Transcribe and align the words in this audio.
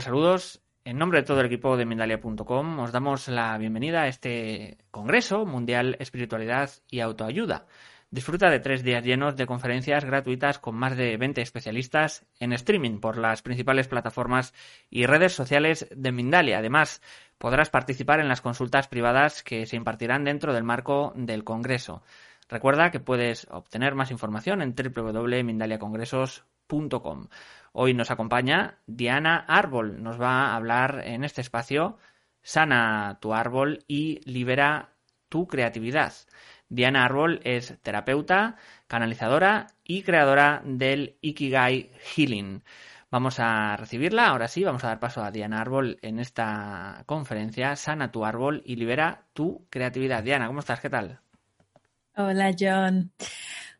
Saludos. 0.00 0.62
En 0.84 0.96
nombre 0.96 1.20
de 1.20 1.26
todo 1.26 1.40
el 1.40 1.46
equipo 1.46 1.76
de 1.76 1.84
Mindalia.com 1.84 2.78
os 2.78 2.90
damos 2.90 3.28
la 3.28 3.58
bienvenida 3.58 4.02
a 4.02 4.08
este 4.08 4.78
Congreso 4.90 5.44
Mundial 5.44 5.96
Espiritualidad 6.00 6.70
y 6.88 7.00
Autoayuda. 7.00 7.66
Disfruta 8.10 8.48
de 8.48 8.60
tres 8.60 8.82
días 8.82 9.04
llenos 9.04 9.36
de 9.36 9.44
conferencias 9.46 10.04
gratuitas 10.06 10.58
con 10.58 10.74
más 10.74 10.96
de 10.96 11.18
20 11.18 11.42
especialistas 11.42 12.24
en 12.40 12.54
streaming 12.54 12.98
por 12.98 13.18
las 13.18 13.42
principales 13.42 13.88
plataformas 13.88 14.54
y 14.88 15.04
redes 15.04 15.34
sociales 15.34 15.86
de 15.94 16.12
Mindalia. 16.12 16.58
Además, 16.58 17.02
podrás 17.36 17.68
participar 17.68 18.20
en 18.20 18.28
las 18.28 18.40
consultas 18.40 18.88
privadas 18.88 19.42
que 19.42 19.66
se 19.66 19.76
impartirán 19.76 20.24
dentro 20.24 20.54
del 20.54 20.64
marco 20.64 21.12
del 21.14 21.44
Congreso. 21.44 22.02
Recuerda 22.48 22.90
que 22.90 23.00
puedes 23.00 23.46
obtener 23.50 23.94
más 23.94 24.10
información 24.10 24.62
en 24.62 24.74
www.mindaliacongresos.com. 24.74 26.49
Hoy 27.72 27.94
nos 27.94 28.10
acompaña 28.10 28.78
Diana 28.86 29.36
Árbol. 29.36 30.02
Nos 30.02 30.20
va 30.20 30.46
a 30.46 30.56
hablar 30.56 31.02
en 31.04 31.24
este 31.24 31.40
espacio 31.40 31.98
Sana 32.42 33.18
tu 33.20 33.34
árbol 33.34 33.84
y 33.86 34.20
libera 34.30 34.94
tu 35.28 35.46
creatividad. 35.46 36.12
Diana 36.68 37.04
Árbol 37.04 37.40
es 37.44 37.78
terapeuta, 37.82 38.56
canalizadora 38.86 39.66
y 39.84 40.02
creadora 40.02 40.62
del 40.64 41.18
Ikigai 41.20 41.90
Healing. 42.14 42.62
Vamos 43.10 43.40
a 43.40 43.76
recibirla, 43.76 44.28
ahora 44.28 44.46
sí, 44.46 44.62
vamos 44.62 44.84
a 44.84 44.88
dar 44.88 45.00
paso 45.00 45.22
a 45.24 45.32
Diana 45.32 45.60
Árbol 45.60 45.98
en 46.00 46.20
esta 46.20 47.02
conferencia, 47.06 47.74
Sana 47.74 48.12
tu 48.12 48.24
árbol 48.24 48.62
y 48.64 48.76
libera 48.76 49.26
tu 49.32 49.66
creatividad. 49.68 50.22
Diana, 50.22 50.46
¿cómo 50.46 50.60
estás? 50.60 50.80
¿Qué 50.80 50.90
tal? 50.90 51.18
Hola 52.16 52.54
John. 52.58 53.10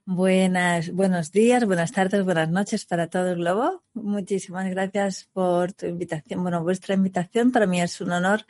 Buenas, 0.07 0.91
buenos 0.93 1.31
días, 1.31 1.65
buenas 1.67 1.93
tardes, 1.93 2.25
buenas 2.25 2.51
noches 2.51 2.85
para 2.85 3.09
todo 3.09 3.31
el 3.31 3.37
globo. 3.37 3.85
Muchísimas 3.95 4.69
gracias 4.69 5.29
por 5.33 5.73
tu 5.73 5.87
invitación, 5.87 6.43
bueno, 6.43 6.65
vuestra 6.65 6.95
invitación. 6.95 7.53
Para 7.53 7.67
mí 7.67 7.81
es 7.81 8.01
un 8.01 8.11
honor 8.11 8.45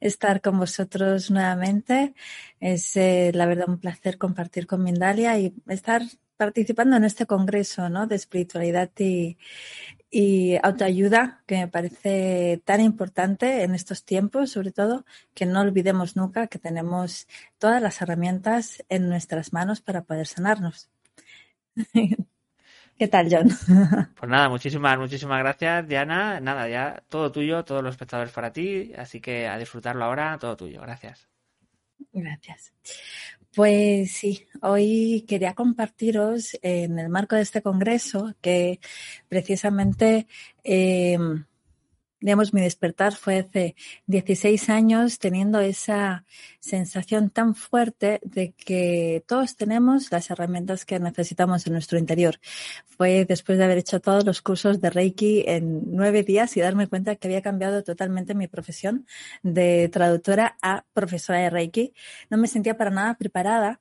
estar 0.00 0.40
con 0.40 0.58
vosotros 0.58 1.30
nuevamente. 1.30 2.14
Es 2.58 2.96
eh, 2.96 3.30
la 3.32 3.46
verdad 3.46 3.68
un 3.68 3.78
placer 3.78 4.18
compartir 4.18 4.66
con 4.66 4.82
Mindalia 4.82 5.38
y 5.38 5.54
estar 5.68 6.02
participando 6.36 6.96
en 6.96 7.04
este 7.04 7.26
congreso 7.26 7.88
¿no? 7.88 8.06
de 8.08 8.16
espiritualidad 8.16 8.90
y, 8.98 9.38
y 10.10 10.56
autoayuda 10.62 11.44
que 11.46 11.58
me 11.58 11.68
parece 11.68 12.62
tan 12.64 12.80
importante 12.80 13.62
en 13.62 13.74
estos 13.74 14.04
tiempos, 14.04 14.50
sobre 14.52 14.72
todo 14.72 15.04
que 15.34 15.46
no 15.46 15.60
olvidemos 15.60 16.16
nunca 16.16 16.48
que 16.48 16.58
tenemos 16.58 17.28
todas 17.58 17.80
las 17.80 18.02
herramientas 18.02 18.84
en 18.88 19.08
nuestras 19.08 19.52
manos 19.52 19.80
para 19.80 20.02
poder 20.04 20.26
sanarnos. 20.26 20.90
¿Qué 22.98 23.08
tal, 23.08 23.28
John? 23.30 23.48
Pues 24.18 24.30
nada, 24.30 24.48
muchísimas, 24.48 24.98
muchísimas 24.98 25.40
gracias, 25.40 25.88
Diana. 25.88 26.40
Nada, 26.40 26.68
ya 26.68 27.02
todo 27.08 27.32
tuyo, 27.32 27.64
todos 27.64 27.82
los 27.82 27.94
espectadores 27.94 28.32
para 28.32 28.52
ti, 28.52 28.92
así 28.96 29.20
que 29.20 29.48
a 29.48 29.58
disfrutarlo 29.58 30.04
ahora, 30.04 30.38
todo 30.38 30.56
tuyo. 30.56 30.80
Gracias. 30.80 31.28
Gracias. 32.12 32.72
Pues 33.54 34.12
sí, 34.12 34.46
hoy 34.62 35.24
quería 35.28 35.54
compartiros 35.54 36.58
en 36.62 36.98
el 36.98 37.08
marco 37.08 37.36
de 37.36 37.42
este 37.42 37.62
congreso 37.62 38.34
que 38.40 38.80
precisamente 39.28 40.26
eh, 40.62 41.18
digamos, 42.24 42.54
mi 42.54 42.62
despertar 42.62 43.14
fue 43.14 43.40
hace 43.40 43.76
16 44.06 44.70
años 44.70 45.18
teniendo 45.18 45.60
esa 45.60 46.24
sensación 46.58 47.28
tan 47.28 47.54
fuerte 47.54 48.18
de 48.24 48.52
que 48.52 49.22
todos 49.26 49.56
tenemos 49.56 50.10
las 50.10 50.30
herramientas 50.30 50.86
que 50.86 50.98
necesitamos 50.98 51.66
en 51.66 51.74
nuestro 51.74 51.98
interior. 51.98 52.40
Fue 52.86 53.26
después 53.26 53.58
de 53.58 53.64
haber 53.64 53.76
hecho 53.76 54.00
todos 54.00 54.24
los 54.24 54.40
cursos 54.40 54.80
de 54.80 54.88
Reiki 54.88 55.44
en 55.46 55.82
nueve 55.94 56.22
días 56.22 56.56
y 56.56 56.60
darme 56.60 56.86
cuenta 56.86 57.14
que 57.16 57.28
había 57.28 57.42
cambiado 57.42 57.84
totalmente 57.84 58.34
mi 58.34 58.48
profesión 58.48 59.06
de 59.42 59.90
traductora 59.90 60.56
a 60.62 60.86
profesora 60.94 61.40
de 61.40 61.50
Reiki. 61.50 61.92
No 62.30 62.38
me 62.38 62.48
sentía 62.48 62.78
para 62.78 62.90
nada 62.90 63.18
preparada, 63.18 63.80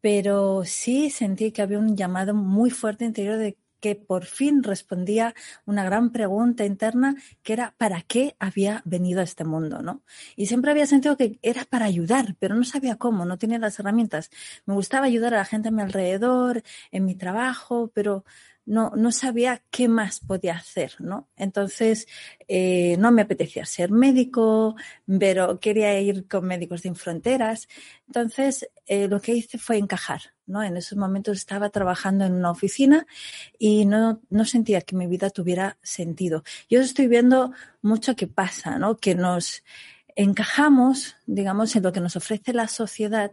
pero 0.00 0.62
sí 0.64 1.10
sentí 1.10 1.50
que 1.50 1.62
había 1.62 1.80
un 1.80 1.96
llamado 1.96 2.34
muy 2.34 2.70
fuerte 2.70 3.04
interior 3.04 3.36
de 3.36 3.56
que 3.80 3.96
por 3.96 4.24
fin 4.24 4.62
respondía 4.62 5.34
una 5.66 5.84
gran 5.84 6.12
pregunta 6.12 6.64
interna 6.64 7.16
que 7.42 7.54
era 7.54 7.74
¿para 7.78 8.02
qué 8.02 8.36
había 8.38 8.82
venido 8.84 9.20
a 9.20 9.24
este 9.24 9.44
mundo? 9.44 9.82
¿no? 9.82 10.02
Y 10.36 10.46
siempre 10.46 10.70
había 10.70 10.86
sentido 10.86 11.16
que 11.16 11.38
era 11.42 11.64
para 11.64 11.86
ayudar, 11.86 12.36
pero 12.38 12.54
no 12.54 12.64
sabía 12.64 12.96
cómo, 12.96 13.24
no 13.24 13.38
tenía 13.38 13.58
las 13.58 13.78
herramientas. 13.78 14.30
Me 14.66 14.74
gustaba 14.74 15.06
ayudar 15.06 15.34
a 15.34 15.38
la 15.38 15.44
gente 15.44 15.68
a 15.68 15.72
mi 15.72 15.82
alrededor, 15.82 16.62
en 16.90 17.04
mi 17.04 17.14
trabajo, 17.14 17.90
pero 17.94 18.24
no, 18.66 18.92
no 18.96 19.10
sabía 19.12 19.62
qué 19.70 19.88
más 19.88 20.20
podía 20.20 20.54
hacer, 20.54 20.94
¿no? 20.98 21.28
Entonces, 21.36 22.06
eh, 22.46 22.96
no 22.98 23.10
me 23.10 23.22
apetecía 23.22 23.64
ser 23.64 23.90
médico, 23.90 24.76
pero 25.18 25.58
quería 25.58 25.98
ir 26.00 26.28
con 26.28 26.46
Médicos 26.46 26.82
Sin 26.82 26.94
Fronteras. 26.94 27.68
Entonces, 28.06 28.68
eh, 28.86 29.08
lo 29.08 29.20
que 29.20 29.34
hice 29.34 29.58
fue 29.58 29.78
encajar, 29.78 30.20
¿no? 30.46 30.62
En 30.62 30.76
esos 30.76 30.98
momentos 30.98 31.38
estaba 31.38 31.70
trabajando 31.70 32.24
en 32.24 32.34
una 32.34 32.50
oficina 32.50 33.06
y 33.58 33.86
no, 33.86 34.20
no 34.30 34.44
sentía 34.44 34.82
que 34.82 34.96
mi 34.96 35.06
vida 35.06 35.30
tuviera 35.30 35.78
sentido. 35.82 36.44
Yo 36.68 36.80
estoy 36.80 37.08
viendo 37.08 37.52
mucho 37.82 38.14
que 38.14 38.26
pasa, 38.26 38.78
¿no? 38.78 38.96
Que 38.96 39.14
nos 39.14 39.64
encajamos, 40.22 41.16
digamos, 41.26 41.74
en 41.76 41.82
lo 41.82 41.92
que 41.92 42.00
nos 42.00 42.14
ofrece 42.14 42.52
la 42.52 42.68
sociedad 42.68 43.32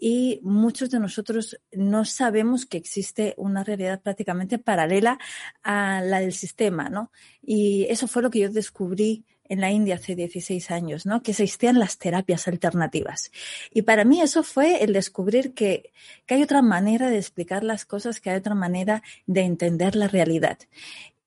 y 0.00 0.40
muchos 0.42 0.90
de 0.90 0.98
nosotros 0.98 1.60
no 1.70 2.04
sabemos 2.04 2.66
que 2.66 2.76
existe 2.76 3.34
una 3.36 3.62
realidad 3.62 4.02
prácticamente 4.02 4.58
paralela 4.58 5.18
a 5.62 6.00
la 6.00 6.18
del 6.18 6.32
sistema, 6.32 6.88
¿no? 6.88 7.12
Y 7.40 7.86
eso 7.88 8.08
fue 8.08 8.22
lo 8.22 8.30
que 8.30 8.40
yo 8.40 8.50
descubrí 8.50 9.24
en 9.48 9.60
la 9.60 9.70
India 9.70 9.94
hace 9.94 10.16
16 10.16 10.72
años, 10.72 11.06
¿no? 11.06 11.22
Que 11.22 11.30
existían 11.30 11.78
las 11.78 11.98
terapias 11.98 12.48
alternativas. 12.48 13.30
Y 13.72 13.82
para 13.82 14.04
mí 14.04 14.20
eso 14.20 14.42
fue 14.42 14.82
el 14.82 14.92
descubrir 14.92 15.54
que, 15.54 15.92
que 16.26 16.34
hay 16.34 16.42
otra 16.42 16.62
manera 16.62 17.10
de 17.10 17.18
explicar 17.18 17.62
las 17.62 17.84
cosas, 17.84 18.20
que 18.20 18.30
hay 18.30 18.38
otra 18.38 18.56
manera 18.56 19.04
de 19.26 19.42
entender 19.42 19.94
la 19.94 20.08
realidad. 20.08 20.58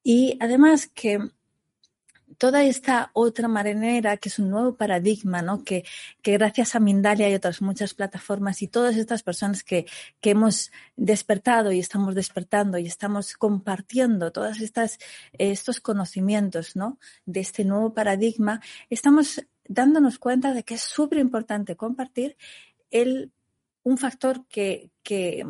Y 0.03 0.37
además 0.41 0.87
que 0.87 1.19
toda 2.37 2.63
esta 2.63 3.09
otra 3.13 3.47
manera, 3.47 4.17
que 4.17 4.29
es 4.29 4.39
un 4.39 4.49
nuevo 4.49 4.75
paradigma, 4.75 5.41
¿no? 5.41 5.63
Que, 5.63 5.83
que 6.21 6.33
gracias 6.33 6.75
a 6.75 6.79
Mindalia 6.79 7.29
y 7.29 7.33
otras 7.33 7.61
muchas 7.61 7.93
plataformas 7.93 8.61
y 8.61 8.67
todas 8.67 8.95
estas 8.95 9.23
personas 9.23 9.63
que, 9.63 9.85
que 10.21 10.31
hemos 10.31 10.71
despertado 10.95 11.71
y 11.71 11.79
estamos 11.79 12.15
despertando 12.15 12.77
y 12.77 12.85
estamos 12.85 13.35
compartiendo 13.35 14.31
todos 14.31 14.57
estos 15.37 15.79
conocimientos, 15.79 16.75
¿no? 16.75 16.99
De 17.25 17.39
este 17.39 17.65
nuevo 17.65 17.93
paradigma, 17.93 18.61
estamos 18.89 19.41
dándonos 19.67 20.19
cuenta 20.19 20.53
de 20.53 20.63
que 20.63 20.75
es 20.75 20.81
súper 20.81 21.19
importante 21.19 21.75
compartir 21.75 22.37
el, 22.91 23.31
un 23.83 23.97
factor 23.97 24.45
que, 24.47 24.91
que 25.03 25.43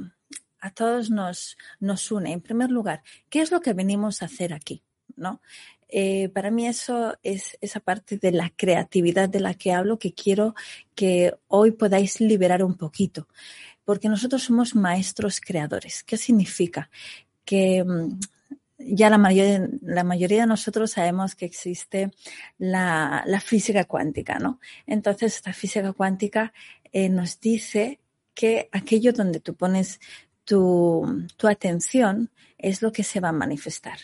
a 0.60 0.72
todos 0.72 1.10
nos, 1.10 1.58
nos 1.80 2.12
une. 2.12 2.32
En 2.32 2.42
primer 2.42 2.72
lugar, 2.72 3.04
¿qué 3.30 3.42
es 3.42 3.52
lo 3.52 3.62
que 3.62 3.74
venimos 3.74 4.22
a 4.22 4.26
hacer 4.26 4.54
aquí? 4.54 4.84
¿no? 5.18 5.42
Eh, 5.90 6.30
para 6.30 6.52
mí 6.52 6.68
eso 6.68 7.18
es 7.24 7.58
esa 7.62 7.80
parte 7.80 8.18
de 8.18 8.32
la 8.32 8.52
creatividad 8.56 9.30
de 9.30 9.40
la 9.40 9.54
que 9.54 9.72
hablo 9.72 10.00
que 10.00 10.14
quiero 10.14 10.54
que 10.96 11.34
hoy 11.48 11.72
podáis 11.72 12.20
liberar 12.20 12.64
un 12.64 12.76
poquito, 12.76 13.28
porque 13.86 14.10
nosotros 14.10 14.44
somos 14.44 14.76
maestros 14.76 15.40
creadores. 15.40 16.04
¿Qué 16.04 16.18
significa? 16.18 16.90
Que 17.46 17.84
mm, 17.84 18.20
ya 18.80 19.10
la 19.10 19.18
mayoría, 19.18 20.42
de 20.42 20.48
nosotros 20.48 20.92
sabemos 20.92 21.36
que 21.36 21.46
existe 21.46 22.12
la, 22.58 23.24
la 23.26 23.40
física 23.40 23.86
cuántica, 23.86 24.40
¿no? 24.40 24.60
Entonces, 24.86 25.36
esta 25.38 25.54
física 25.54 25.94
cuántica 25.94 26.54
eh, 26.92 27.10
nos 27.10 27.40
dice 27.40 28.00
que 28.34 28.70
aquello 28.72 29.14
donde 29.14 29.40
tú 29.40 29.56
pones 29.56 30.00
tu, 30.44 31.28
tu 31.38 31.48
atención 31.48 32.30
es 32.58 32.82
lo 32.82 32.92
que 32.92 33.04
se 33.04 33.20
va 33.20 33.30
a 33.30 33.34
manifestar 33.34 33.98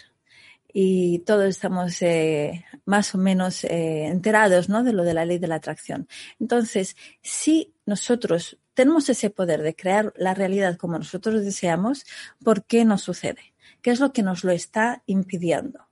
y 0.73 1.19
todos 1.19 1.45
estamos 1.45 2.01
eh, 2.01 2.65
más 2.85 3.13
o 3.13 3.19
menos 3.19 3.63
eh, 3.63 4.07
enterados 4.07 4.69
¿no? 4.69 4.83
de 4.83 4.91
lo 4.91 5.03
de 5.03 5.13
la 5.13 5.23
ley 5.23 5.37
de 5.37 5.47
la 5.47 5.55
atracción. 5.55 6.07
Entonces, 6.39 6.97
si 7.21 7.75
nosotros 7.85 8.57
tenemos 8.73 9.07
ese 9.07 9.29
poder 9.29 9.61
de 9.61 9.75
crear 9.75 10.11
la 10.17 10.33
realidad 10.33 10.77
como 10.77 10.97
nosotros 10.97 11.45
deseamos, 11.45 12.05
¿por 12.43 12.65
qué 12.65 12.85
no 12.85 12.97
sucede? 12.97 13.53
¿Qué 13.83 13.91
es 13.91 13.99
lo 13.99 14.11
que 14.13 14.23
nos 14.23 14.43
lo 14.43 14.51
está 14.51 15.03
impidiendo? 15.05 15.87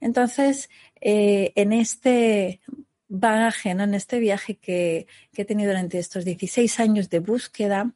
Entonces, 0.00 0.68
eh, 1.00 1.52
en 1.56 1.72
este 1.72 2.60
bagaje, 3.08 3.74
¿no? 3.74 3.84
en 3.84 3.94
este 3.94 4.18
viaje 4.18 4.56
que, 4.56 5.06
que, 5.32 5.42
he 5.42 5.44
tenido 5.44 5.70
durante 5.70 5.98
estos 5.98 6.24
16 6.24 6.80
años 6.80 7.08
de 7.08 7.20
búsqueda, 7.20 7.92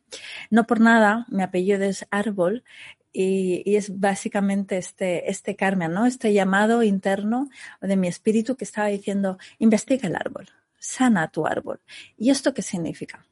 no 0.50 0.66
por 0.66 0.80
nada, 0.80 1.26
mi 1.28 1.42
apellido 1.42 1.84
es 1.84 2.06
Árbol, 2.10 2.64
y, 3.12 3.76
es 3.76 3.98
básicamente 3.98 4.78
este, 4.78 5.30
este 5.30 5.56
Carmen, 5.56 5.92
¿no? 5.92 6.06
Este 6.06 6.32
llamado 6.32 6.82
interno 6.82 7.48
de 7.80 7.96
mi 7.96 8.08
espíritu 8.08 8.56
que 8.56 8.64
estaba 8.64 8.88
diciendo, 8.88 9.38
investiga 9.58 10.08
el 10.08 10.16
árbol, 10.16 10.48
sana 10.78 11.28
tu 11.28 11.46
árbol. 11.46 11.80
¿Y 12.16 12.30
esto 12.30 12.54
qué 12.54 12.62
significa? 12.62 13.24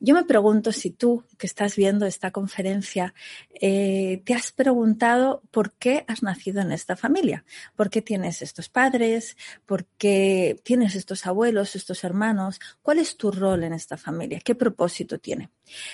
Yo 0.00 0.14
me 0.14 0.24
pregunto 0.24 0.72
si 0.72 0.90
tú, 0.90 1.24
que 1.36 1.46
estás 1.46 1.76
viendo 1.76 2.06
esta 2.06 2.30
conferencia, 2.30 3.14
eh, 3.60 4.22
te 4.24 4.34
has 4.34 4.52
preguntado 4.52 5.42
por 5.50 5.72
qué 5.72 6.04
has 6.08 6.22
nacido 6.22 6.60
en 6.60 6.72
esta 6.72 6.96
familia, 6.96 7.44
por 7.76 7.90
qué 7.90 8.02
tienes 8.02 8.42
estos 8.42 8.68
padres, 8.68 9.36
por 9.66 9.86
qué 9.98 10.60
tienes 10.64 10.94
estos 10.94 11.26
abuelos, 11.26 11.76
estos 11.76 12.04
hermanos, 12.04 12.60
cuál 12.82 12.98
es 12.98 13.16
tu 13.16 13.30
rol 13.30 13.64
en 13.64 13.72
esta 13.72 13.96
familia, 13.96 14.40
qué 14.44 14.54
propósito 14.54 15.18
tiene. 15.18 15.50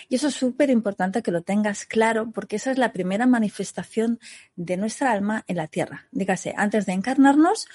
Y 0.09 0.17
eso 0.17 0.29
es 0.29 0.35
súper 0.35 0.71
importante 0.71 1.23
que 1.23 1.31
lo 1.31 1.43
tengas 1.43 1.85
claro 1.85 2.31
porque 2.31 2.57
esa 2.57 2.71
es 2.71 2.79
la 2.79 2.93
primera 2.93 3.27
manifestación 3.27 4.19
de 4.57 4.77
nuestra 4.77 5.13
alma 5.13 5.45
en 5.47 5.57
la 5.57 5.67
tierra. 5.67 6.07
Dígase, 6.13 6.55
antes 6.57 6.87
de 6.87 6.93
encarnarnos, 6.93 7.67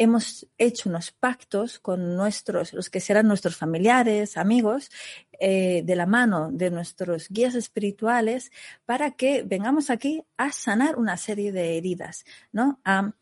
hemos 0.00 0.46
hecho 0.56 0.88
unos 0.88 1.10
pactos 1.10 1.78
con 1.78 2.16
nuestros, 2.16 2.72
los 2.72 2.88
que 2.88 3.00
serán 3.00 3.28
nuestros 3.28 3.56
familiares, 3.56 4.38
amigos, 4.38 4.90
eh, 5.38 5.82
de 5.84 5.94
la 5.94 6.06
mano 6.06 6.48
de 6.50 6.70
nuestros 6.70 7.28
guías 7.28 7.54
espirituales, 7.54 8.50
para 8.86 9.10
que 9.10 9.42
vengamos 9.42 9.90
aquí 9.90 10.24
a 10.38 10.52
sanar 10.52 10.96
una 10.96 11.18
serie 11.18 11.52
de 11.52 11.76
heridas, 11.76 12.24
¿no? 12.50 12.80
A 12.82 13.12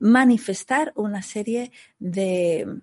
manifestar 0.00 0.92
una 0.96 1.22
serie 1.22 1.70
de, 2.00 2.80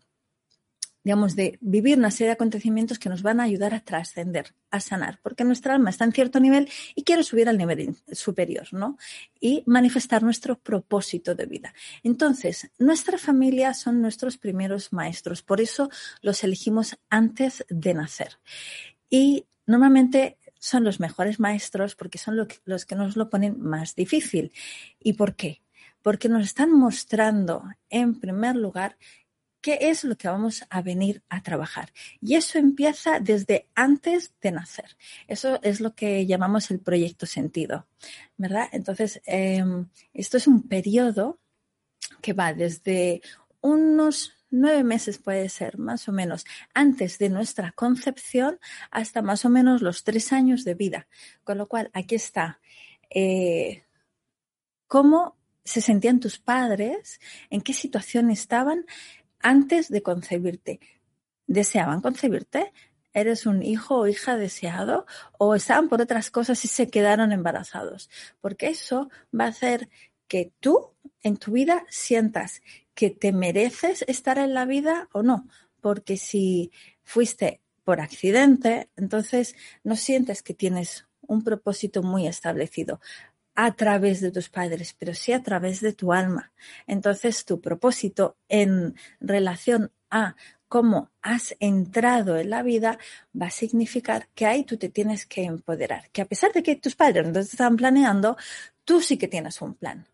digamos, 1.04 1.36
de 1.36 1.58
vivir 1.62 1.98
una 1.98 2.12
serie 2.12 2.28
de 2.28 2.34
acontecimientos 2.34 3.00
que 3.00 3.10
nos 3.10 3.24
van 3.24 3.40
a 3.40 3.44
ayudar 3.44 3.74
a 3.74 3.80
trascender, 3.80 4.54
a 4.70 4.80
sanar, 4.80 5.20
porque 5.24 5.44
nuestra 5.44 5.74
alma 5.74 5.90
está 5.90 6.06
en 6.06 6.12
cierto 6.12 6.40
nivel 6.40 6.70
y 6.96 7.04
quiere 7.04 7.24
subir 7.24 7.50
al 7.50 7.58
nivel 7.58 7.96
superior, 8.12 8.68
¿no? 8.72 8.98
Y 9.40 9.64
manifestar 9.66 10.24
nuestro 10.24 10.60
propósito 10.60 11.36
de 11.36 11.46
vida. 11.46 11.74
Entonces, 12.04 12.70
nuestra 12.78 13.18
familia 13.18 13.74
son 13.74 14.02
nuestros 14.02 14.38
primeros 14.38 14.94
maestros, 14.94 15.42
por 15.42 15.62
eso 15.62 15.90
los 16.22 16.44
elegimos 16.44 16.98
antes 17.10 17.66
de 17.70 17.94
nacer. 17.94 18.40
Y 19.10 19.46
normalmente 19.66 20.38
son 20.60 20.84
los 20.84 21.00
mejores 21.00 21.40
maestros 21.40 21.96
porque 21.96 22.20
son 22.20 22.48
los 22.66 22.86
que 22.86 22.96
nos 22.96 23.16
lo 23.16 23.30
ponen 23.30 23.60
más 23.60 23.96
difícil. 23.96 24.54
¿Y 25.00 25.14
por 25.14 25.36
qué? 25.36 25.64
Porque 26.04 26.30
nos 26.30 26.44
están 26.44 26.72
mostrando, 26.72 27.64
en 27.90 28.20
primer 28.20 28.56
lugar, 28.56 28.98
qué 29.62 29.78
es 29.82 30.04
lo 30.04 30.18
que 30.18 30.28
vamos 30.28 30.66
a 30.70 30.82
venir 30.82 31.24
a 31.30 31.42
trabajar. 31.42 31.94
Y 32.20 32.36
eso 32.36 32.58
empieza 32.58 33.20
desde 33.20 33.68
antes 33.76 34.34
de 34.42 34.52
nacer. 34.52 34.98
Eso 35.28 35.60
es 35.62 35.80
lo 35.80 35.96
que 35.96 36.26
llamamos 36.26 36.72
el 36.72 36.80
proyecto 36.80 37.26
sentido, 37.26 37.88
¿verdad? 38.38 38.68
Entonces, 38.72 39.22
em, 39.26 39.88
esto 40.14 40.38
es 40.38 40.48
un 40.48 40.64
periodo 40.68 41.40
que 42.22 42.34
va 42.34 42.54
desde 42.54 43.22
unos 43.62 44.34
nueve 44.52 44.84
meses 44.84 45.18
puede 45.18 45.48
ser, 45.50 45.78
más 45.78 46.08
o 46.10 46.12
menos, 46.12 46.46
antes 46.74 47.18
de 47.18 47.30
nuestra 47.30 47.72
concepción 47.72 48.60
hasta 48.92 49.22
más 49.22 49.46
o 49.46 49.50
menos 49.50 49.82
los 49.82 50.04
tres 50.04 50.34
años 50.34 50.66
de 50.66 50.76
vida. 50.76 51.08
Con 51.44 51.58
lo 51.58 51.68
cual, 51.68 51.90
aquí 51.94 52.16
está. 52.16 52.60
Eh, 53.10 53.84
¿Cómo 54.88 55.38
se 55.64 55.80
sentían 55.80 56.20
tus 56.20 56.38
padres? 56.38 57.20
¿En 57.50 57.62
qué 57.62 57.74
situación 57.74 58.30
estaban? 58.30 58.86
Antes 59.44 59.90
de 59.90 60.02
concebirte. 60.02 60.80
¿Deseaban 61.48 62.02
concebirte? 62.02 62.72
¿Eres 63.14 63.46
un 63.46 63.62
hijo 63.62 64.00
o 64.00 64.08
hija 64.08 64.38
deseado? 64.38 65.06
¿O 65.38 65.56
estaban 65.56 65.90
por 65.90 66.02
otras 66.02 66.32
cosas 66.32 66.64
y 66.64 66.68
se 66.68 66.90
quedaron 66.90 67.32
embarazados? 67.32 68.10
Porque 68.40 68.68
eso 68.68 69.10
va 69.38 69.46
a 69.46 69.50
hacer 69.50 69.90
que 70.28 70.54
tú 70.60 70.92
en 71.24 71.38
tu 71.38 71.52
vida 71.52 71.86
sientas 71.90 72.62
que 72.94 73.10
te 73.10 73.32
mereces 73.34 74.06
estar 74.08 74.38
en 74.38 74.54
la 74.54 74.66
vida 74.66 75.10
o 75.12 75.24
no. 75.24 75.48
Porque 75.82 76.16
si 76.18 76.72
fuiste 77.04 77.62
por 77.84 78.00
accidente, 78.00 78.90
entonces 78.96 79.56
no 79.84 79.96
sientes 79.96 80.42
que 80.44 80.54
tienes 80.54 81.06
un 81.22 81.44
propósito 81.44 82.04
muy 82.04 82.28
establecido 82.28 83.00
a 83.56 83.74
través 83.74 84.22
de 84.22 84.32
tus 84.32 84.50
padres, 84.50 84.96
pero 84.98 85.14
sí 85.14 85.34
a 85.34 85.44
través 85.44 85.82
de 85.82 85.94
tu 85.94 86.14
alma. 86.14 86.52
Entonces, 86.88 87.46
tu 87.46 87.60
propósito 87.60 88.38
en 88.48 88.96
relación 89.20 89.92
a 90.10 90.36
cómo 90.68 91.12
has 91.22 91.56
entrado 91.60 92.38
en 92.38 92.50
la 92.50 92.64
vida 92.64 92.98
va 93.40 93.48
a 93.48 93.52
significar 93.52 94.30
que 94.34 94.46
ahí 94.46 94.64
tú 94.64 94.78
te 94.78 94.88
tienes 94.88 95.26
que 95.26 95.44
empoderar, 95.44 96.10
que 96.12 96.22
a 96.22 96.26
pesar 96.26 96.54
de 96.54 96.64
que 96.64 96.78
tus 96.78 96.96
padres 96.96 97.28
no 97.28 97.34
te 97.34 97.40
están 97.42 97.76
planeando, 97.76 98.38
tú 98.86 99.02
sí 99.02 99.18
que 99.18 99.28
tienes 99.28 99.62
un 99.62 99.74
plan. 99.74 100.08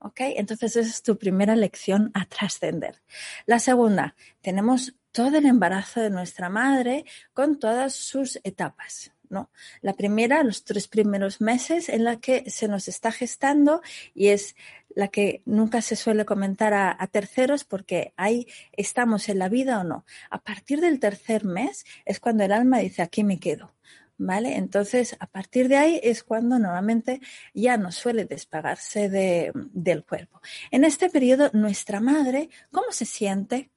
¿Ok? 0.00 0.20
Entonces 0.20 0.76
esa 0.76 0.88
es 0.88 1.02
tu 1.02 1.16
primera 1.16 1.54
lección 1.54 2.10
a 2.14 2.24
trascender. 2.24 3.02
La 3.46 3.58
segunda, 3.58 4.16
tenemos 4.40 4.94
todo 5.12 5.38
el 5.38 5.46
embarazo 5.46 6.00
de 6.00 6.10
nuestra 6.10 6.48
madre 6.48 7.04
con 7.32 7.58
todas 7.58 7.94
sus 7.94 8.40
etapas. 8.42 9.12
¿No? 9.30 9.50
La 9.80 9.94
primera, 9.94 10.42
los 10.42 10.64
tres 10.64 10.88
primeros 10.88 11.40
meses 11.40 11.88
en 11.88 12.04
la 12.04 12.20
que 12.20 12.50
se 12.50 12.68
nos 12.68 12.88
está 12.88 13.12
gestando 13.12 13.80
y 14.14 14.28
es 14.28 14.56
la 14.94 15.08
que 15.08 15.42
nunca 15.46 15.80
se 15.80 15.96
suele 15.96 16.24
comentar 16.24 16.74
a, 16.74 16.94
a, 16.98 17.06
terceros 17.06 17.64
porque 17.64 18.12
ahí 18.16 18.46
estamos 18.72 19.28
en 19.28 19.38
la 19.38 19.48
vida 19.48 19.80
o 19.80 19.84
no. 19.84 20.04
A 20.30 20.42
partir 20.42 20.80
del 20.80 20.98
tercer 20.98 21.44
mes 21.44 21.84
es 22.04 22.20
cuando 22.20 22.44
el 22.44 22.52
alma 22.52 22.78
dice 22.78 23.02
aquí 23.02 23.24
me 23.24 23.38
quedo. 23.38 23.74
¿Vale? 24.22 24.56
Entonces, 24.56 25.16
a 25.18 25.26
partir 25.26 25.68
de 25.68 25.78
ahí 25.78 25.98
es 26.02 26.22
cuando 26.22 26.58
normalmente 26.58 27.22
ya 27.54 27.78
no 27.78 27.90
suele 27.90 28.26
despagarse 28.26 29.08
de, 29.08 29.50
del 29.54 30.04
cuerpo. 30.04 30.42
En 30.70 30.84
este 30.84 31.08
periodo, 31.08 31.48
nuestra 31.54 32.00
madre, 32.00 32.50
¿cómo 32.70 32.92
se 32.92 33.06
siente? 33.06 33.70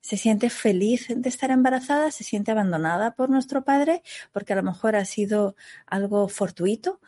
Se 0.00 0.16
siente 0.16 0.50
feliz 0.50 1.06
de 1.08 1.28
estar 1.28 1.50
embarazada, 1.50 2.10
se 2.10 2.24
siente 2.24 2.50
abandonada 2.50 3.14
por 3.14 3.30
nuestro 3.30 3.64
padre, 3.64 4.02
porque 4.32 4.52
a 4.52 4.56
lo 4.56 4.62
mejor 4.62 4.96
ha 4.96 5.04
sido 5.04 5.56
algo 5.86 6.28
fortuito. 6.28 7.00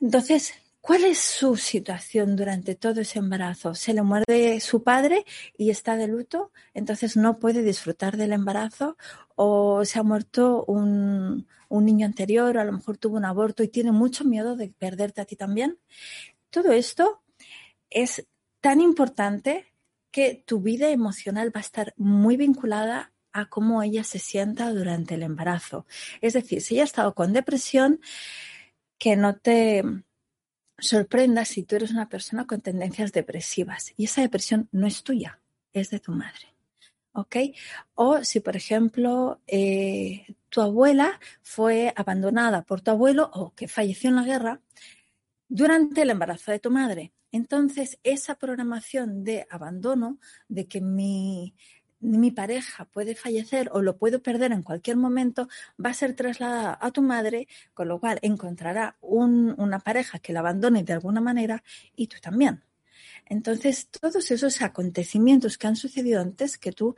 Entonces, 0.00 0.54
¿cuál 0.80 1.04
es 1.04 1.18
su 1.18 1.56
situación 1.56 2.36
durante 2.36 2.74
todo 2.74 3.00
ese 3.00 3.18
embarazo? 3.18 3.74
¿Se 3.74 3.94
le 3.94 4.02
muerde 4.02 4.60
su 4.60 4.82
padre 4.82 5.24
y 5.56 5.70
está 5.70 5.96
de 5.96 6.08
luto? 6.08 6.52
Entonces 6.72 7.16
no 7.16 7.38
puede 7.38 7.62
disfrutar 7.62 8.16
del 8.16 8.32
embarazo 8.32 8.96
o 9.34 9.84
se 9.84 9.98
ha 9.98 10.02
muerto 10.02 10.64
un, 10.66 11.46
un 11.68 11.84
niño 11.84 12.06
anterior, 12.06 12.58
a 12.58 12.64
lo 12.64 12.72
mejor 12.72 12.98
tuvo 12.98 13.16
un 13.16 13.24
aborto 13.24 13.62
y 13.62 13.68
tiene 13.68 13.92
mucho 13.92 14.24
miedo 14.24 14.56
de 14.56 14.68
perderte 14.68 15.20
a 15.20 15.24
ti 15.24 15.36
también. 15.36 15.78
Todo 16.50 16.72
esto 16.72 17.22
es 17.90 18.26
tan 18.60 18.80
importante 18.80 19.73
que 20.14 20.40
tu 20.46 20.60
vida 20.60 20.90
emocional 20.90 21.48
va 21.52 21.58
a 21.58 21.68
estar 21.68 21.92
muy 21.96 22.36
vinculada 22.36 23.12
a 23.32 23.46
cómo 23.46 23.82
ella 23.82 24.04
se 24.04 24.20
sienta 24.20 24.72
durante 24.72 25.16
el 25.16 25.24
embarazo. 25.24 25.86
Es 26.20 26.34
decir, 26.34 26.62
si 26.62 26.74
ella 26.74 26.84
ha 26.84 26.86
estado 26.86 27.16
con 27.16 27.32
depresión, 27.32 28.00
que 28.96 29.16
no 29.16 29.34
te 29.34 29.82
sorprenda 30.78 31.44
si 31.44 31.64
tú 31.64 31.74
eres 31.74 31.90
una 31.90 32.08
persona 32.08 32.46
con 32.46 32.60
tendencias 32.60 33.10
depresivas 33.10 33.92
y 33.96 34.04
esa 34.04 34.20
depresión 34.20 34.68
no 34.70 34.86
es 34.86 35.02
tuya, 35.02 35.40
es 35.72 35.90
de 35.90 35.98
tu 35.98 36.12
madre. 36.12 36.54
¿Ok? 37.12 37.36
O 37.94 38.22
si, 38.22 38.38
por 38.38 38.54
ejemplo, 38.54 39.40
eh, 39.48 40.26
tu 40.48 40.60
abuela 40.60 41.18
fue 41.42 41.92
abandonada 41.96 42.62
por 42.62 42.82
tu 42.82 42.92
abuelo 42.92 43.32
o 43.34 43.52
que 43.56 43.66
falleció 43.66 44.10
en 44.10 44.16
la 44.16 44.22
guerra 44.22 44.60
durante 45.48 46.02
el 46.02 46.10
embarazo 46.10 46.52
de 46.52 46.58
tu 46.58 46.70
madre. 46.70 47.12
Entonces, 47.32 47.98
esa 48.04 48.36
programación 48.36 49.24
de 49.24 49.46
abandono, 49.50 50.18
de 50.48 50.68
que 50.68 50.80
mi, 50.80 51.54
mi 52.04 52.30
pareja 52.30 52.84
puede 52.84 53.14
fallecer 53.14 53.70
o 53.72 53.82
lo 53.82 53.96
puedo 53.96 54.22
perder 54.22 54.52
en 54.52 54.62
cualquier 54.62 54.96
momento, 54.96 55.48
va 55.84 55.90
a 55.90 55.94
ser 55.94 56.14
trasladada 56.14 56.78
a 56.80 56.90
tu 56.90 57.02
madre, 57.02 57.48
con 57.72 57.88
lo 57.88 57.98
cual 57.98 58.18
encontrará 58.22 58.96
una 59.00 59.80
pareja 59.80 60.18
que 60.18 60.32
la 60.32 60.40
abandone 60.40 60.84
de 60.84 60.92
alguna 60.92 61.20
manera 61.20 61.64
y 61.96 62.06
tú 62.06 62.18
también. 62.20 62.62
Entonces, 63.26 63.88
todos 63.88 64.30
esos 64.30 64.60
acontecimientos 64.60 65.56
que 65.56 65.66
han 65.66 65.76
sucedido 65.76 66.20
antes 66.20 66.58
que 66.58 66.72
tú 66.72 66.94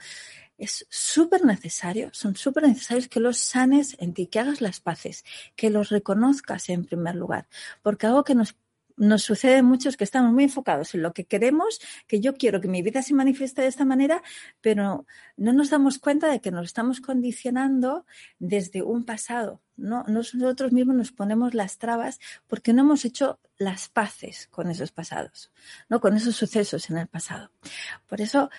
es 0.58 0.86
súper 0.88 1.44
necesario, 1.44 2.10
son 2.12 2.36
súper 2.36 2.64
necesarios 2.64 3.08
que 3.08 3.20
los 3.20 3.38
sanes 3.38 3.96
en 3.98 4.14
ti, 4.14 4.26
que 4.26 4.40
hagas 4.40 4.60
las 4.60 4.80
paces, 4.80 5.24
que 5.54 5.70
los 5.70 5.90
reconozcas 5.90 6.68
en 6.68 6.84
primer 6.84 7.14
lugar, 7.14 7.46
porque 7.82 8.06
algo 8.06 8.24
que 8.24 8.34
nos 8.34 8.56
nos 8.96 9.22
sucede 9.22 9.62
muchos 9.62 9.96
que 9.96 10.04
estamos 10.04 10.32
muy 10.32 10.44
enfocados 10.44 10.94
en 10.94 11.02
lo 11.02 11.12
que 11.12 11.24
queremos, 11.24 11.80
que 12.06 12.20
yo 12.20 12.34
quiero 12.34 12.60
que 12.60 12.68
mi 12.68 12.82
vida 12.82 13.02
se 13.02 13.14
manifieste 13.14 13.62
de 13.62 13.68
esta 13.68 13.84
manera, 13.84 14.22
pero 14.60 15.06
no 15.36 15.52
nos 15.52 15.70
damos 15.70 15.98
cuenta 15.98 16.30
de 16.30 16.40
que 16.40 16.50
nos 16.50 16.66
estamos 16.66 17.00
condicionando 17.00 18.06
desde 18.38 18.82
un 18.82 19.04
pasado. 19.04 19.60
¿no? 19.76 20.04
Nosotros 20.08 20.72
mismos 20.72 20.96
nos 20.96 21.12
ponemos 21.12 21.52
las 21.52 21.76
trabas 21.76 22.18
porque 22.46 22.72
no 22.72 22.82
hemos 22.82 23.04
hecho 23.04 23.38
las 23.58 23.88
paces 23.90 24.48
con 24.50 24.70
esos 24.70 24.92
pasados, 24.92 25.52
¿no? 25.90 26.00
con 26.00 26.16
esos 26.16 26.34
sucesos 26.34 26.88
en 26.88 26.96
el 26.96 27.06
pasado. 27.06 27.50
Por 28.06 28.22
eso 28.22 28.50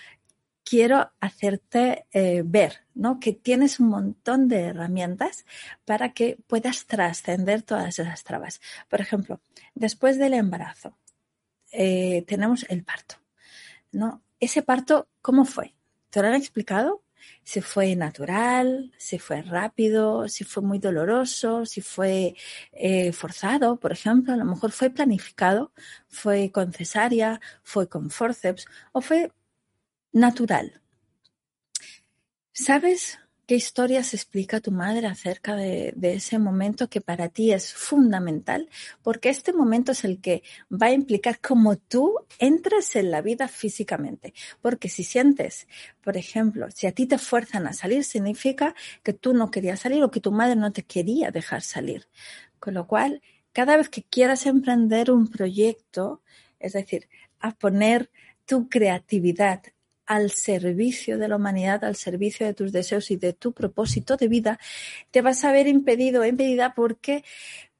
quiero 0.68 1.10
hacerte 1.20 2.06
eh, 2.12 2.42
ver 2.44 2.86
¿no? 2.94 3.20
que 3.20 3.32
tienes 3.32 3.80
un 3.80 3.88
montón 3.88 4.48
de 4.48 4.64
herramientas 4.64 5.46
para 5.84 6.12
que 6.12 6.38
puedas 6.46 6.86
trascender 6.86 7.62
todas 7.62 7.98
esas 7.98 8.22
trabas. 8.24 8.60
Por 8.88 9.00
ejemplo, 9.00 9.40
después 9.74 10.18
del 10.18 10.34
embarazo, 10.34 10.98
eh, 11.72 12.24
tenemos 12.26 12.66
el 12.68 12.84
parto. 12.84 13.16
¿no? 13.92 14.22
Ese 14.40 14.62
parto, 14.62 15.08
¿cómo 15.22 15.44
fue? 15.44 15.74
¿Te 16.10 16.20
lo 16.20 16.28
han 16.28 16.34
explicado? 16.34 17.02
si 17.44 17.60
fue 17.60 17.96
natural, 17.96 18.92
si 18.98 19.18
fue 19.18 19.42
rápido, 19.42 20.28
si 20.28 20.44
fue 20.44 20.62
muy 20.62 20.78
doloroso, 20.78 21.66
si 21.66 21.80
fue 21.80 22.36
eh, 22.72 23.12
forzado, 23.12 23.76
por 23.76 23.92
ejemplo, 23.92 24.32
a 24.32 24.36
lo 24.36 24.44
mejor 24.44 24.70
fue 24.72 24.90
planificado, 24.90 25.72
fue 26.08 26.50
con 26.52 26.72
cesárea, 26.72 27.40
fue 27.62 27.88
con 27.88 28.10
forceps 28.10 28.66
o 28.92 29.00
fue 29.00 29.32
natural. 30.12 30.80
¿Sabes 32.52 33.18
¿Qué 33.48 33.54
historias 33.54 34.12
explica 34.12 34.60
tu 34.60 34.70
madre 34.70 35.06
acerca 35.06 35.56
de, 35.56 35.94
ese 36.02 36.38
momento 36.38 36.90
que 36.90 37.00
para 37.00 37.30
ti 37.30 37.50
es 37.50 37.72
fundamental? 37.72 38.68
Porque 39.02 39.30
este 39.30 39.54
momento 39.54 39.92
es 39.92 40.04
el 40.04 40.20
que 40.20 40.42
va 40.70 40.88
a 40.88 40.92
implicar 40.92 41.40
cómo 41.40 41.78
tú 41.78 42.14
entras 42.38 42.94
en 42.94 43.10
la 43.10 43.22
vida 43.22 43.48
físicamente. 43.48 44.34
Porque 44.60 44.90
si 44.90 45.02
sientes, 45.02 45.66
por 46.04 46.18
ejemplo, 46.18 46.70
si 46.70 46.86
a 46.86 46.92
ti 46.92 47.06
te 47.06 47.16
fuerzan 47.16 47.66
a 47.66 47.72
salir, 47.72 48.04
significa 48.04 48.74
que 49.02 49.14
tú 49.14 49.32
no 49.32 49.50
querías 49.50 49.80
salir 49.80 50.02
o 50.02 50.10
que 50.10 50.20
tu 50.20 50.30
madre 50.30 50.54
no 50.54 50.70
te 50.70 50.82
quería 50.82 51.30
dejar 51.30 51.62
salir. 51.62 52.06
Con 52.60 52.74
lo 52.74 52.86
cual, 52.86 53.22
cada 53.54 53.78
vez 53.78 53.88
que 53.88 54.02
quieras 54.02 54.44
emprender 54.44 55.10
un 55.10 55.26
proyecto, 55.26 56.20
es 56.60 56.74
decir, 56.74 57.08
a 57.40 57.54
poner 57.54 58.10
tu 58.44 58.68
creatividad, 58.68 59.62
al 60.08 60.30
servicio 60.30 61.18
de 61.18 61.28
la 61.28 61.36
humanidad, 61.36 61.84
al 61.84 61.94
servicio 61.94 62.46
de 62.46 62.54
tus 62.54 62.72
deseos 62.72 63.10
y 63.10 63.16
de 63.16 63.34
tu 63.34 63.52
propósito 63.52 64.16
de 64.16 64.26
vida, 64.26 64.58
te 65.10 65.20
vas 65.20 65.44
a 65.44 65.52
ver 65.52 65.68
impedido, 65.68 66.24
impedida 66.24 66.72
porque 66.74 67.24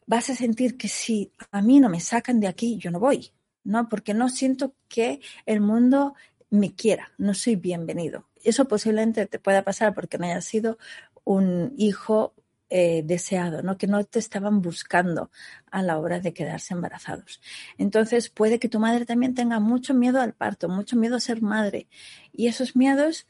vas 0.07 0.29
a 0.29 0.35
sentir 0.35 0.77
que 0.77 0.89
si 0.89 1.33
a 1.51 1.63
mí 1.63 1.81
no 1.81 1.89
me 1.89 2.01
sacan 2.01 2.39
de 2.39 2.47
aquí, 2.47 2.77
yo 2.77 2.91
no 2.91 3.01
voy, 3.01 3.33
¿no? 3.65 3.89
Porque 3.89 4.13
no 4.13 4.29
siento 4.29 4.75
que 4.89 5.21
el 5.47 5.61
mundo 5.61 6.15
me 6.51 6.75
quiera, 6.75 7.13
no 7.17 7.33
soy 7.33 7.57
bienvenido. 7.57 8.29
Eso 8.45 8.69
posiblemente 8.69 9.25
te 9.25 9.39
pueda 9.39 9.65
pasar 9.65 9.95
porque 9.95 10.19
no 10.19 10.27
hayas 10.27 10.45
sido 10.45 10.77
un 11.25 11.73
hijo 11.79 12.35
eh, 12.71 13.03
deseado, 13.03 13.63
¿no? 13.63 13.79
que 13.79 13.87
no 13.87 14.05
te 14.05 14.19
estaban 14.19 14.61
buscando 14.61 15.31
a 15.71 15.83
la 15.83 15.99
hora 15.99 16.21
de 16.21 16.35
quedarse 16.35 16.75
embarazados. 16.75 17.41
Entonces 17.79 18.29
puede 18.29 18.59
que 18.59 18.69
tu 18.69 18.79
madre 18.79 19.07
también 19.07 19.35
tenga 19.35 19.59
mucho 19.59 19.95
miedo 19.95 20.21
al 20.21 20.35
parto, 20.35 20.69
mucho 20.69 20.95
miedo 20.95 21.17
a 21.17 21.21
ser 21.21 21.41
madre. 21.41 21.89
Y 22.31 22.47
esos 22.47 22.77
miedos, 22.77 23.27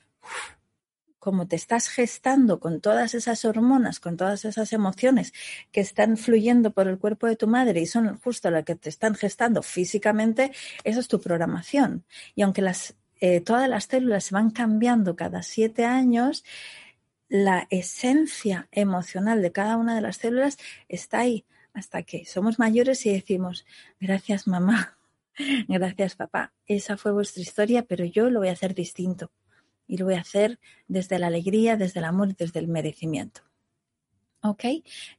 como 1.20 1.46
te 1.46 1.54
estás 1.54 1.88
gestando 1.88 2.58
con 2.58 2.80
todas 2.80 3.14
esas 3.14 3.44
hormonas, 3.44 4.00
con 4.00 4.16
todas 4.16 4.44
esas 4.44 4.72
emociones 4.72 5.32
que 5.70 5.82
están 5.82 6.16
fluyendo 6.16 6.72
por 6.72 6.88
el 6.88 6.98
cuerpo 6.98 7.28
de 7.28 7.36
tu 7.36 7.46
madre 7.46 7.80
y 7.80 7.86
son 7.86 8.18
justo 8.18 8.50
las 8.50 8.64
que 8.64 8.74
te 8.74 8.88
están 8.88 9.14
gestando 9.14 9.62
físicamente, 9.62 10.50
eso 10.82 10.98
es 10.98 11.06
tu 11.06 11.20
programación. 11.20 12.04
Y 12.34 12.42
aunque 12.42 12.68
eh, 13.20 13.40
todas 13.40 13.68
las 13.68 13.84
células 13.84 14.24
se 14.24 14.34
van 14.34 14.50
cambiando 14.50 15.14
cada 15.14 15.44
siete 15.44 15.84
años, 15.84 16.42
la 17.28 17.66
esencia 17.70 18.68
emocional 18.72 19.42
de 19.42 19.52
cada 19.52 19.76
una 19.76 19.94
de 19.94 20.00
las 20.00 20.16
células 20.16 20.58
está 20.88 21.20
ahí 21.20 21.44
hasta 21.72 22.02
que 22.02 22.24
somos 22.24 22.58
mayores 22.58 23.04
y 23.06 23.12
decimos, 23.12 23.64
gracias 24.00 24.46
mamá, 24.46 24.98
gracias 25.68 26.16
papá, 26.16 26.52
esa 26.66 26.96
fue 26.96 27.12
vuestra 27.12 27.42
historia, 27.42 27.82
pero 27.82 28.04
yo 28.04 28.30
lo 28.30 28.40
voy 28.40 28.48
a 28.48 28.52
hacer 28.52 28.74
distinto 28.74 29.30
y 29.86 29.96
lo 29.96 30.06
voy 30.06 30.14
a 30.14 30.20
hacer 30.20 30.58
desde 30.86 31.18
la 31.18 31.28
alegría, 31.28 31.76
desde 31.76 32.00
el 32.00 32.04
amor 32.06 32.34
desde 32.36 32.60
el 32.60 32.68
merecimiento. 32.68 33.42
¿Ok? 34.42 34.64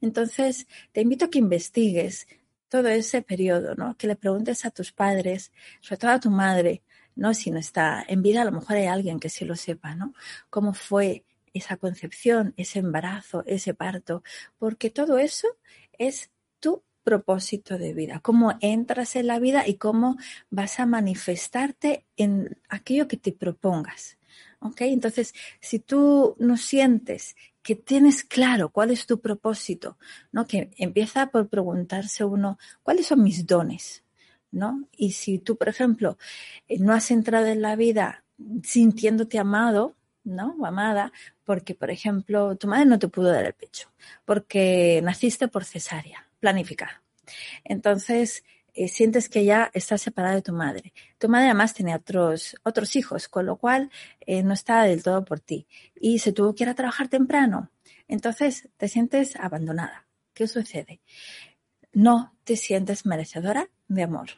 Entonces, 0.00 0.66
te 0.92 1.02
invito 1.02 1.26
a 1.26 1.30
que 1.30 1.38
investigues 1.38 2.26
todo 2.68 2.88
ese 2.88 3.20
periodo, 3.20 3.74
¿no? 3.74 3.96
Que 3.98 4.06
le 4.06 4.16
preguntes 4.16 4.64
a 4.64 4.70
tus 4.70 4.92
padres, 4.92 5.52
sobre 5.80 5.98
todo 5.98 6.10
a 6.12 6.20
tu 6.20 6.30
madre, 6.30 6.82
¿no? 7.16 7.34
Si 7.34 7.50
no 7.50 7.58
está 7.58 8.02
en 8.08 8.22
vida, 8.22 8.42
a 8.42 8.44
lo 8.44 8.52
mejor 8.52 8.76
hay 8.76 8.86
alguien 8.86 9.20
que 9.20 9.28
sí 9.28 9.44
lo 9.44 9.56
sepa, 9.56 9.94
¿no? 9.94 10.14
Cómo 10.48 10.72
fue 10.72 11.24
esa 11.52 11.76
concepción, 11.76 12.54
ese 12.56 12.78
embarazo, 12.78 13.42
ese 13.46 13.74
parto, 13.74 14.22
porque 14.58 14.90
todo 14.90 15.18
eso 15.18 15.48
es 15.98 16.30
tu 16.60 16.82
propósito 17.02 17.78
de 17.78 17.92
vida, 17.92 18.20
cómo 18.20 18.56
entras 18.60 19.16
en 19.16 19.26
la 19.26 19.38
vida 19.38 19.66
y 19.66 19.74
cómo 19.74 20.16
vas 20.50 20.80
a 20.80 20.86
manifestarte 20.86 22.04
en 22.16 22.58
aquello 22.68 23.08
que 23.08 23.16
te 23.16 23.32
propongas. 23.32 24.18
¿Ok? 24.60 24.82
Entonces, 24.82 25.34
si 25.60 25.78
tú 25.78 26.36
no 26.38 26.56
sientes 26.58 27.34
que 27.62 27.74
tienes 27.74 28.24
claro 28.24 28.70
cuál 28.70 28.90
es 28.90 29.06
tu 29.06 29.20
propósito, 29.20 29.98
¿no? 30.32 30.46
Que 30.46 30.70
empieza 30.76 31.26
por 31.30 31.48
preguntarse 31.48 32.24
uno, 32.24 32.58
¿cuáles 32.82 33.06
son 33.06 33.22
mis 33.22 33.46
dones? 33.46 34.04
¿No? 34.50 34.88
Y 34.96 35.12
si 35.12 35.38
tú, 35.38 35.56
por 35.56 35.68
ejemplo, 35.68 36.18
eh, 36.68 36.78
no 36.78 36.92
has 36.92 37.10
entrado 37.10 37.46
en 37.46 37.62
la 37.62 37.76
vida 37.76 38.24
sintiéndote 38.62 39.38
amado, 39.38 39.94
¿no? 40.24 40.56
O 40.58 40.66
amada, 40.66 41.12
porque, 41.50 41.74
por 41.74 41.90
ejemplo, 41.90 42.54
tu 42.54 42.68
madre 42.68 42.86
no 42.86 43.00
te 43.00 43.08
pudo 43.08 43.32
dar 43.32 43.44
el 43.44 43.54
pecho, 43.54 43.90
porque 44.24 45.00
naciste 45.02 45.48
por 45.48 45.64
cesárea, 45.64 46.28
planificada. 46.38 47.02
Entonces, 47.64 48.44
eh, 48.72 48.86
sientes 48.86 49.28
que 49.28 49.44
ya 49.44 49.68
estás 49.74 50.00
separada 50.00 50.36
de 50.36 50.42
tu 50.42 50.52
madre. 50.52 50.92
Tu 51.18 51.28
madre 51.28 51.46
además 51.46 51.74
tenía 51.74 51.96
otros, 51.96 52.54
otros 52.62 52.94
hijos, 52.94 53.26
con 53.26 53.46
lo 53.46 53.56
cual 53.56 53.90
eh, 54.20 54.44
no 54.44 54.54
estaba 54.54 54.84
del 54.84 55.02
todo 55.02 55.24
por 55.24 55.40
ti. 55.40 55.66
Y 56.00 56.20
se 56.20 56.32
tuvo 56.32 56.54
que 56.54 56.62
ir 56.62 56.70
a 56.70 56.76
trabajar 56.76 57.08
temprano. 57.08 57.72
Entonces, 58.06 58.68
te 58.76 58.86
sientes 58.86 59.34
abandonada. 59.34 60.06
¿Qué 60.32 60.46
sucede? 60.46 61.00
No 61.92 62.32
te 62.44 62.54
sientes 62.54 63.06
merecedora 63.06 63.68
de 63.88 64.04
amor. 64.04 64.28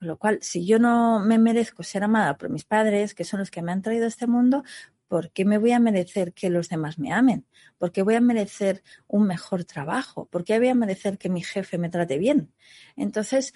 Con 0.00 0.08
lo 0.08 0.18
cual, 0.18 0.40
si 0.42 0.66
yo 0.66 0.80
no 0.80 1.20
me 1.20 1.38
merezco 1.38 1.84
ser 1.84 2.02
amada 2.02 2.36
por 2.36 2.50
mis 2.50 2.64
padres, 2.64 3.14
que 3.14 3.22
son 3.22 3.38
los 3.38 3.52
que 3.52 3.62
me 3.62 3.70
han 3.70 3.82
traído 3.82 4.06
a 4.06 4.08
este 4.08 4.26
mundo, 4.26 4.64
¿por 5.08 5.30
qué 5.30 5.44
me 5.44 5.58
voy 5.58 5.72
a 5.72 5.78
merecer 5.78 6.32
que 6.32 6.50
los 6.50 6.68
demás 6.68 6.98
me 6.98 7.12
amen? 7.12 7.46
¿Por 7.78 7.92
qué 7.92 8.02
voy 8.02 8.14
a 8.14 8.20
merecer 8.20 8.82
un 9.06 9.26
mejor 9.26 9.64
trabajo? 9.64 10.26
¿Por 10.26 10.44
qué 10.44 10.58
voy 10.58 10.68
a 10.68 10.74
merecer 10.74 11.18
que 11.18 11.28
mi 11.28 11.42
jefe 11.42 11.78
me 11.78 11.88
trate 11.88 12.18
bien? 12.18 12.52
Entonces, 12.96 13.54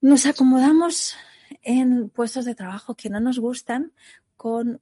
nos 0.00 0.26
acomodamos 0.26 1.16
en 1.62 2.10
puestos 2.10 2.44
de 2.44 2.54
trabajo 2.54 2.94
que 2.94 3.10
no 3.10 3.20
nos 3.20 3.38
gustan 3.38 3.92
con, 4.36 4.80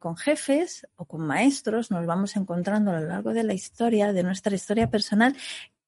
con 0.00 0.16
jefes 0.16 0.86
o 0.96 1.04
con 1.04 1.22
maestros, 1.22 1.90
nos 1.90 2.06
vamos 2.06 2.36
encontrando 2.36 2.90
a 2.90 3.00
lo 3.00 3.06
largo 3.06 3.32
de 3.32 3.44
la 3.44 3.54
historia, 3.54 4.12
de 4.12 4.22
nuestra 4.22 4.54
historia 4.54 4.90
personal, 4.90 5.36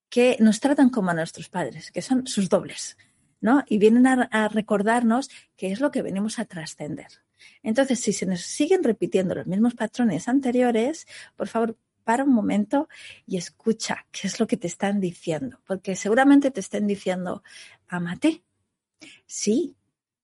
que 0.09 0.37
nos 0.41 0.61
tratan 0.61 0.91
como 0.91 1.11
a 1.11 1.15
nuestros 1.15 1.49
padres, 1.49 1.91
que 1.91 2.03
son 2.03 2.27
sus 2.27 2.49
dobles, 2.49 2.97
¿no? 3.41 3.65
Y 3.67 3.79
vienen 3.79 4.07
a 4.07 4.49
recordarnos 4.49 5.31
que 5.57 5.73
es 5.73 5.81
lo 5.81 5.91
que 5.91 6.03
venimos 6.03 6.39
a 6.39 6.45
trascender. 6.45 7.09
Entonces, 7.63 8.01
si 8.01 8.13
se 8.13 8.27
nos 8.27 8.41
siguen 8.41 8.83
repitiendo 8.83 9.35
los 9.35 9.47
mismos 9.47 9.75
patrones 9.75 10.29
anteriores, 10.29 11.07
por 11.37 11.49
favor, 11.49 11.77
para 12.05 12.25
un 12.25 12.33
momento 12.33 12.89
y 13.27 13.37
escucha 13.37 14.07
qué 14.11 14.27
es 14.27 14.41
lo 14.41 14.47
que 14.47 14.57
te 14.57 14.67
están 14.67 15.01
diciendo, 15.01 15.61
porque 15.67 15.97
seguramente 15.97 16.51
te 16.51 16.61
estén 16.61 16.87
diciendo, 16.87 17.43
amate. 17.89 18.43
Sí, 19.27 19.77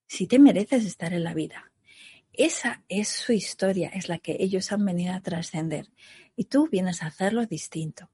sí 0.06 0.26
te 0.26 0.38
mereces 0.38 0.84
estar 0.84 1.12
en 1.12 1.24
la 1.24 1.34
vida. 1.34 1.72
Esa 2.32 2.84
es 2.88 3.08
su 3.08 3.32
historia, 3.32 3.88
es 3.88 4.08
la 4.08 4.18
que 4.18 4.36
ellos 4.40 4.70
han 4.72 4.84
venido 4.84 5.14
a 5.14 5.20
trascender. 5.20 5.90
Y 6.36 6.44
tú 6.44 6.68
vienes 6.68 7.02
a 7.02 7.06
hacerlo 7.06 7.46
distinto. 7.46 8.10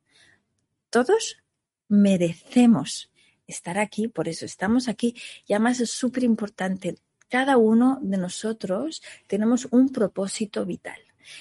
Todos 0.90 1.42
merecemos 1.88 3.10
estar 3.46 3.78
aquí, 3.78 4.06
por 4.06 4.28
eso 4.28 4.44
estamos 4.44 4.88
aquí. 4.88 5.16
Y 5.46 5.54
además 5.54 5.80
es 5.80 5.90
súper 5.90 6.22
importante 6.22 6.96
cada 7.32 7.56
uno 7.56 7.98
de 8.02 8.18
nosotros 8.18 9.02
tenemos 9.26 9.66
un 9.70 9.88
propósito 9.88 10.66
vital 10.66 11.00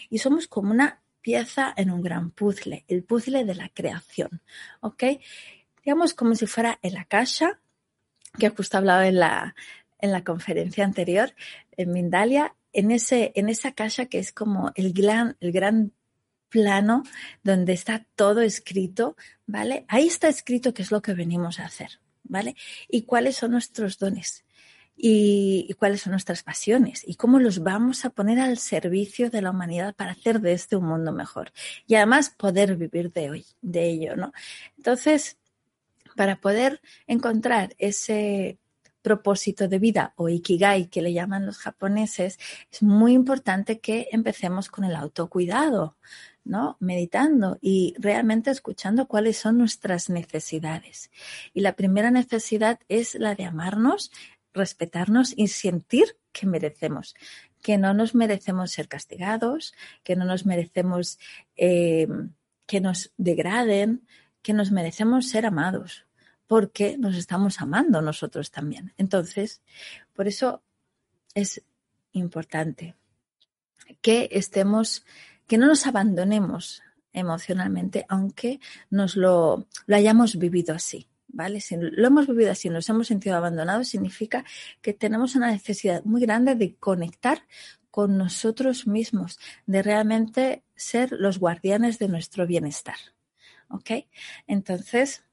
y 0.09 0.19
somos 0.19 0.47
como 0.47 0.71
una 0.71 1.01
pieza 1.19 1.73
en 1.75 1.91
un 1.91 2.01
gran 2.01 2.31
puzzle, 2.31 2.85
el 2.87 3.03
puzzle 3.03 3.43
de 3.43 3.55
la 3.55 3.67
creación, 3.67 4.41
¿ok? 4.79 5.03
Digamos 5.83 6.13
como 6.13 6.33
si 6.35 6.47
fuera 6.47 6.79
en 6.81 6.93
la 6.93 7.03
caja, 7.03 7.59
que 8.39 8.47
justo 8.47 8.77
hablado 8.77 9.01
en 9.01 9.19
la, 9.19 9.53
en 9.99 10.13
la 10.13 10.23
conferencia 10.23 10.85
anterior, 10.85 11.35
en 11.75 11.91
Mindalia, 11.91 12.55
en, 12.71 12.91
ese, 12.91 13.33
en 13.35 13.49
esa 13.49 13.73
caja 13.73 14.05
que 14.05 14.19
es 14.19 14.31
como 14.31 14.71
el 14.75 14.93
gran, 14.93 15.35
el 15.41 15.51
gran 15.51 15.91
plano 16.47 17.03
donde 17.43 17.73
está 17.73 18.05
todo 18.15 18.39
escrito, 18.39 19.17
¿vale? 19.45 19.83
Ahí 19.89 20.07
está 20.07 20.29
escrito 20.29 20.73
qué 20.73 20.83
es 20.83 20.91
lo 20.91 21.01
que 21.01 21.15
venimos 21.15 21.59
a 21.59 21.65
hacer, 21.65 21.99
¿vale? 22.23 22.55
Y 22.87 23.01
cuáles 23.01 23.35
son 23.35 23.51
nuestros 23.51 23.99
dones 23.99 24.45
y, 25.03 25.73
cuáles 25.79 26.01
son 26.01 26.11
nuestras 26.11 26.43
pasiones 26.43 27.03
y 27.07 27.15
cómo 27.15 27.39
los 27.39 27.63
vamos 27.63 28.05
a 28.05 28.11
poner 28.11 28.39
al 28.39 28.59
servicio 28.59 29.31
de 29.31 29.41
la 29.41 29.49
humanidad 29.49 29.95
para 29.95 30.11
hacer 30.11 30.41
de 30.41 30.53
este 30.53 30.75
un 30.75 30.85
mundo 30.85 31.11
mejor 31.11 31.51
y 31.87 31.95
además 31.95 32.29
poder 32.29 32.75
vivir 32.75 33.11
de, 33.11 33.31
hoy, 33.31 33.45
de 33.61 33.89
ello, 33.89 34.15
¿no? 34.15 34.31
Entonces, 34.77 35.37
para 36.15 36.39
poder 36.39 36.81
encontrar 37.07 37.73
ese 37.79 38.59
propósito 39.01 39.67
de 39.67 39.79
vida 39.79 40.13
o 40.17 40.29
ikigai 40.29 40.85
que 40.85 41.01
le 41.01 41.13
llaman 41.13 41.47
los 41.47 41.57
japoneses, 41.57 42.37
es 42.71 42.83
muy 42.83 43.13
importante 43.13 43.79
que 43.79 44.07
empecemos 44.11 44.69
con 44.69 44.83
el 44.83 44.95
autocuidado, 44.95 45.97
¿no? 46.43 46.77
Meditando 46.79 47.57
y 47.59 47.95
realmente 47.97 48.51
escuchando 48.51 49.07
cuáles 49.07 49.37
son 49.37 49.57
nuestras 49.57 50.11
necesidades. 50.11 51.09
Y 51.55 51.61
la 51.61 51.75
primera 51.75 52.11
necesidad 52.11 52.79
es 52.87 53.15
la 53.15 53.33
de 53.33 53.45
amarnos 53.45 54.11
respetarnos 54.53 55.33
y 55.35 55.47
sentir 55.47 56.17
que 56.31 56.45
merecemos, 56.45 57.15
que 57.61 57.77
no 57.77 57.93
nos 57.93 58.15
merecemos 58.15 58.71
ser 58.71 58.87
castigados, 58.87 59.73
que 60.03 60.15
no 60.15 60.25
nos 60.25 60.45
merecemos 60.45 61.19
eh, 61.55 62.07
que 62.71 62.79
nos 62.79 63.11
degraden, 63.17 64.07
que 64.41 64.53
nos 64.53 64.71
merecemos 64.71 65.27
ser 65.27 65.45
amados, 65.45 66.05
porque 66.47 66.97
nos 66.97 67.17
estamos 67.17 67.59
amando 67.59 68.01
nosotros 68.01 68.49
también. 68.49 68.93
Entonces, 68.97 69.61
por 70.13 70.27
eso 70.29 70.63
es 71.33 71.61
importante 72.13 72.95
que 74.01 74.29
estemos, 74.31 75.05
que 75.47 75.57
no 75.57 75.67
nos 75.67 75.85
abandonemos 75.85 76.81
emocionalmente, 77.13 78.05
aunque 78.07 78.61
nos 78.89 79.17
lo, 79.17 79.67
lo 79.85 79.95
hayamos 79.95 80.37
vivido 80.37 80.73
así. 80.73 81.07
¿Vale? 81.33 81.61
Si 81.61 81.77
lo 81.77 82.07
hemos 82.07 82.27
vivido 82.27 82.51
así, 82.51 82.69
nos 82.69 82.89
hemos 82.89 83.07
sentido 83.07 83.37
abandonados, 83.37 83.87
significa 83.87 84.43
que 84.81 84.93
tenemos 84.93 85.35
una 85.35 85.49
necesidad 85.51 86.03
muy 86.03 86.21
grande 86.21 86.55
de 86.55 86.75
conectar 86.75 87.43
con 87.89 88.17
nosotros 88.17 88.87
mismos, 88.87 89.39
de 89.65 89.81
realmente 89.81 90.63
ser 90.75 91.11
los 91.11 91.39
guardianes 91.39 91.99
de 91.99 92.07
nuestro 92.07 92.47
bienestar. 92.47 92.97
¿Ok? 93.69 93.91
Entonces, 94.47 95.23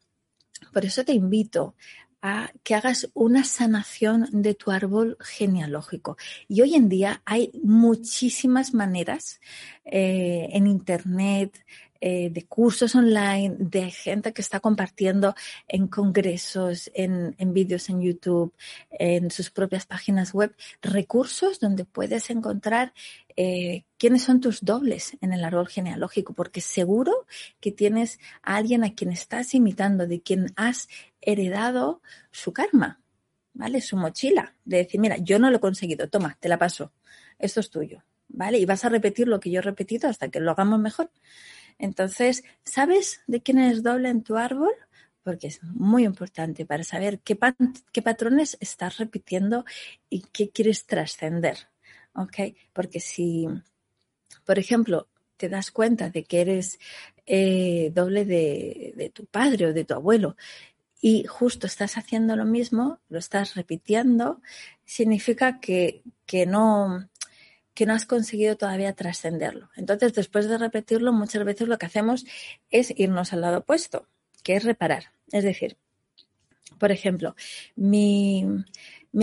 por 0.72 0.84
eso 0.84 1.04
te 1.04 1.12
invito 1.12 1.74
a 2.20 2.50
que 2.64 2.74
hagas 2.74 3.08
una 3.14 3.44
sanación 3.44 4.28
de 4.32 4.54
tu 4.54 4.72
árbol 4.72 5.16
genealógico. 5.20 6.16
Y 6.48 6.62
hoy 6.62 6.74
en 6.74 6.88
día 6.88 7.22
hay 7.24 7.52
muchísimas 7.62 8.74
maneras 8.74 9.40
eh, 9.84 10.48
en 10.52 10.66
Internet, 10.66 11.64
eh, 12.00 12.30
de 12.30 12.46
cursos 12.46 12.94
online, 12.94 13.56
de 13.58 13.90
gente 13.90 14.32
que 14.32 14.42
está 14.42 14.60
compartiendo 14.60 15.34
en 15.66 15.88
congresos, 15.88 16.90
en, 16.94 17.34
en 17.38 17.52
vídeos 17.52 17.88
en 17.88 18.00
YouTube, 18.00 18.54
en 18.90 19.30
sus 19.30 19.50
propias 19.50 19.86
páginas 19.86 20.32
web, 20.32 20.54
recursos 20.80 21.60
donde 21.60 21.84
puedes 21.84 22.30
encontrar 22.30 22.92
eh, 23.40 23.84
quiénes 23.98 24.22
son 24.22 24.40
tus 24.40 24.64
dobles 24.64 25.16
en 25.20 25.32
el 25.32 25.44
árbol 25.44 25.68
genealógico, 25.68 26.32
porque 26.32 26.60
seguro 26.60 27.26
que 27.60 27.70
tienes 27.70 28.18
a 28.42 28.56
alguien 28.56 28.82
a 28.82 28.94
quien 28.94 29.12
estás 29.12 29.54
imitando, 29.54 30.06
de 30.06 30.20
quien 30.20 30.52
has 30.56 30.88
heredado 31.20 32.02
su 32.32 32.52
karma, 32.52 33.00
¿vale? 33.54 33.80
Su 33.80 33.96
mochila, 33.96 34.56
de 34.64 34.78
decir, 34.78 35.00
mira, 35.00 35.18
yo 35.18 35.38
no 35.38 35.50
lo 35.50 35.58
he 35.58 35.60
conseguido, 35.60 36.08
toma, 36.08 36.36
te 36.40 36.48
la 36.48 36.58
paso, 36.58 36.92
esto 37.38 37.60
es 37.60 37.70
tuyo, 37.70 38.02
¿vale? 38.28 38.58
Y 38.58 38.66
vas 38.66 38.84
a 38.84 38.88
repetir 38.88 39.28
lo 39.28 39.38
que 39.40 39.50
yo 39.50 39.60
he 39.60 39.62
repetido 39.62 40.08
hasta 40.08 40.28
que 40.28 40.40
lo 40.40 40.50
hagamos 40.50 40.80
mejor. 40.80 41.10
Entonces, 41.78 42.44
¿sabes 42.64 43.20
de 43.26 43.40
quién 43.40 43.58
es 43.58 43.82
doble 43.82 44.08
en 44.08 44.22
tu 44.22 44.36
árbol? 44.36 44.72
Porque 45.22 45.46
es 45.48 45.62
muy 45.62 46.04
importante 46.04 46.66
para 46.66 46.84
saber 46.84 47.20
qué, 47.20 47.36
patrones 47.36 48.56
estás 48.60 48.98
repitiendo 48.98 49.64
y 50.08 50.22
qué 50.32 50.50
quieres 50.50 50.86
trascender. 50.86 51.68
¿Ok? 52.14 52.54
Porque 52.72 53.00
si, 53.00 53.46
por 54.44 54.58
ejemplo, 54.58 55.08
te 55.36 55.48
das 55.48 55.70
cuenta 55.70 56.10
de 56.10 56.24
que 56.24 56.40
eres 56.40 56.78
eh, 57.26 57.92
doble 57.94 58.24
de, 58.24 58.94
de 58.96 59.10
tu 59.10 59.26
padre 59.26 59.66
o 59.66 59.72
de 59.72 59.84
tu 59.84 59.94
abuelo 59.94 60.36
y 61.00 61.24
justo 61.24 61.66
estás 61.66 61.96
haciendo 61.96 62.34
lo 62.36 62.44
mismo, 62.44 63.00
lo 63.08 63.18
estás 63.18 63.54
repitiendo, 63.54 64.40
significa 64.84 65.60
que, 65.60 66.02
que 66.26 66.46
no, 66.46 67.08
que 67.78 67.86
no 67.86 67.94
has 67.94 68.06
conseguido 68.06 68.56
todavía 68.56 68.92
trascenderlo. 68.92 69.70
Entonces, 69.76 70.12
después 70.12 70.48
de 70.48 70.58
repetirlo, 70.58 71.12
muchas 71.12 71.44
veces 71.44 71.68
lo 71.68 71.78
que 71.78 71.86
hacemos 71.86 72.26
es 72.70 72.92
irnos 72.98 73.32
al 73.32 73.42
lado 73.42 73.58
opuesto, 73.58 74.08
que 74.42 74.56
es 74.56 74.64
reparar. 74.64 75.12
Es 75.30 75.44
decir, 75.44 75.76
por 76.76 76.90
ejemplo, 76.90 77.36
mi, 77.76 78.44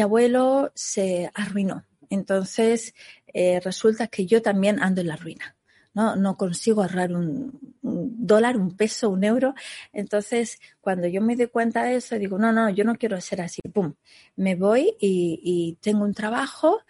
abuelo 0.02 0.72
se 0.74 1.30
arruinó. 1.34 1.84
Entonces, 2.10 2.96
eh, 3.34 3.60
resulta 3.60 4.08
que 4.08 4.26
yo 4.26 4.42
también 4.42 4.82
ando 4.82 5.02
en 5.02 5.08
la 5.08 5.18
ruina. 5.18 5.58
No, 5.94 6.38
consigo 6.38 6.82
ahorrar 6.82 7.12
un, 7.12 7.60
dólar, 7.82 8.56
un 8.56 8.78
peso, 8.78 9.10
un 9.10 9.26
euro. 9.26 9.54
Entonces, 9.92 10.62
cuando 10.80 11.08
yo 11.08 11.20
me 11.22 11.36
doy 11.36 11.48
cuenta 11.48 11.84
de 11.84 11.98
eso, 11.98 12.18
digo, 12.18 12.38
no, 12.38 12.54
no, 12.54 12.70
yo 12.70 12.86
no 12.86 12.96
quiero 12.96 13.20
ser 13.20 13.42
así. 13.42 13.62
Pum, 13.74 13.96
me 14.38 14.56
voy 14.56 14.96
y 15.02 15.78
tengo 15.82 16.06
un 16.06 16.14
trabajo 16.14 16.82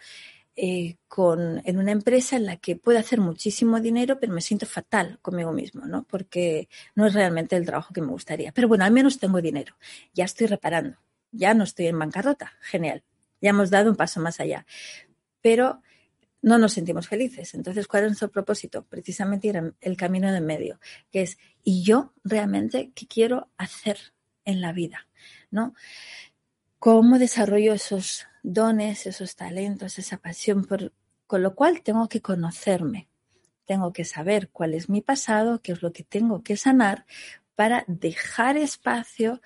eh, 0.58 0.96
con, 1.06 1.60
en 1.66 1.78
una 1.78 1.92
empresa 1.92 2.36
en 2.36 2.46
la 2.46 2.56
que 2.56 2.76
puedo 2.76 2.98
hacer 2.98 3.20
muchísimo 3.20 3.78
dinero, 3.78 4.18
pero 4.18 4.32
me 4.32 4.40
siento 4.40 4.64
fatal 4.64 5.18
conmigo 5.20 5.52
mismo, 5.52 5.84
¿no? 5.84 6.04
Porque 6.04 6.70
no 6.94 7.06
es 7.06 7.12
realmente 7.12 7.56
el 7.56 7.66
trabajo 7.66 7.92
que 7.92 8.00
me 8.00 8.08
gustaría. 8.08 8.52
Pero 8.52 8.66
bueno, 8.66 8.84
al 8.84 8.90
menos 8.90 9.18
tengo 9.18 9.42
dinero. 9.42 9.76
Ya 10.14 10.24
estoy 10.24 10.46
reparando. 10.46 10.96
Ya 11.30 11.52
no 11.52 11.64
estoy 11.64 11.88
en 11.88 11.98
bancarrota. 11.98 12.54
Genial. 12.60 13.04
Ya 13.42 13.50
hemos 13.50 13.68
dado 13.68 13.90
un 13.90 13.96
paso 13.96 14.18
más 14.20 14.40
allá. 14.40 14.66
Pero 15.42 15.82
no 16.40 16.58
nos 16.58 16.72
sentimos 16.72 17.08
felices. 17.08 17.54
Entonces, 17.54 17.86
¿cuál 17.86 18.04
es 18.04 18.10
nuestro 18.10 18.30
propósito? 18.30 18.84
Precisamente 18.84 19.48
ir 19.48 19.74
el 19.80 19.96
camino 19.96 20.32
de 20.32 20.40
medio, 20.40 20.80
que 21.10 21.22
es, 21.22 21.38
¿y 21.62 21.82
yo 21.82 22.14
realmente 22.24 22.92
qué 22.94 23.06
quiero 23.06 23.50
hacer 23.58 23.98
en 24.44 24.60
la 24.60 24.72
vida? 24.72 25.08
¿No? 25.50 25.74
¿Cómo 26.78 27.18
desarrollo 27.18 27.74
esos 27.74 28.26
dones, 28.46 29.06
esos 29.06 29.34
talentos, 29.34 29.98
esa 29.98 30.18
pasión, 30.18 30.64
por, 30.64 30.92
con 31.26 31.42
lo 31.42 31.54
cual 31.54 31.82
tengo 31.82 32.08
que 32.08 32.22
conocerme, 32.22 33.08
tengo 33.64 33.92
que 33.92 34.04
saber 34.04 34.50
cuál 34.50 34.74
es 34.74 34.88
mi 34.88 35.00
pasado, 35.00 35.60
qué 35.60 35.72
es 35.72 35.82
lo 35.82 35.92
que 35.92 36.04
tengo 36.04 36.42
que 36.42 36.56
sanar 36.56 37.06
para 37.56 37.84
dejar 37.88 38.56
espacio 38.56 39.40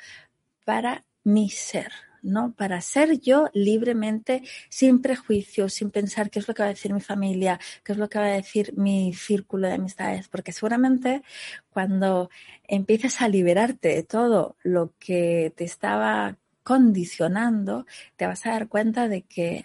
para 0.66 1.06
mi 1.24 1.48
ser, 1.48 1.92
¿no? 2.22 2.52
Para 2.52 2.82
ser 2.82 3.20
yo 3.20 3.48
libremente, 3.54 4.42
sin 4.68 5.00
prejuicios, 5.00 5.72
sin 5.72 5.90
pensar 5.90 6.28
qué 6.28 6.38
es 6.38 6.46
lo 6.46 6.52
que 6.52 6.62
va 6.62 6.66
a 6.66 6.72
decir 6.72 6.92
mi 6.92 7.00
familia, 7.00 7.58
qué 7.82 7.92
es 7.92 7.98
lo 7.98 8.10
que 8.10 8.18
va 8.18 8.26
a 8.26 8.34
decir 8.34 8.74
mi 8.76 9.14
círculo 9.14 9.68
de 9.68 9.74
amistades, 9.74 10.28
porque 10.28 10.52
seguramente 10.52 11.22
cuando 11.70 12.28
empiezas 12.68 13.22
a 13.22 13.28
liberarte 13.28 13.88
de 13.88 14.02
todo 14.02 14.56
lo 14.62 14.92
que 14.98 15.54
te 15.56 15.64
estaba 15.64 16.36
condicionando, 16.62 17.86
te 18.16 18.26
vas 18.26 18.46
a 18.46 18.50
dar 18.50 18.68
cuenta 18.68 19.08
de 19.08 19.22
que 19.22 19.64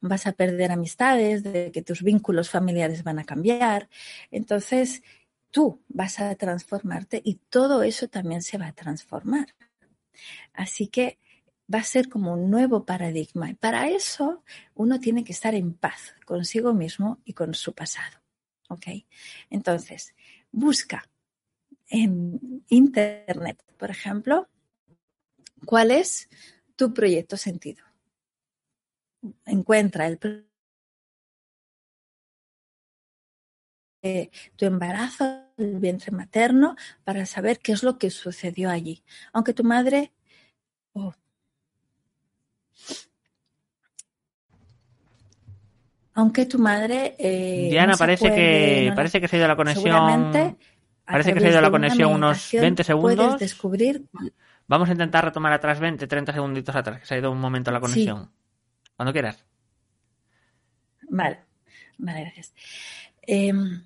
vas 0.00 0.26
a 0.26 0.32
perder 0.32 0.72
amistades, 0.72 1.42
de 1.42 1.70
que 1.72 1.82
tus 1.82 2.02
vínculos 2.02 2.50
familiares 2.50 3.02
van 3.02 3.18
a 3.18 3.24
cambiar. 3.24 3.88
Entonces, 4.30 5.02
tú 5.50 5.82
vas 5.88 6.20
a 6.20 6.34
transformarte 6.34 7.20
y 7.24 7.36
todo 7.48 7.82
eso 7.82 8.08
también 8.08 8.42
se 8.42 8.58
va 8.58 8.68
a 8.68 8.72
transformar. 8.72 9.54
Así 10.52 10.88
que 10.88 11.18
va 11.72 11.80
a 11.80 11.84
ser 11.84 12.08
como 12.08 12.32
un 12.32 12.50
nuevo 12.50 12.84
paradigma. 12.84 13.50
Y 13.50 13.54
para 13.54 13.88
eso 13.88 14.42
uno 14.74 15.00
tiene 15.00 15.24
que 15.24 15.32
estar 15.32 15.54
en 15.54 15.74
paz 15.74 16.14
consigo 16.24 16.72
mismo 16.74 17.20
y 17.24 17.32
con 17.32 17.54
su 17.54 17.74
pasado. 17.74 18.18
¿Ok? 18.68 18.86
Entonces, 19.50 20.14
busca 20.50 21.08
en 21.88 22.64
Internet, 22.68 23.62
por 23.78 23.90
ejemplo, 23.90 24.48
¿Cuál 25.66 25.90
es 25.90 26.30
tu 26.76 26.94
proyecto 26.94 27.36
sentido? 27.36 27.84
Encuentra 29.44 30.06
el 30.06 30.18
tu 34.56 34.66
embarazo, 34.66 35.42
el 35.56 35.78
vientre 35.78 36.12
materno, 36.12 36.76
para 37.02 37.26
saber 37.26 37.58
qué 37.58 37.72
es 37.72 37.82
lo 37.82 37.98
que 37.98 38.10
sucedió 38.10 38.70
allí. 38.70 39.02
Aunque 39.32 39.52
tu 39.52 39.64
madre... 39.64 40.12
Oh, 40.92 41.12
aunque 46.14 46.46
tu 46.46 46.58
madre... 46.58 47.16
Eh, 47.18 47.68
Diana, 47.70 47.96
parece, 47.96 48.32
que, 48.32 48.92
parece 48.94 49.20
que 49.20 49.28
se 49.28 49.36
ha 49.36 49.38
ido 49.40 49.48
la 49.48 49.56
conexión... 49.56 50.56
Parece 51.04 51.34
que 51.34 51.40
se 51.40 51.46
ha 51.46 51.50
ido 51.50 51.60
la 51.60 51.70
conexión 51.70 52.12
unos 52.12 52.50
20 52.52 52.82
segundos. 52.82 53.26
Puedes 53.26 53.40
descubrir 53.40 54.04
Vamos 54.68 54.88
a 54.88 54.92
intentar 54.92 55.24
retomar 55.24 55.52
atrás 55.52 55.78
20, 55.78 56.06
30 56.06 56.32
segunditos 56.32 56.74
atrás, 56.74 57.00
que 57.00 57.06
se 57.06 57.14
ha 57.14 57.18
ido 57.18 57.30
un 57.30 57.40
momento 57.40 57.70
la 57.70 57.80
conexión. 57.80 58.30
Cuando 58.96 59.12
quieras. 59.12 59.44
Vale, 61.08 61.40
vale, 61.98 62.22
gracias. 62.22 62.52
Em, 63.22 63.82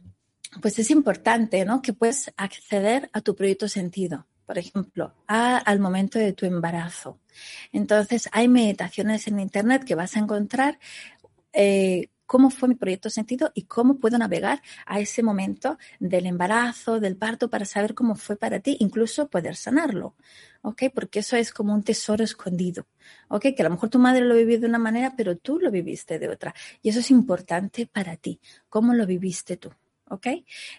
pues 0.60 0.78
es 0.78 0.90
importante, 0.90 1.64
¿no? 1.64 1.82
Que 1.82 1.92
puedes 1.92 2.32
acceder 2.36 3.10
a 3.12 3.20
tu 3.20 3.34
proyecto 3.34 3.68
sentido. 3.68 4.26
Por 4.46 4.58
ejemplo, 4.58 5.14
al 5.28 5.78
momento 5.78 6.18
de 6.18 6.32
tu 6.32 6.44
embarazo. 6.44 7.20
Entonces, 7.70 8.28
hay 8.32 8.48
meditaciones 8.48 9.28
en 9.28 9.38
Internet 9.38 9.84
que 9.84 9.94
vas 9.94 10.16
a 10.16 10.18
encontrar 10.18 10.80
eh, 11.52 12.08
cómo 12.30 12.50
fue 12.50 12.68
mi 12.68 12.76
proyecto 12.76 13.10
sentido 13.10 13.50
y 13.56 13.62
cómo 13.62 13.98
puedo 13.98 14.16
navegar 14.16 14.62
a 14.86 15.00
ese 15.00 15.20
momento 15.20 15.78
del 15.98 16.26
embarazo, 16.26 17.00
del 17.00 17.16
parto, 17.16 17.50
para 17.50 17.64
saber 17.64 17.92
cómo 17.92 18.14
fue 18.14 18.36
para 18.36 18.60
ti, 18.60 18.76
incluso 18.78 19.26
poder 19.26 19.56
sanarlo, 19.56 20.14
¿ok? 20.62 20.84
Porque 20.94 21.18
eso 21.18 21.34
es 21.34 21.52
como 21.52 21.74
un 21.74 21.82
tesoro 21.82 22.22
escondido, 22.22 22.86
¿ok? 23.26 23.46
Que 23.56 23.62
a 23.62 23.64
lo 23.64 23.70
mejor 23.70 23.88
tu 23.88 23.98
madre 23.98 24.20
lo 24.20 24.36
vivió 24.36 24.60
de 24.60 24.68
una 24.68 24.78
manera, 24.78 25.14
pero 25.16 25.38
tú 25.38 25.58
lo 25.58 25.72
viviste 25.72 26.20
de 26.20 26.28
otra. 26.28 26.54
Y 26.82 26.90
eso 26.90 27.00
es 27.00 27.10
importante 27.10 27.88
para 27.88 28.14
ti, 28.14 28.38
cómo 28.68 28.94
lo 28.94 29.06
viviste 29.06 29.56
tú, 29.56 29.72
¿ok? 30.08 30.28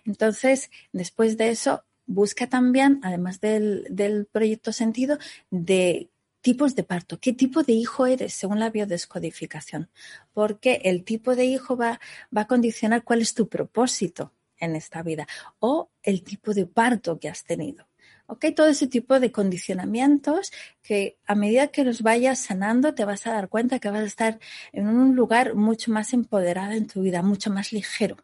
Entonces, 0.06 0.72
después 0.94 1.36
de 1.36 1.50
eso, 1.50 1.84
busca 2.06 2.48
también, 2.48 3.02
además 3.04 3.42
del, 3.42 3.88
del 3.90 4.26
proyecto 4.26 4.72
sentido, 4.72 5.18
de 5.50 6.12
tipos 6.42 6.76
de 6.76 6.84
parto, 6.84 7.20
qué 7.20 7.34
tipo 7.34 7.64
de 7.64 7.74
hijo 7.74 8.06
eres 8.08 8.34
según 8.34 8.60
la 8.60 8.70
biodescodificación, 8.70 9.90
porque 10.34 10.82
el 10.84 11.04
tipo 11.04 11.36
de 11.36 11.46
hijo 11.46 11.78
va, 11.78 12.00
va 12.36 12.42
a 12.42 12.48
condicionar 12.48 13.04
cuál 13.04 13.22
es 13.22 13.34
tu 13.34 13.48
propósito 13.48 14.34
en 14.58 14.76
esta 14.76 15.02
vida 15.04 15.28
o 15.60 15.90
el 16.04 16.24
tipo 16.24 16.54
de 16.54 16.66
parto 16.66 17.20
que 17.20 17.30
has 17.30 17.44
tenido. 17.44 17.88
¿ok? 18.32 18.46
Todo 18.56 18.68
ese 18.68 18.88
tipo 18.88 19.20
de 19.20 19.32
condicionamientos 19.32 20.54
que 20.82 21.18
a 21.26 21.36
medida 21.36 21.68
que 21.68 21.84
los 21.84 22.02
vayas 22.02 22.40
sanando 22.40 22.94
te 22.94 23.04
vas 23.04 23.28
a 23.28 23.34
dar 23.34 23.50
cuenta 23.50 23.80
que 23.80 23.90
vas 23.90 24.02
a 24.02 24.06
estar 24.06 24.40
en 24.72 24.88
un 24.88 25.16
lugar 25.18 25.56
mucho 25.56 25.92
más 25.92 26.14
empoderado 26.14 26.72
en 26.72 26.88
tu 26.88 27.02
vida, 27.02 27.22
mucho 27.24 27.52
más 27.52 27.74
ligero, 27.74 28.16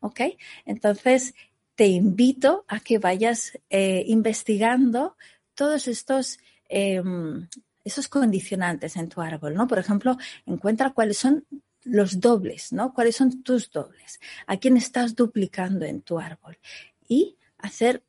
¿ok? 0.00 0.20
Entonces, 0.66 1.34
te 1.76 1.86
invito 1.86 2.66
a 2.68 2.78
que 2.80 2.98
vayas 2.98 3.58
eh, 3.70 4.04
investigando 4.06 5.16
todos 5.54 5.88
estos 5.88 6.38
em, 6.68 7.48
esos 7.84 8.08
condicionantes 8.08 8.96
en 8.96 9.08
tu 9.08 9.20
árbol, 9.20 9.54
¿no? 9.54 9.66
Por 9.66 9.78
ejemplo, 9.78 10.16
encuentra 10.46 10.90
cuáles 10.90 11.18
son 11.18 11.46
los 11.82 12.20
dobles, 12.20 12.72
¿no? 12.72 12.94
¿Cuáles 12.94 13.16
son 13.16 13.42
tus 13.42 13.70
dobles? 13.70 14.20
¿A 14.46 14.56
quién 14.56 14.76
estás 14.76 15.14
duplicando 15.14 15.84
en 15.84 16.00
tu 16.00 16.18
árbol? 16.18 16.58
Y 17.06 17.36
hacer 17.58 18.02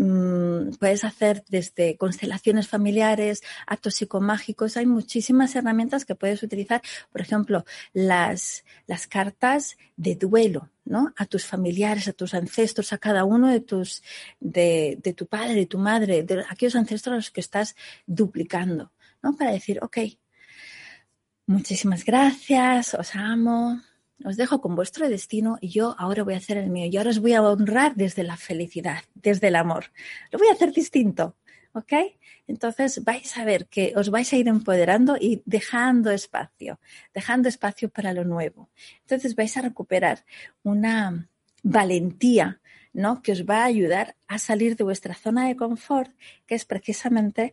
Mm, 0.00 0.74
puedes 0.78 1.02
hacer 1.02 1.42
desde 1.48 1.96
constelaciones 1.96 2.68
familiares, 2.68 3.42
actos 3.66 3.96
psicomágicos, 3.96 4.76
hay 4.76 4.86
muchísimas 4.86 5.56
herramientas 5.56 6.04
que 6.04 6.14
puedes 6.14 6.40
utilizar, 6.44 6.82
por 7.10 7.20
ejemplo, 7.20 7.64
las, 7.92 8.64
las 8.86 9.08
cartas 9.08 9.76
de 9.96 10.14
duelo, 10.14 10.70
¿no? 10.88 11.12
A 11.16 11.26
tus 11.26 11.44
familiares, 11.44 12.08
a 12.08 12.12
tus 12.12 12.34
ancestros, 12.34 12.92
a 12.92 12.98
cada 12.98 13.24
uno 13.24 13.48
de 13.48 13.60
tus, 13.60 14.02
de, 14.40 14.98
de 15.02 15.12
tu 15.12 15.26
padre, 15.26 15.54
de 15.54 15.66
tu 15.66 15.78
madre, 15.78 16.22
de 16.22 16.44
aquellos 16.48 16.76
ancestros 16.76 17.12
a 17.12 17.16
los 17.16 17.30
que 17.30 17.40
estás 17.40 17.76
duplicando, 18.06 18.92
¿no? 19.22 19.36
Para 19.36 19.52
decir, 19.52 19.78
ok, 19.82 19.98
muchísimas 21.46 22.04
gracias, 22.04 22.94
os 22.94 23.14
amo, 23.14 23.80
os 24.24 24.36
dejo 24.36 24.60
con 24.60 24.74
vuestro 24.74 25.08
destino 25.08 25.58
y 25.60 25.68
yo 25.68 25.94
ahora 25.98 26.24
voy 26.24 26.34
a 26.34 26.38
hacer 26.38 26.56
el 26.56 26.70
mío. 26.70 26.86
Y 26.90 26.96
ahora 26.96 27.10
os 27.10 27.20
voy 27.20 27.34
a 27.34 27.42
honrar 27.42 27.94
desde 27.94 28.22
la 28.22 28.36
felicidad, 28.36 29.02
desde 29.14 29.48
el 29.48 29.56
amor. 29.56 29.92
Lo 30.32 30.38
voy 30.38 30.48
a 30.48 30.52
hacer 30.52 30.72
distinto, 30.72 31.36
¿ok? 31.72 31.92
Entonces 32.48 33.04
vais 33.04 33.36
a 33.36 33.44
ver 33.44 33.66
que 33.66 33.92
os 33.94 34.10
vais 34.10 34.32
a 34.32 34.36
ir 34.36 34.48
empoderando 34.48 35.16
y 35.20 35.42
dejando 35.44 36.10
espacio, 36.10 36.80
dejando 37.14 37.48
espacio 37.48 37.90
para 37.90 38.12
lo 38.12 38.24
nuevo. 38.24 38.70
Entonces 39.02 39.36
vais 39.36 39.56
a 39.56 39.62
recuperar 39.62 40.24
una 40.64 41.28
valentía, 41.62 42.60
¿no? 42.92 43.22
Que 43.22 43.32
os 43.32 43.44
va 43.44 43.62
a 43.62 43.66
ayudar 43.66 44.16
a 44.26 44.38
salir 44.38 44.76
de 44.76 44.84
vuestra 44.84 45.14
zona 45.14 45.46
de 45.46 45.56
confort, 45.56 46.10
que 46.46 46.54
es 46.54 46.64
precisamente 46.64 47.52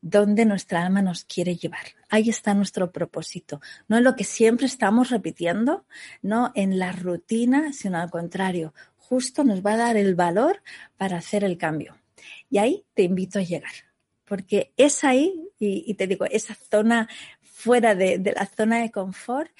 donde 0.00 0.44
nuestra 0.44 0.84
alma 0.84 1.00
nos 1.00 1.24
quiere 1.24 1.54
llevar. 1.54 1.86
Ahí 2.10 2.28
está 2.28 2.52
nuestro 2.52 2.90
propósito. 2.90 3.60
No 3.86 3.98
en 3.98 4.04
lo 4.04 4.16
que 4.16 4.24
siempre 4.24 4.66
estamos 4.66 5.10
repitiendo, 5.10 5.86
no 6.20 6.50
en 6.56 6.80
la 6.80 6.90
rutina, 6.90 7.72
sino 7.72 7.98
al 7.98 8.10
contrario, 8.10 8.74
justo 8.96 9.44
nos 9.44 9.64
va 9.64 9.74
a 9.74 9.76
dar 9.76 9.96
el 9.96 10.16
valor 10.16 10.62
para 10.96 11.18
hacer 11.18 11.44
el 11.44 11.56
cambio. 11.56 11.96
Y 12.50 12.58
ahí 12.58 12.84
te 12.94 13.04
invito 13.04 13.38
a 13.38 13.42
llegar, 13.42 13.72
porque 14.32 14.72
es 14.78 15.04
ahí, 15.04 15.46
y, 15.58 15.92
te 15.92 16.06
digo, 16.06 16.24
esa 16.24 16.54
zona 16.54 17.06
fuera 17.42 17.94
de, 17.94 18.32
la 18.34 18.46
zona 18.46 18.80
de 18.80 18.90
confort, 18.90 19.50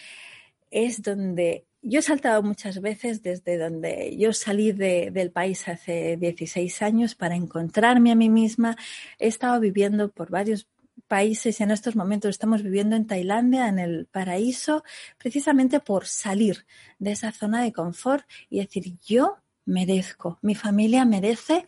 es 0.70 1.02
donde 1.02 1.66
yo 1.82 1.98
he 1.98 2.02
saltado 2.02 2.42
muchas 2.42 2.80
veces 2.80 3.22
desde 3.22 3.58
donde 3.58 4.16
yo 4.16 4.32
salí 4.32 4.72
del 4.72 5.30
país 5.30 5.68
hace 5.68 6.16
16 6.16 6.80
años 6.80 7.14
para 7.14 7.36
encontrarme 7.36 8.12
a 8.12 8.14
mí 8.14 8.30
misma. 8.30 8.78
He 9.18 9.26
estado 9.26 9.60
viviendo 9.60 10.10
por 10.10 10.30
varios 10.30 10.66
países 11.06 11.60
y 11.60 11.64
en 11.64 11.70
estos 11.70 11.94
momentos 11.94 12.30
estamos 12.30 12.62
viviendo 12.62 12.96
en 12.96 13.06
Tailandia, 13.06 13.68
en 13.68 13.78
el 13.78 14.06
paraíso, 14.06 14.84
precisamente 15.18 15.80
por 15.80 16.06
salir 16.06 16.64
de 16.98 17.12
esa 17.12 17.30
zona 17.30 17.62
de 17.62 17.74
confort 17.74 18.24
y 18.48 18.60
decir, 18.60 18.96
yo 19.04 19.36
merezco, 19.66 20.38
mi 20.40 20.54
familia 20.54 21.04
merece 21.04 21.66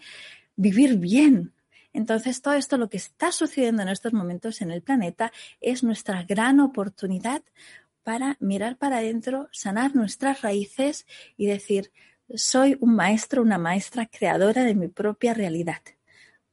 vivir 0.56 0.96
bien, 0.96 1.53
entonces, 1.94 2.42
todo 2.42 2.54
esto, 2.54 2.76
lo 2.76 2.90
que 2.90 2.96
está 2.96 3.30
sucediendo 3.30 3.80
en 3.80 3.88
estos 3.88 4.12
momentos 4.12 4.61
en 4.61 4.72
el 4.72 4.83
planeta, 4.83 5.33
es 5.61 5.85
nuestra 5.85 6.24
gran 6.24 6.59
oportunidad 6.59 7.42
para 8.02 8.37
mirar 8.40 8.76
para 8.76 8.98
adentro, 8.98 9.48
sanar 9.52 9.94
nuestras 9.94 10.42
raíces 10.42 11.07
y 11.37 11.46
decir, 11.46 11.92
soy 12.35 12.76
un 12.80 12.96
maestro, 12.96 13.42
una 13.42 13.59
maestra 13.59 14.07
creadora 14.07 14.64
de 14.64 14.74
mi 14.74 14.88
propia 14.88 15.35
realidad. 15.35 15.80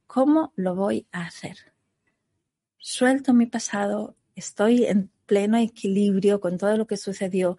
¿Cómo 0.06 0.52
lo 0.54 0.76
voy 0.76 1.06
a 1.10 1.26
hacer? 1.26 1.72
Suelto 2.78 3.34
mi 3.34 3.46
pasado, 3.46 4.14
estoy 4.36 4.84
en 4.84 5.10
pleno 5.26 5.58
equilibrio 5.58 6.40
con 6.40 6.56
todo 6.56 6.76
lo 6.76 6.86
que 6.86 6.96
sucedió. 6.96 7.58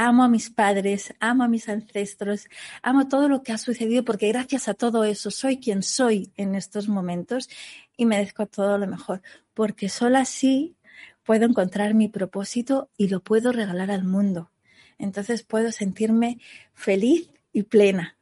Amo 0.00 0.22
a 0.22 0.28
mis 0.28 0.48
padres, 0.48 1.12
amo 1.18 1.42
a 1.42 1.48
mis 1.48 1.68
ancestros, 1.68 2.46
amo 2.82 3.08
todo 3.08 3.28
lo 3.28 3.42
que 3.42 3.50
ha 3.50 3.58
sucedido 3.58 4.04
porque 4.04 4.28
gracias 4.28 4.68
a 4.68 4.74
todo 4.74 5.02
eso 5.02 5.32
soy 5.32 5.58
quien 5.58 5.82
soy 5.82 6.30
en 6.36 6.54
estos 6.54 6.86
momentos 6.86 7.50
y 7.96 8.06
merezco 8.06 8.46
todo 8.46 8.78
lo 8.78 8.86
mejor, 8.86 9.22
porque 9.54 9.88
solo 9.88 10.18
así 10.18 10.76
puedo 11.24 11.46
encontrar 11.46 11.94
mi 11.94 12.06
propósito 12.06 12.88
y 12.96 13.08
lo 13.08 13.24
puedo 13.24 13.50
regalar 13.50 13.90
al 13.90 14.04
mundo. 14.04 14.52
Entonces 14.98 15.42
puedo 15.42 15.72
sentirme 15.72 16.38
feliz 16.74 17.28
y 17.52 17.64
plena. 17.64 18.16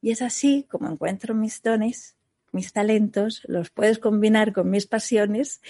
Y 0.00 0.12
es 0.12 0.22
así 0.22 0.64
como 0.70 0.88
encuentro 0.88 1.34
mis 1.34 1.60
dones, 1.60 2.14
mis 2.52 2.72
talentos, 2.72 3.42
los 3.48 3.70
puedes 3.70 3.98
combinar 3.98 4.52
con 4.52 4.70
mis 4.70 4.86
pasiones 4.86 5.60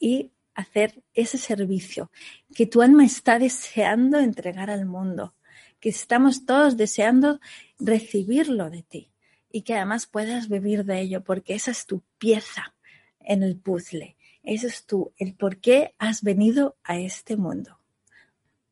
y 0.00 0.30
hacer 0.54 1.02
ese 1.14 1.38
servicio 1.38 2.10
que 2.54 2.66
tu 2.66 2.82
alma 2.82 3.04
está 3.04 3.38
deseando 3.38 4.18
entregar 4.18 4.70
al 4.70 4.86
mundo, 4.86 5.34
que 5.80 5.88
estamos 5.88 6.46
todos 6.46 6.76
deseando 6.76 7.40
recibirlo 7.78 8.70
de 8.70 8.82
ti 8.82 9.12
y 9.50 9.62
que 9.62 9.74
además 9.74 10.06
puedas 10.06 10.48
vivir 10.48 10.84
de 10.84 11.00
ello, 11.00 11.22
porque 11.22 11.54
esa 11.54 11.70
es 11.70 11.86
tu 11.86 12.02
pieza 12.18 12.74
en 13.20 13.42
el 13.42 13.56
puzzle. 13.56 14.16
Ese 14.42 14.66
es 14.66 14.86
tú, 14.86 15.12
el 15.18 15.34
por 15.34 15.58
qué 15.58 15.94
has 15.98 16.22
venido 16.22 16.76
a 16.82 16.98
este 16.98 17.36
mundo. 17.36 17.78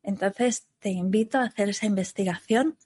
Entonces, 0.03 0.67
te 0.79 0.89
invito 0.89 1.37
a 1.37 1.43
hacer 1.43 1.69
esa 1.69 1.85
investigación. 1.85 2.77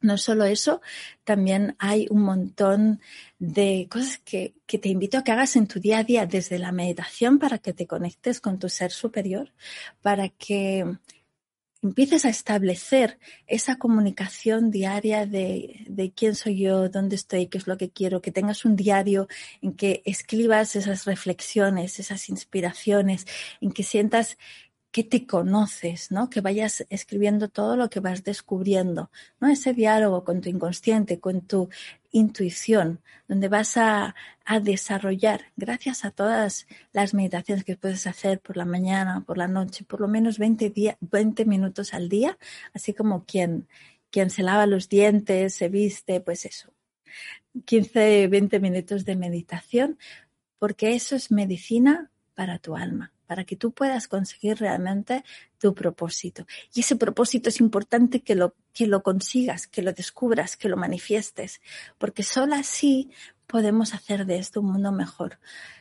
No 0.00 0.16
solo 0.16 0.44
eso, 0.44 0.80
también 1.24 1.76
hay 1.78 2.06
un 2.10 2.22
montón 2.22 3.00
de 3.38 3.86
cosas 3.90 4.18
que, 4.18 4.54
que, 4.66 4.78
te 4.78 4.88
invito 4.88 5.18
a 5.18 5.24
que 5.24 5.32
hagas 5.32 5.56
en 5.56 5.66
tu 5.66 5.78
día 5.78 5.98
a 5.98 6.04
día, 6.04 6.26
desde 6.26 6.58
la 6.58 6.72
meditación 6.72 7.38
para 7.38 7.58
que 7.58 7.74
te 7.74 7.86
conectes 7.86 8.40
con 8.40 8.58
tu 8.58 8.68
ser 8.68 8.92
superior, 8.92 9.52
para 10.00 10.28
que 10.28 10.86
empieces 11.82 12.24
a 12.24 12.28
establecer 12.28 13.18
esa 13.46 13.76
comunicación 13.76 14.70
diaria 14.70 15.26
de, 15.26 15.84
de, 15.88 16.12
quién 16.12 16.34
soy 16.34 16.58
yo, 16.58 16.88
dónde 16.88 17.16
estoy, 17.16 17.46
qué 17.46 17.58
es 17.58 17.66
lo 17.66 17.78
que 17.78 17.90
quiero, 17.90 18.20
que 18.20 18.32
tengas 18.32 18.64
un 18.64 18.76
diario 18.76 19.28
en 19.62 19.72
que 19.72 20.02
escribas 20.04 20.76
esas 20.76 21.06
reflexiones, 21.06 21.98
esas 21.98 22.28
inspiraciones, 22.28 23.26
en 23.60 23.72
que 23.72 23.82
sientas 23.82 24.36
que 24.90 25.04
te 25.04 25.26
conoces, 25.26 26.10
¿no? 26.10 26.30
Que 26.30 26.40
vayas 26.40 26.84
escribiendo 26.90 27.48
todo 27.48 27.76
lo 27.76 27.88
que 27.90 28.00
vas 28.00 28.24
descubriendo, 28.24 29.10
¿no? 29.38 29.48
Ese 29.48 29.72
diálogo 29.72 30.24
con 30.24 30.40
tu 30.40 30.48
inconsciente, 30.48 31.20
con 31.20 31.42
tu 31.42 31.68
intuición, 32.10 33.00
donde 33.28 33.48
vas 33.48 33.76
a, 33.76 34.16
a 34.44 34.60
desarrollar, 34.60 35.46
gracias 35.56 36.04
a 36.04 36.10
todas 36.10 36.66
las 36.92 37.14
meditaciones 37.14 37.64
que 37.64 37.76
puedes 37.76 38.06
hacer 38.08 38.40
por 38.40 38.56
la 38.56 38.64
mañana, 38.64 39.22
por 39.24 39.38
la 39.38 39.46
noche, 39.46 39.84
por 39.84 40.00
lo 40.00 40.08
menos 40.08 40.38
20, 40.38 40.96
20 41.00 41.44
minutos 41.44 41.94
al 41.94 42.08
día, 42.08 42.36
así 42.74 42.92
como 42.92 43.24
quien, 43.24 43.68
quien 44.10 44.30
se 44.30 44.42
lava 44.42 44.66
los 44.66 44.88
dientes, 44.88 45.54
se 45.54 45.68
viste, 45.68 46.20
pues 46.20 46.44
eso, 46.46 46.72
15, 47.64 48.26
20 48.26 48.58
minutos 48.58 49.04
de 49.04 49.14
meditación, 49.14 49.98
porque 50.58 50.94
eso 50.94 51.14
es 51.14 51.30
medicina 51.30 52.10
para 52.34 52.58
tu 52.58 52.76
alma 52.76 53.12
para 53.30 53.44
que 53.44 53.54
tú 53.54 53.70
puedas 53.70 54.08
conseguir 54.08 54.58
realmente 54.58 55.22
tu 55.56 55.72
propósito. 55.72 56.48
Y 56.74 56.80
ese 56.80 56.96
propósito 56.96 57.48
es 57.48 57.60
importante 57.60 58.22
que 58.22 58.34
lo, 58.34 58.56
que 58.72 58.88
lo 58.88 59.04
consigas, 59.04 59.68
que 59.68 59.82
lo 59.82 59.92
descubras, 59.92 60.56
que 60.56 60.68
lo 60.68 60.76
manifiestes, 60.76 61.60
porque 61.96 62.24
solo 62.24 62.56
así 62.56 63.12
podemos 63.46 63.94
hacer 63.94 64.26
de 64.26 64.38
esto 64.38 64.62
un 64.62 64.72
mundo 64.72 64.90
mejor. 64.90 65.38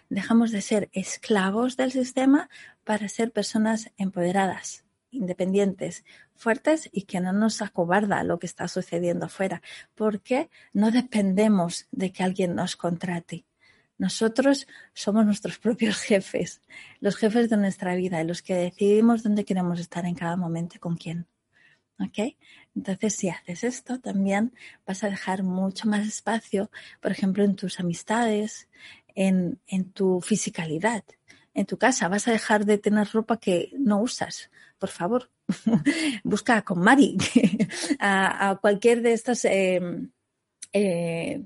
Dejamos 0.09 0.51
de 0.51 0.61
ser 0.61 0.89
esclavos 0.93 1.75
del 1.75 1.91
sistema 1.91 2.51
para 2.83 3.09
ser 3.09 3.31
personas 3.31 3.89
empoderadas, 3.97 4.85
independientes, 5.09 6.05
fuertes 6.35 6.87
y 6.91 7.05
que 7.05 7.19
no 7.19 7.33
nos 7.33 7.63
acobarda 7.63 8.23
lo 8.23 8.37
que 8.37 8.45
está 8.45 8.67
sucediendo 8.67 9.25
afuera, 9.25 9.63
porque 9.95 10.51
no 10.71 10.91
dependemos 10.91 11.87
de 11.89 12.11
que 12.11 12.21
alguien 12.21 12.53
nos 12.53 12.75
contrate. 12.75 13.48
Nosotros 13.99 14.65
somos 14.93 15.25
nuestros 15.25 15.59
propios 15.65 15.97
jefes, 15.97 16.61
los 16.99 17.17
jefes 17.17 17.49
de 17.49 17.57
nuestra 17.57 17.93
vida, 17.95 18.23
los 18.23 18.41
que 18.41 18.55
decidimos 18.55 19.21
dónde 19.21 19.45
queremos 19.45 19.79
estar 19.79 20.05
en 20.05 20.15
cada 20.15 20.35
momento 20.35 20.77
y 20.77 20.79
con 20.79 20.95
quién. 20.95 21.27
¿Ok? 21.99 22.35
Entonces, 22.75 23.13
si 23.13 23.27
haces 23.27 23.65
esto, 23.65 23.99
también 23.99 24.53
vas 24.87 25.03
a 25.03 25.09
dejar 25.09 25.43
mucho 25.43 25.87
más 25.87 26.07
espacio, 26.07 26.71
por 27.01 27.11
ejemplo, 27.11 27.43
en 27.43 27.57
tus 27.57 27.81
amistades, 27.81 28.69
en, 29.15 29.59
en 29.67 29.91
tu 29.91 30.21
fisicalidad. 30.21 31.03
en 31.53 31.65
tu 31.65 31.77
casa, 31.77 32.07
vas 32.07 32.27
a 32.27 32.31
dejar 32.31 32.63
de 32.63 32.77
tener 32.77 33.09
ropa 33.11 33.37
que 33.37 33.71
no 33.77 33.99
usas. 33.99 34.49
Por 34.77 34.89
favor, 34.89 35.29
busca 36.23 36.61
con 36.61 36.79
Mari 36.79 37.17
a, 37.99 38.57
cualquier 38.61 39.01
de 39.01 39.13
estos 39.13 39.43
em, 39.43 40.11
eh, 40.71 41.43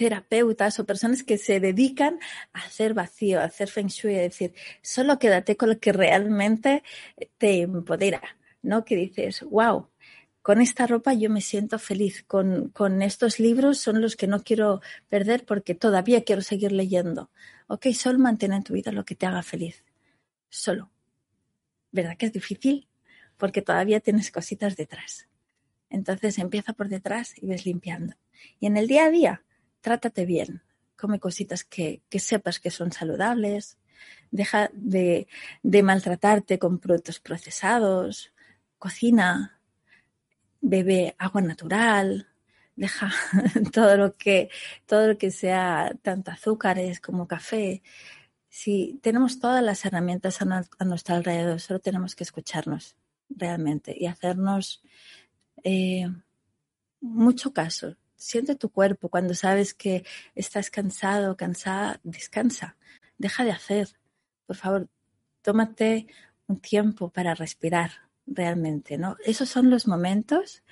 terapeutas 0.00 0.80
o 0.80 0.86
personas 0.86 1.22
que 1.22 1.36
se 1.36 1.60
dedican 1.60 2.18
a 2.54 2.60
hacer 2.64 2.94
vacío, 2.94 3.38
a 3.38 3.44
hacer 3.44 3.68
feng 3.68 3.88
shui, 3.88 4.16
a 4.16 4.22
decir, 4.22 4.54
solo 4.80 5.18
quédate 5.18 5.58
con 5.58 5.68
lo 5.68 5.78
que 5.78 5.92
realmente 5.92 6.82
te 7.36 7.60
empodera, 7.60 8.22
¿no? 8.62 8.82
Que 8.86 8.96
dices, 8.96 9.42
wow, 9.42 9.90
con 10.40 10.62
esta 10.62 10.86
ropa 10.86 11.12
yo 11.12 11.28
me 11.28 11.42
siento 11.42 11.78
feliz, 11.78 12.24
con, 12.26 12.70
con, 12.70 13.02
estos 13.02 13.38
libros 13.40 13.76
son 13.76 14.00
los 14.00 14.16
que 14.16 14.26
no 14.26 14.42
quiero 14.42 14.80
perder 15.10 15.44
porque 15.44 15.74
todavía 15.74 16.24
quiero 16.24 16.40
seguir 16.40 16.72
leyendo. 16.72 17.30
Ok, 17.66 17.88
solo 17.92 18.18
mantén 18.18 18.54
en 18.54 18.62
tu 18.62 18.72
vida 18.72 18.92
lo 18.92 19.04
que 19.04 19.14
te 19.14 19.26
haga 19.26 19.42
feliz. 19.42 19.84
Solo. 20.48 20.90
¿Verdad 21.92 22.16
que 22.16 22.24
es 22.24 22.32
difícil? 22.32 22.88
Porque 23.36 23.60
todavía 23.60 24.00
tienes 24.00 24.30
cositas 24.30 24.76
detrás. 24.76 25.28
Entonces 25.90 26.38
empieza 26.38 26.72
por 26.72 26.88
detrás 26.88 27.34
y 27.36 27.46
ves 27.48 27.66
limpiando. 27.66 28.14
Y 28.60 28.66
en 28.66 28.78
el 28.78 28.86
día 28.86 29.04
a 29.04 29.10
día, 29.10 29.42
trátate 29.80 30.26
bien. 30.26 30.62
Come 30.96 31.18
cositas 31.18 31.64
que, 31.64 32.02
que 32.08 32.18
sepas 32.18 32.60
que 32.60 32.70
son 32.70 32.92
saludables. 32.92 33.78
Deja 34.30 34.70
de, 34.72 35.28
de 35.62 35.82
maltratarte 35.82 36.58
con 36.58 36.78
productos 36.78 37.20
procesados. 37.20 38.32
Cocina, 38.78 39.60
bebe 40.60 41.14
agua 41.18 41.40
natural, 41.42 42.28
deja 42.76 43.12
todo 43.72 43.96
lo 43.96 44.16
que, 44.16 44.50
todo 44.86 45.08
lo 45.08 45.18
que 45.18 45.30
sea 45.30 45.92
tanto 46.02 46.30
azúcares 46.30 47.00
como 47.00 47.26
café. 47.26 47.82
Si 48.48 48.98
tenemos 49.02 49.38
todas 49.38 49.62
las 49.62 49.84
herramientas 49.84 50.40
a, 50.42 50.84
nuestro 50.84 51.14
alrededor, 51.14 51.60
solo 51.60 51.78
tenemos 51.78 52.14
que 52.14 52.24
escucharnos 52.24 52.96
realmente 53.28 53.94
y 53.96 54.06
hacernos 54.06 54.82
eh, 55.62 56.08
mucho 57.00 57.52
caso. 57.52 57.96
Siente 58.20 58.54
tu 58.54 58.68
cuerpo 58.68 59.08
cuando 59.08 59.32
sabes 59.32 59.72
que 59.72 60.04
estás 60.34 60.68
cansado, 60.68 61.38
cansada, 61.38 62.00
descansa, 62.02 62.76
deja 63.16 63.44
de 63.44 63.50
hacer. 63.50 63.88
Por 64.46 64.56
favor, 64.56 64.90
tómate 65.40 66.06
un 66.46 66.60
tiempo 66.60 67.08
para 67.08 67.34
respirar, 67.34 67.92
realmente, 68.26 68.98
¿no? 68.98 69.16
Esos 69.24 69.48
son 69.48 69.70
los 69.70 69.86
momentos 69.86 70.62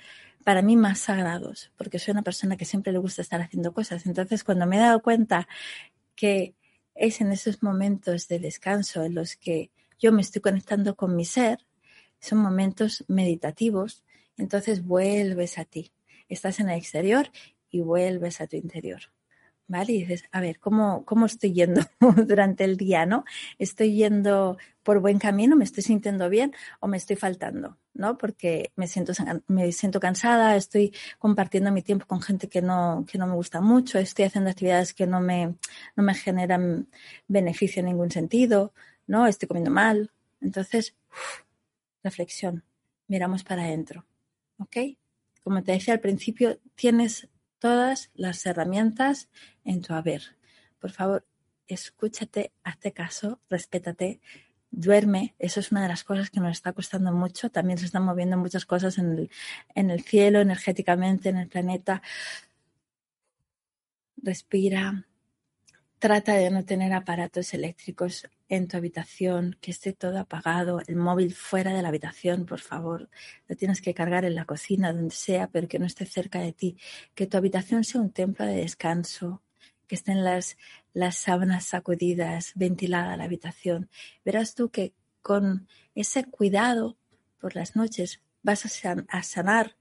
para 0.43 0.61
mí 0.61 0.77
más 0.77 0.99
sagrados, 0.99 1.71
porque 1.75 1.97
soy 1.97 2.11
una 2.11 2.21
persona 2.21 2.55
que 2.55 2.65
siempre 2.65 2.93
le 2.93 2.99
gusta 2.99 3.23
estar 3.23 3.41
haciendo 3.41 3.73
cosas. 3.73 4.05
Entonces, 4.05 4.43
cuando 4.43 4.67
me 4.67 4.77
he 4.77 4.81
dado 4.81 5.01
cuenta 5.01 5.47
que 6.15 6.53
es 6.93 7.19
en 7.19 7.31
esos 7.31 7.63
momentos 7.63 8.27
de 8.27 8.37
descanso 8.37 9.03
en 9.03 9.15
los 9.15 9.35
que 9.37 9.71
yo 9.97 10.11
me 10.11 10.21
estoy 10.21 10.43
conectando 10.43 10.95
con 10.95 11.15
mi 11.15 11.25
ser, 11.25 11.65
son 12.19 12.37
momentos 12.37 13.05
meditativos, 13.07 14.03
entonces 14.37 14.85
vuelves 14.85 15.57
a 15.57 15.65
ti. 15.65 15.91
Estás 16.29 16.59
en 16.59 16.69
el 16.69 16.77
exterior 16.77 17.29
y 17.69 17.81
vuelves 17.81 18.41
a 18.41 18.47
tu 18.47 18.55
interior. 18.55 19.01
¿vale? 19.69 19.93
Y 19.93 19.99
dices, 19.99 20.23
a 20.31 20.41
ver, 20.41 20.59
¿cómo, 20.59 21.05
cómo 21.05 21.27
estoy 21.27 21.53
yendo 21.53 21.81
durante 22.27 22.65
el 22.65 22.75
día, 22.75 23.05
no? 23.05 23.23
¿Estoy 23.59 23.95
yendo 23.95 24.57
por 24.83 24.99
buen 24.99 25.19
camino? 25.19 25.55
¿Me 25.55 25.63
estoy 25.63 25.83
sintiendo 25.83 26.27
bien 26.27 26.53
o 26.79 26.87
me 26.87 26.97
estoy 26.97 27.15
faltando, 27.15 27.77
no? 27.93 28.17
Porque 28.17 28.71
me 28.75 28.87
siento, 28.87 29.13
me 29.47 29.71
siento 29.71 29.99
cansada, 29.99 30.55
estoy 30.55 30.93
compartiendo 31.19 31.71
mi 31.71 31.83
tiempo 31.83 32.07
con 32.07 32.21
gente 32.21 32.49
que 32.49 32.63
no, 32.63 33.05
que 33.09 33.19
no 33.19 33.27
me 33.27 33.35
gusta 33.35 33.61
mucho, 33.61 33.99
estoy 33.99 34.25
haciendo 34.25 34.49
actividades 34.49 34.93
que 34.95 35.05
no 35.05 35.21
me, 35.21 35.55
no 35.95 36.03
me 36.03 36.15
generan 36.15 36.89
beneficio 37.27 37.81
en 37.81 37.85
ningún 37.85 38.09
sentido, 38.09 38.73
¿no? 39.05 39.27
Estoy 39.27 39.47
comiendo 39.47 39.71
mal. 39.71 40.11
Entonces, 40.41 40.95
reflexión, 42.03 42.63
miramos 43.07 43.43
para 43.43 43.63
adentro, 43.63 44.03
¿ok? 44.57 44.98
Como 45.49 45.63
te 45.63 45.71
decía 45.71 45.95
al 45.95 45.99
principio, 45.99 46.59
tienes 46.75 47.27
todas 47.57 48.11
las 48.13 48.45
herramientas 48.45 49.29
en 49.63 49.81
tu 49.81 49.95
haber. 49.95 50.21
Por 50.77 50.91
favor, 50.91 51.25
escúchate, 51.65 52.51
hazte 52.63 52.91
caso, 52.91 53.41
respétate, 53.49 54.21
duerme. 54.69 55.33
Eso 55.39 55.59
es 55.59 55.71
una 55.71 55.81
de 55.81 55.87
las 55.87 56.03
cosas 56.03 56.29
que 56.29 56.39
nos 56.39 56.51
está 56.51 56.71
costando 56.73 57.11
mucho. 57.11 57.49
También 57.49 57.79
se 57.79 57.85
están 57.85 58.03
moviendo 58.03 58.37
muchas 58.37 58.67
cosas 58.67 58.99
en 58.99 59.13
el, 59.13 59.31
en 59.73 59.89
el 59.89 60.03
cielo, 60.03 60.39
energéticamente, 60.39 61.29
en 61.29 61.37
el 61.37 61.47
planeta. 61.47 62.03
Respira, 64.17 65.07
Trata 65.97 66.35
de 66.35 66.51
no 66.51 66.63
tener 66.63 66.93
aparatos 66.93 67.55
eléctricos 67.55 68.29
en 68.49 68.67
tu 68.67 68.77
habitación, 68.77 69.57
que 69.61 69.71
esté 69.71 69.93
todo 69.93 70.19
apagado, 70.19 70.81
el 70.87 70.95
móvil 70.95 71.33
fuera 71.33 71.71
de 71.71 71.83
la 71.83 71.89
habitación, 71.89 72.45
por 72.45 72.59
favor. 72.59 73.09
Lo 73.47 73.55
tienes 73.55 73.81
que 73.81 73.93
cargar 73.93 74.25
en 74.25 74.35
la 74.35 74.45
cocina, 74.45 74.91
donde 74.91 75.13
sea, 75.13 75.47
pero 75.47 75.67
que 75.67 75.77
no 75.77 75.85
esté 75.85 76.05
cerca 76.05 76.39
de 76.39 76.51
ti. 76.51 76.77
Que 77.13 77.27
tu 77.27 77.37
habitación 77.37 77.83
sea 77.83 78.01
un 78.01 78.11
templo 78.11 78.45
de 78.45 78.55
descanso, 78.55 79.43
que 79.87 79.95
estén 79.95 80.23
las, 80.23 80.57
las 80.93 81.15
sábanas 81.17 81.65
sacudidas, 81.65 82.53
ventilada 82.55 83.17
la 83.17 83.25
habitación. 83.25 83.89
Verás 84.25 84.55
tú 84.55 84.69
que 84.69 84.93
con 85.21 85.67
ese 85.93 86.25
cuidado 86.25 86.97
por 87.39 87.55
las 87.55 87.75
noches 87.75 88.21
vas 88.41 88.65
a, 88.65 89.23
sanar 89.23 89.77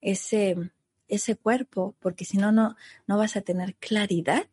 ese, 0.00 0.56
ese 1.06 1.36
cuerpo, 1.36 1.94
porque 2.00 2.24
si 2.24 2.36
no, 2.36 2.50
no, 2.50 2.76
no 3.06 3.16
vas 3.16 3.36
a 3.36 3.42
tener 3.42 3.76
claridad 3.76 4.46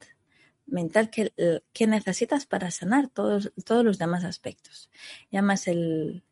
mental 0.70 1.10
que, 1.10 1.88
necesitas 1.88 2.46
para 2.46 2.72
sanar 2.72 3.10
todos, 3.10 3.52
todos 3.66 3.84
los 3.84 3.98
demás 3.98 4.24
aspectos. 4.24 4.90
Y 5.30 5.38
además 5.38 5.68
el, 5.68 6.24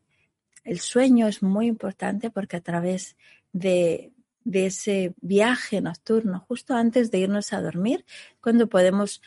el 0.64 0.80
sueño 0.80 1.26
es 1.28 1.42
muy 1.42 1.66
importante 1.66 2.30
porque 2.30 2.56
a 2.56 2.60
través 2.60 3.16
de, 3.52 4.12
de, 4.44 4.66
ese 4.66 5.14
viaje 5.20 5.80
nocturno, 5.80 6.44
justo 6.48 6.74
antes 6.74 7.10
de 7.10 7.18
irnos 7.18 7.52
a 7.52 7.62
dormir, 7.62 8.04
cuando 8.40 8.68
podemos 8.68 9.22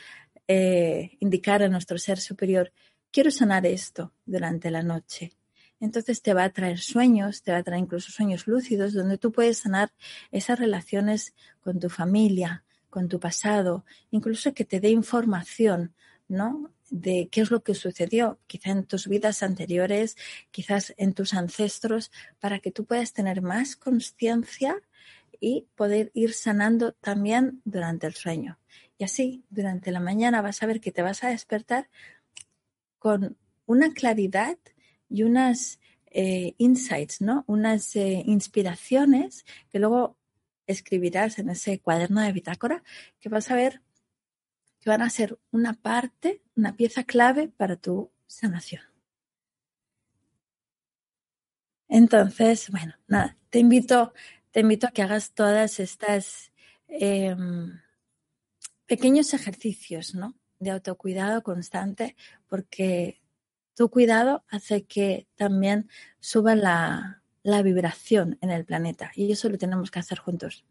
eh, 0.48 1.18
indicar 1.20 1.64
a 1.64 1.70
nuestro 1.70 1.98
ser 1.98 2.20
superior, 2.20 2.72
quiero 3.12 3.32
sanar 3.32 3.66
esto 3.66 4.14
durante 4.26 4.72
la 4.72 4.84
noche. 4.84 5.34
Entonces 5.80 6.22
te 6.22 6.34
va 6.34 6.44
a 6.44 6.54
traer 6.54 6.80
sueños, 6.80 7.42
te 7.42 7.52
va 7.52 7.58
a 7.58 7.64
traer 7.64 7.82
incluso 7.82 8.12
sueños 8.12 8.48
lúcidos, 8.48 8.94
donde 8.94 9.18
tú 9.18 9.32
puedes 9.32 9.58
sanar 9.58 9.92
esas 10.32 10.60
relaciones 10.60 11.34
con 11.62 11.80
tu 11.80 11.90
familia, 11.90 12.64
con 12.92 13.08
tu 13.08 13.20
pasado, 13.20 13.84
incluso 14.12 14.54
que 14.54 14.66
te 14.66 14.80
dé 14.80 14.90
información, 14.90 15.96
¿no? 16.28 16.72
De 16.92 17.30
qué 17.32 17.42
es 17.42 17.50
lo 17.50 17.64
que 17.64 17.74
sucedió, 17.74 18.38
quizá 18.46 18.70
en 18.70 18.86
tus 18.86 19.08
vidas 19.08 19.42
anteriores, 19.42 20.18
quizás 20.52 20.94
en 20.98 21.14
tus 21.14 21.34
ancestros, 21.34 22.12
para 22.40 22.60
que 22.60 22.72
tú 22.72 22.86
puedas 22.86 23.14
tener 23.14 23.42
más 23.42 23.76
conciencia 23.76 24.80
y 25.40 25.66
poder 25.76 26.12
ir 26.14 26.34
sanando 26.34 26.92
también 26.94 27.62
durante 27.66 28.06
el 28.06 28.14
sueño. 28.14 28.60
Y 29.00 29.06
así, 29.06 29.44
durante 29.50 29.92
la 29.92 30.00
mañana 30.00 30.44
vas 30.44 30.62
a 30.62 30.68
ver 30.68 30.80
que 30.80 30.92
te 30.92 31.02
vas 31.02 31.24
a 31.24 31.30
despertar 31.30 31.90
con 33.00 33.38
una 33.66 33.94
claridad 33.94 34.58
y 35.10 35.24
unas 35.24 35.80
eh, 36.12 36.54
insights, 36.58 37.22
¿no? 37.22 37.46
Unas 37.48 37.96
eh, 37.96 38.22
inspiraciones 38.26 39.46
que 39.72 39.80
luego 39.80 40.18
escribirás 40.68 41.40
en 41.40 41.50
ese 41.50 41.80
cuaderno 41.80 42.22
de 42.22 42.32
bitácora 42.32 42.84
que 43.20 43.30
vas 43.30 43.52
a 43.52 43.56
ver 43.56 43.82
que 44.82 44.90
van 44.90 45.04
a 45.04 45.10
ser 45.10 45.40
una 45.52 45.74
parte, 45.74 46.42
una 46.56 46.76
pieza 46.76 47.04
clave 47.04 47.48
para 47.50 47.76
tu 47.76 48.12
sanación. 48.26 48.82
Entonces, 51.88 52.70
bueno, 52.72 52.96
nada, 53.08 53.38
te 53.50 53.60
invito, 53.60 54.14
te 54.50 54.62
invito 54.62 54.88
a 54.88 54.92
que 54.92 55.04
hagas 55.04 55.34
todas 55.34 55.80
estas 55.80 56.52
em, 56.88 57.80
pequeños 58.88 59.34
ejercicios, 59.34 60.16
¿no? 60.16 60.36
De 60.60 60.72
autocuidado 60.72 61.44
constante, 61.44 62.16
porque 62.48 63.22
tu 63.76 63.90
cuidado 63.90 64.46
hace 64.48 64.86
que 64.86 65.28
también 65.36 65.90
suba 66.20 66.56
la, 66.56 67.21
la 67.44 67.62
vibración 67.62 68.38
en 68.42 68.52
el 68.52 68.66
planeta 68.66 69.12
y 69.16 69.32
eso 69.32 69.50
lo 69.50 69.58
tenemos 69.58 69.92
que 69.92 70.00
hacer 70.00 70.20
juntos. 70.20 70.64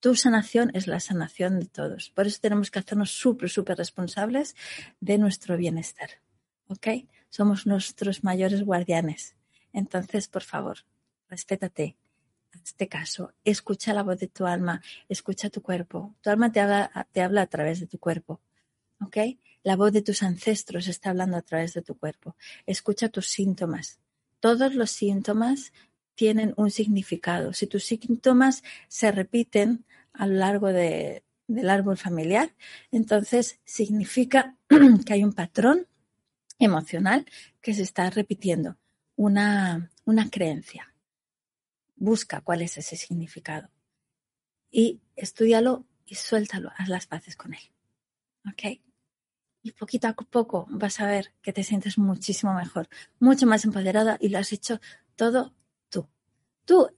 Tu 0.00 0.14
sanación 0.14 0.70
es 0.74 0.86
la 0.86 1.00
sanación 1.00 1.58
de 1.58 1.66
todos. 1.66 2.10
Por 2.10 2.26
eso 2.26 2.38
tenemos 2.40 2.70
que 2.70 2.78
hacernos 2.78 3.10
súper, 3.10 3.48
súper 3.48 3.78
responsables 3.78 4.54
de 5.00 5.18
nuestro 5.18 5.56
bienestar. 5.56 6.10
¿Ok? 6.68 6.88
Somos 7.30 7.66
nuestros 7.66 8.22
mayores 8.22 8.62
guardianes. 8.62 9.36
Entonces, 9.72 10.28
por 10.28 10.42
favor, 10.42 10.78
respétate. 11.28 11.96
este 12.52 12.88
caso, 12.88 13.32
escucha 13.44 13.92
la 13.92 14.02
voz 14.02 14.18
de 14.18 14.28
tu 14.28 14.46
alma, 14.46 14.82
escucha 15.08 15.50
tu 15.50 15.62
cuerpo. 15.62 16.14
Tu 16.20 16.30
alma 16.30 16.52
te 16.52 16.60
habla, 16.60 17.08
te 17.12 17.22
habla 17.22 17.42
a 17.42 17.46
través 17.46 17.80
de 17.80 17.86
tu 17.86 17.98
cuerpo. 17.98 18.40
¿Ok? 19.00 19.16
La 19.62 19.76
voz 19.76 19.92
de 19.92 20.02
tus 20.02 20.22
ancestros 20.22 20.88
está 20.88 21.10
hablando 21.10 21.36
a 21.36 21.42
través 21.42 21.74
de 21.74 21.82
tu 21.82 21.98
cuerpo. 21.98 22.36
Escucha 22.66 23.08
tus 23.08 23.28
síntomas. 23.28 23.98
Todos 24.40 24.74
los 24.74 24.90
síntomas 24.90 25.72
tienen 26.16 26.52
un 26.56 26.70
significado. 26.70 27.52
Si 27.52 27.68
tus 27.68 27.84
síntomas 27.84 28.64
se 28.88 29.12
repiten 29.12 29.84
a 30.12 30.26
lo 30.26 30.34
largo 30.34 30.68
del 30.68 31.70
árbol 31.70 31.96
familiar, 31.96 32.52
entonces 32.90 33.60
significa 33.64 34.56
que 35.06 35.12
hay 35.12 35.22
un 35.22 35.32
patrón 35.32 35.86
emocional 36.58 37.26
que 37.60 37.74
se 37.74 37.82
está 37.82 38.10
repitiendo, 38.10 38.76
una, 39.14 39.90
una 40.04 40.28
creencia. 40.30 40.92
Busca 41.94 42.40
cuál 42.40 42.62
es 42.62 42.76
ese 42.76 42.96
significado 42.96 43.70
y 44.70 45.00
estudialo 45.16 45.86
y 46.04 46.16
suéltalo, 46.16 46.70
haz 46.76 46.88
las 46.88 47.06
paces 47.06 47.36
con 47.36 47.54
él. 47.54 47.72
¿Ok? 48.48 48.80
Y 49.62 49.72
poquito 49.72 50.06
a 50.06 50.12
poco 50.12 50.66
vas 50.68 51.00
a 51.00 51.06
ver 51.06 51.32
que 51.42 51.52
te 51.52 51.64
sientes 51.64 51.98
muchísimo 51.98 52.54
mejor, 52.54 52.88
mucho 53.18 53.46
más 53.46 53.64
empoderada 53.64 54.16
y 54.20 54.28
lo 54.28 54.38
has 54.38 54.52
hecho 54.52 54.80
todo. 55.16 55.55
Tú 56.66 56.90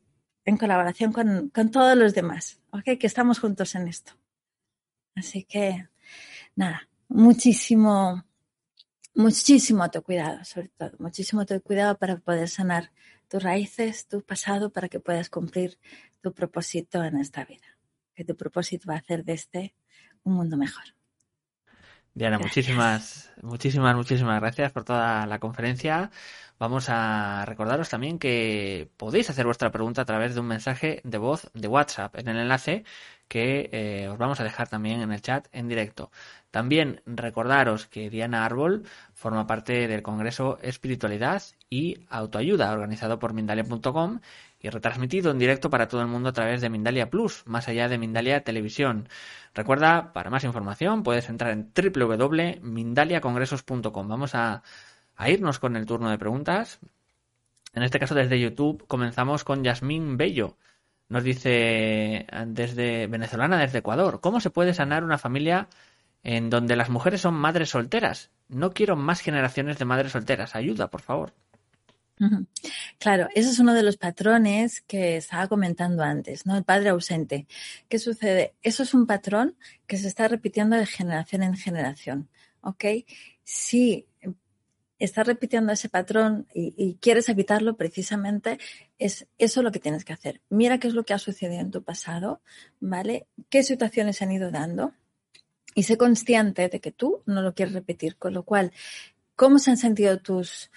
en 0.49 0.57
colaboración 0.57 1.13
con, 1.13 1.51
con 1.51 1.71
todos 1.71 1.97
los 1.97 2.15
demás. 2.15 2.61
¿Ok? 2.71 2.99
Que 2.99 3.07
estamos 3.07 3.39
juntos 3.39 3.75
en 3.75 3.87
esto. 3.87 4.13
Así 5.15 5.45
que, 5.45 5.89
nada, 6.57 6.89
muchísimo, 7.09 8.25
muchísimo 9.15 9.85
cuidado 10.05 10.45
sobre 10.45 10.69
todo, 10.69 10.93
muchísimo 10.99 11.45
cuidado 11.65 11.99
para 11.99 12.17
poder 12.17 12.49
sanar 12.49 12.93
tus 13.29 13.43
raíces, 13.43 14.07
tu 14.07 14.23
pasado, 14.23 14.71
para 14.71 14.89
que 14.89 15.01
puedas 15.01 15.29
cumplir 15.29 15.79
tu 16.23 16.33
propósito 16.33 17.05
en 17.05 17.19
esta 17.19 17.45
vida. 17.45 17.77
Que 18.15 18.25
tu 18.25 18.35
propósito 18.35 18.89
va 18.89 18.95
a 18.95 18.99
hacer 18.99 19.25
de 19.25 19.35
este 19.35 19.75
un 20.25 20.35
mundo 20.35 20.57
mejor. 20.57 20.98
Diana, 22.19 22.41
muchísimas, 22.41 23.31
muchísimas, 23.43 23.95
muchísimas 23.95 24.41
gracias 24.41 24.73
por 24.73 24.83
toda 24.83 25.25
la 25.25 25.39
conferencia. 25.39 26.11
Vamos 26.59 26.89
a 26.89 27.45
recordaros 27.47 27.89
también 27.89 28.19
que 28.19 28.91
podéis 28.97 29.31
hacer 29.31 29.47
vuestra 29.47 29.71
pregunta 29.71 30.03
a 30.03 30.05
través 30.05 30.35
de 30.35 30.41
un 30.41 30.49
mensaje 30.49 31.01
de 31.05 31.19
voz 31.19 31.49
de 31.55 31.69
WhatsApp 31.69 32.17
en 32.17 32.27
el 32.27 32.39
enlace 32.39 32.83
que 33.29 33.71
eh, 33.73 34.09
os 34.09 34.19
vamos 34.19 34.41
a 34.41 34.45
dejar 34.45 34.69
también 34.69 35.01
en 35.01 35.13
el 35.13 35.23
chat 35.23 35.47
en 35.53 35.69
directo. 35.69 36.11
También 36.51 37.03
recordaros 37.07 37.87
que 37.87 38.11
Diana 38.11 38.45
Árbol 38.45 38.83
forma 39.15 39.47
parte 39.47 39.87
del 39.87 40.03
Congreso 40.03 40.59
Espiritualidad 40.61 41.41
y 41.71 41.99
Autoayuda 42.09 42.73
organizado 42.73 43.21
por 43.21 43.33
Mindalia.com 43.33 44.19
y 44.61 44.71
retransmitido 44.71 45.31
en 45.31 45.39
directo 45.39 45.71
para 45.71 45.87
todo 45.89 46.01
el 46.01 46.09
mundo 46.09 46.31
a 46.31 46.33
través 46.33 46.61
de 46.61 46.69
Mindalia 46.69 47.11
Plus, 47.11 47.45
más 47.47 47.69
allá 47.69 47.89
de 47.89 47.99
Mindalia 47.99 48.43
Televisión. 48.43 49.09
Recuerda, 49.55 50.13
para 50.13 50.31
más 50.31 50.45
información 50.45 51.03
puedes 51.03 51.29
entrar 51.29 51.53
en 51.53 51.73
www.mindaliacongresos.com. 51.75 54.09
Vamos 54.09 54.35
a, 54.35 54.63
a 55.17 55.31
irnos 55.31 55.59
con 55.59 55.77
el 55.77 55.87
turno 55.87 56.11
de 56.11 56.19
preguntas. 56.19 56.81
En 57.75 57.83
este 57.83 57.99
caso 57.99 58.15
desde 58.15 58.41
YouTube 58.41 58.87
comenzamos 58.87 59.45
con 59.45 59.63
Yasmín 59.63 60.17
Bello. 60.17 60.57
Nos 61.09 61.25
dice 61.25 62.27
desde 62.47 63.07
venezolana, 63.07 63.59
desde 63.59 63.79
Ecuador, 63.79 64.21
¿cómo 64.21 64.41
se 64.41 64.51
puede 64.51 64.75
sanar 64.75 65.05
una 65.05 65.17
familia 65.17 65.69
en 66.23 66.51
donde 66.51 66.77
las 66.77 66.91
mujeres 66.91 67.23
son 67.23 67.35
madres 67.35 67.71
solteras? 67.71 68.31
No 68.49 68.73
quiero 68.73 68.97
más 68.97 69.21
generaciones 69.21 69.79
de 69.79 69.87
madres 69.87 70.13
solteras. 70.13 70.55
Ayuda, 70.55 70.89
por 70.89 71.01
favor. 71.01 71.33
Claro, 72.99 73.29
ese 73.35 73.51
es 73.51 73.61
uno 73.61 73.75
de 73.75 73.85
los 73.85 73.97
patrones 73.97 74.81
que 74.81 75.17
estaba 75.17 75.47
comentando 75.47 76.03
antes, 76.03 76.47
¿no? 76.47 76.57
El 76.57 76.65
padre 76.65 76.89
ausente. 76.89 77.47
¿Qué 77.89 78.01
sucede? 78.01 78.55
Eso 78.63 78.83
es 78.83 78.93
un 78.93 79.07
patrón 79.07 79.57
que 79.87 79.97
se 79.97 80.09
está 80.09 80.27
repitiendo 80.27 80.77
de 80.77 80.85
generación 80.85 81.45
en 81.45 81.57
generación, 81.57 82.29
¿ok? 82.61 82.85
Si 83.45 84.05
estás 84.99 85.29
repitiendo 85.29 85.73
ese 85.73 85.89
patrón 85.89 86.49
y, 86.53 86.99
quieres 87.01 87.29
evitarlo, 87.29 87.77
precisamente 87.77 88.59
es 88.99 89.29
eso 89.39 89.63
lo 89.63 89.71
que 89.71 89.79
tienes 89.79 90.05
que 90.05 90.13
hacer. 90.13 90.41
Mira 90.49 90.79
qué 90.79 90.89
es 90.89 90.95
lo 90.95 91.05
que 91.05 91.15
ha 91.15 91.19
sucedido 91.19 91.61
en 91.61 91.71
tu 91.71 91.85
pasado, 91.85 92.43
¿vale? 92.81 93.29
¿Qué 93.49 93.63
situaciones 93.63 94.17
se 94.17 94.25
han 94.25 94.33
ido 94.33 94.51
dando? 94.51 94.93
Y 95.77 95.85
sé 95.85 95.97
consciente 95.97 96.69
de 96.69 96.81
que 96.81 96.91
tú 96.91 97.23
no 97.27 97.43
lo 97.43 97.55
quieres 97.55 97.75
repetir, 97.75 98.17
con 98.17 98.35
lo 98.35 98.43
cual, 98.43 98.73
¿cómo 99.37 99.61
se 99.61 99.71
han 99.71 99.77
sentido 99.77 100.19
tus 100.19 100.69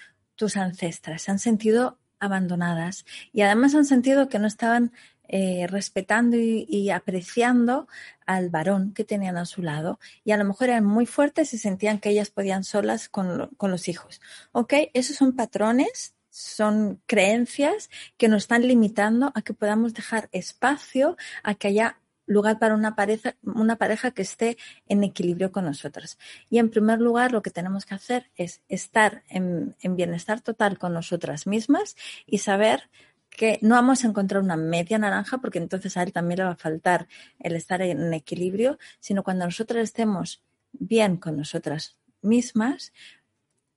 tus 0.42 0.56
ancestras, 0.56 1.22
se 1.22 1.30
han 1.30 1.38
sentido 1.38 1.98
abandonadas 2.22 3.04
y 3.32 3.42
además 3.42 3.74
han 3.74 3.84
sentido 3.84 4.28
que 4.28 4.38
no 4.38 4.46
estaban 4.46 4.92
eh, 5.28 5.66
respetando 5.66 6.36
y, 6.36 6.90
apreciando 6.90 7.88
al 8.26 8.50
varón 8.50 8.92
que 8.92 9.04
tenían 9.04 9.36
a 9.36 9.44
su 9.44 9.62
lado 9.62 9.98
y 10.24 10.32
a 10.32 10.36
lo 10.36 10.44
mejor 10.44 10.68
eran 10.68 10.84
muy 10.84 11.06
fuertes 11.06 11.52
y 11.52 11.58
sentían 11.58 11.98
que 11.98 12.10
ellas 12.10 12.30
podían 12.30 12.64
solas 12.64 13.08
con, 13.08 13.48
con 13.56 13.70
los 13.70 13.88
hijos. 13.88 14.20
¿Ok? 14.52 14.74
Esos 14.94 15.16
son 15.16 15.32
patrones, 15.34 16.14
son 16.30 17.00
creencias 17.06 17.90
que 18.16 18.28
nos 18.28 18.44
están 18.44 18.66
limitando 18.66 19.32
a 19.34 19.42
que 19.42 19.54
podamos 19.54 19.94
dejar 19.94 20.28
espacio 20.32 21.16
a 21.42 21.54
que 21.54 21.68
haya 21.68 21.98
lugar 22.26 22.58
para 22.58 22.74
una 22.74 22.94
pareja, 22.94 23.36
una 23.42 23.76
pareja 23.76 24.10
que 24.12 24.22
esté 24.22 24.56
en 24.88 25.04
equilibrio 25.04 25.52
con 25.52 25.64
nosotros. 25.64 26.18
Y 26.50 26.58
en 26.58 26.70
primer 26.70 27.00
lugar, 27.00 27.32
lo 27.32 27.42
que 27.42 27.50
tenemos 27.50 27.86
que 27.86 27.94
hacer 27.94 28.30
es 28.36 28.62
estar 28.68 29.22
en, 29.28 29.76
en 29.80 29.96
bienestar 29.96 30.40
total 30.40 30.78
con 30.78 30.92
nosotras 30.92 31.46
mismas 31.46 31.96
y 32.26 32.38
saber 32.38 32.88
que 33.30 33.58
no 33.62 33.74
vamos 33.74 34.04
a 34.04 34.08
encontrar 34.08 34.42
una 34.42 34.56
media 34.56 34.98
naranja 34.98 35.38
porque 35.38 35.58
entonces 35.58 35.96
a 35.96 36.02
él 36.02 36.12
también 36.12 36.38
le 36.38 36.44
va 36.44 36.50
a 36.50 36.56
faltar 36.56 37.08
el 37.38 37.56
estar 37.56 37.80
en 37.82 38.12
equilibrio, 38.12 38.78
sino 39.00 39.22
cuando 39.22 39.44
nosotras 39.46 39.84
estemos 39.84 40.42
bien 40.72 41.16
con 41.16 41.36
nosotras 41.36 41.96
mismas, 42.20 42.92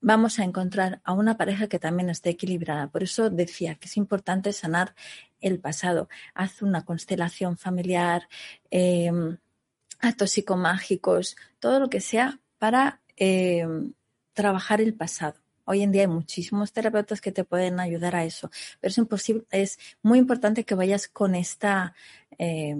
vamos 0.05 0.37
a 0.37 0.43
encontrar 0.43 1.01
a 1.03 1.13
una 1.13 1.35
pareja 1.35 1.65
que 1.65 1.79
también 1.79 2.11
esté 2.11 2.29
equilibrada. 2.29 2.89
Por 2.89 3.01
eso 3.01 3.31
decía 3.31 3.73
que 3.73 3.87
es 3.87 3.97
importante 3.97 4.53
sanar 4.53 4.93
el 5.41 5.59
pasado. 5.59 6.09
Haz 6.35 6.61
una 6.61 6.85
constelación 6.85 7.57
familiar, 7.57 8.29
eh, 8.69 9.11
actos 9.99 10.29
psicomágicos, 10.29 11.35
todo 11.59 11.79
lo 11.79 11.89
que 11.89 12.01
sea 12.01 12.39
para 12.59 13.01
eh, 13.17 13.65
trabajar 14.33 14.79
el 14.79 14.93
pasado. 14.93 15.39
Hoy 15.63 15.81
en 15.81 15.91
día 15.91 16.03
hay 16.03 16.07
muchísimos 16.07 16.71
terapeutas 16.71 17.19
que 17.19 17.31
te 17.31 17.43
pueden 17.43 17.79
ayudar 17.79 18.15
a 18.15 18.25
eso, 18.25 18.51
pero 18.79 18.91
es 18.91 18.97
imposible, 18.99 19.45
es 19.49 19.79
muy 20.03 20.19
importante 20.19 20.65
que 20.65 20.75
vayas 20.75 21.07
con 21.07 21.33
esta, 21.33 21.95
eh, 22.37 22.77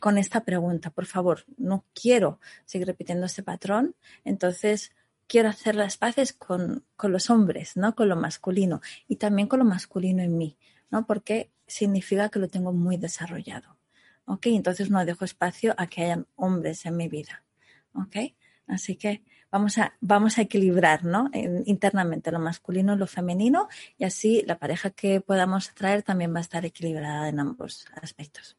con 0.00 0.18
esta 0.18 0.44
pregunta. 0.44 0.90
Por 0.90 1.06
favor, 1.06 1.46
no 1.56 1.86
quiero 1.94 2.40
seguir 2.66 2.88
repitiendo 2.88 3.24
este 3.24 3.42
patrón, 3.42 3.96
entonces 4.26 4.92
quiero 5.28 5.48
hacer 5.50 5.76
las 5.76 5.96
paces 5.96 6.32
con, 6.32 6.84
con, 6.96 7.12
los 7.12 7.30
hombres, 7.30 7.76
¿no? 7.76 7.94
Con 7.94 8.08
lo 8.08 8.16
masculino 8.16 8.80
y 9.06 9.16
también 9.16 9.46
con 9.46 9.60
lo 9.60 9.64
masculino 9.64 10.22
en 10.22 10.36
mí, 10.36 10.58
¿no? 10.90 11.06
Porque 11.06 11.52
significa 11.66 12.30
que 12.30 12.38
lo 12.40 12.48
tengo 12.48 12.72
muy 12.72 12.96
desarrollado, 12.96 13.76
¿ok? 14.24 14.46
Entonces 14.46 14.90
no 14.90 15.04
dejo 15.04 15.24
espacio 15.24 15.74
a 15.78 15.86
que 15.86 16.02
hayan 16.04 16.26
hombres 16.34 16.86
en 16.86 16.96
mi 16.96 17.08
vida, 17.08 17.44
¿ok? 17.92 18.34
Así 18.66 18.96
que 18.96 19.22
vamos 19.50 19.78
a, 19.78 19.94
vamos 20.00 20.38
a 20.38 20.42
equilibrar, 20.42 21.04
¿no? 21.04 21.30
internamente 21.64 22.30
lo 22.30 22.38
masculino 22.38 22.94
y 22.94 22.98
lo 22.98 23.06
femenino 23.06 23.68
y 23.96 24.04
así 24.04 24.42
la 24.46 24.58
pareja 24.58 24.90
que 24.90 25.20
podamos 25.22 25.74
traer 25.74 26.02
también 26.02 26.34
va 26.34 26.38
a 26.38 26.42
estar 26.42 26.64
equilibrada 26.66 27.28
en 27.28 27.40
ambos 27.40 27.86
aspectos. 28.02 28.57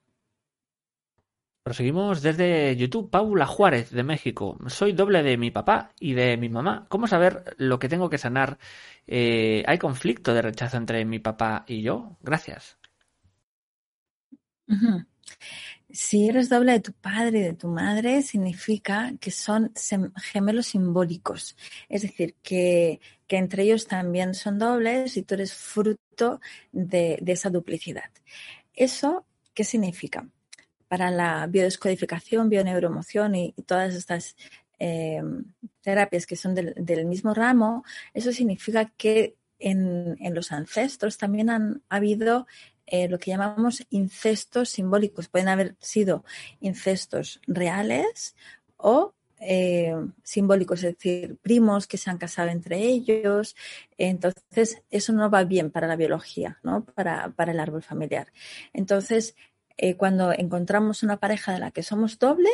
Proseguimos 1.69 2.23
desde 2.23 2.75
YouTube. 2.75 3.11
Paula 3.11 3.45
Juárez, 3.45 3.91
de 3.91 4.01
México. 4.01 4.57
Soy 4.69 4.91
doble 4.91 5.21
de 5.21 5.37
mi 5.37 5.51
papá 5.51 5.91
y 5.99 6.13
de 6.13 6.35
mi 6.35 6.49
mamá. 6.49 6.87
¿Cómo 6.89 7.05
saber 7.05 7.55
lo 7.59 7.77
que 7.77 7.87
tengo 7.87 8.09
que 8.09 8.17
sanar? 8.17 8.57
Eh, 9.05 9.63
¿Hay 9.67 9.77
conflicto 9.77 10.33
de 10.33 10.41
rechazo 10.41 10.77
entre 10.77 11.05
mi 11.05 11.19
papá 11.19 11.65
y 11.67 11.83
yo? 11.83 12.17
Gracias. 12.23 12.79
Si 15.91 16.27
eres 16.27 16.49
doble 16.49 16.71
de 16.71 16.79
tu 16.79 16.91
padre 16.93 17.37
y 17.37 17.43
de 17.43 17.53
tu 17.53 17.67
madre, 17.67 18.23
significa 18.23 19.13
que 19.19 19.29
son 19.29 19.71
gemelos 20.15 20.65
simbólicos. 20.65 21.55
Es 21.87 22.01
decir, 22.01 22.35
que, 22.41 22.99
que 23.27 23.37
entre 23.37 23.61
ellos 23.61 23.85
también 23.85 24.33
son 24.33 24.57
dobles 24.57 25.17
y 25.17 25.21
tú 25.21 25.35
eres 25.35 25.53
fruto 25.53 26.41
de, 26.71 27.19
de 27.21 27.31
esa 27.31 27.51
duplicidad. 27.51 28.09
¿Eso 28.73 29.27
qué 29.53 29.63
significa? 29.63 30.27
Para 30.89 31.11
la 31.11 31.47
biodescodificación, 31.47 32.49
bioneuroemoción 32.49 33.35
y, 33.35 33.53
y 33.55 33.61
todas 33.61 33.95
estas 33.95 34.35
eh, 34.79 35.21
terapias 35.81 36.25
que 36.25 36.35
son 36.35 36.55
del, 36.55 37.05
mismo 37.05 37.33
ramo, 37.33 37.83
eso 38.13 38.31
significa 38.31 38.91
que 38.97 39.35
en, 39.59 40.17
en 40.19 40.33
los 40.33 40.51
ancestros 40.51 41.17
también 41.17 41.49
han 41.49 41.81
habido 41.89 42.47
eh, 42.85 43.07
lo 43.07 43.19
que 43.19 43.31
llamamos 43.31 43.85
incestos 43.89 44.69
simbólicos. 44.69 45.27
Pueden 45.27 45.49
haber 45.49 45.75
sido 45.79 46.25
incestos 46.59 47.39
reales 47.45 48.35
o 48.77 49.13
eh, 49.41 49.95
simbólicos, 50.23 50.83
es 50.83 50.95
decir, 50.95 51.37
primos 51.41 51.87
que 51.87 51.97
se 51.97 52.09
han 52.09 52.17
casado 52.17 52.49
entre 52.49 52.79
ellos. 52.79 53.55
Entonces, 53.97 54.81
eso 54.89 55.13
no 55.13 55.29
va 55.29 55.43
bien 55.43 55.71
para 55.71 55.87
la 55.87 55.95
biología, 55.95 56.59
¿no? 56.63 56.83
Para, 56.83 57.29
para 57.29 57.51
el 57.51 57.59
árbol 57.59 57.83
familiar. 57.83 58.27
Entonces, 58.73 59.35
eh, 59.81 59.95
cuando 59.95 60.33
encontramos 60.33 61.03
una 61.03 61.21
pareja 61.21 61.53
de 61.53 61.59
la 61.59 61.71
que 61.71 61.83
somos 61.83 62.19
doble, 62.19 62.49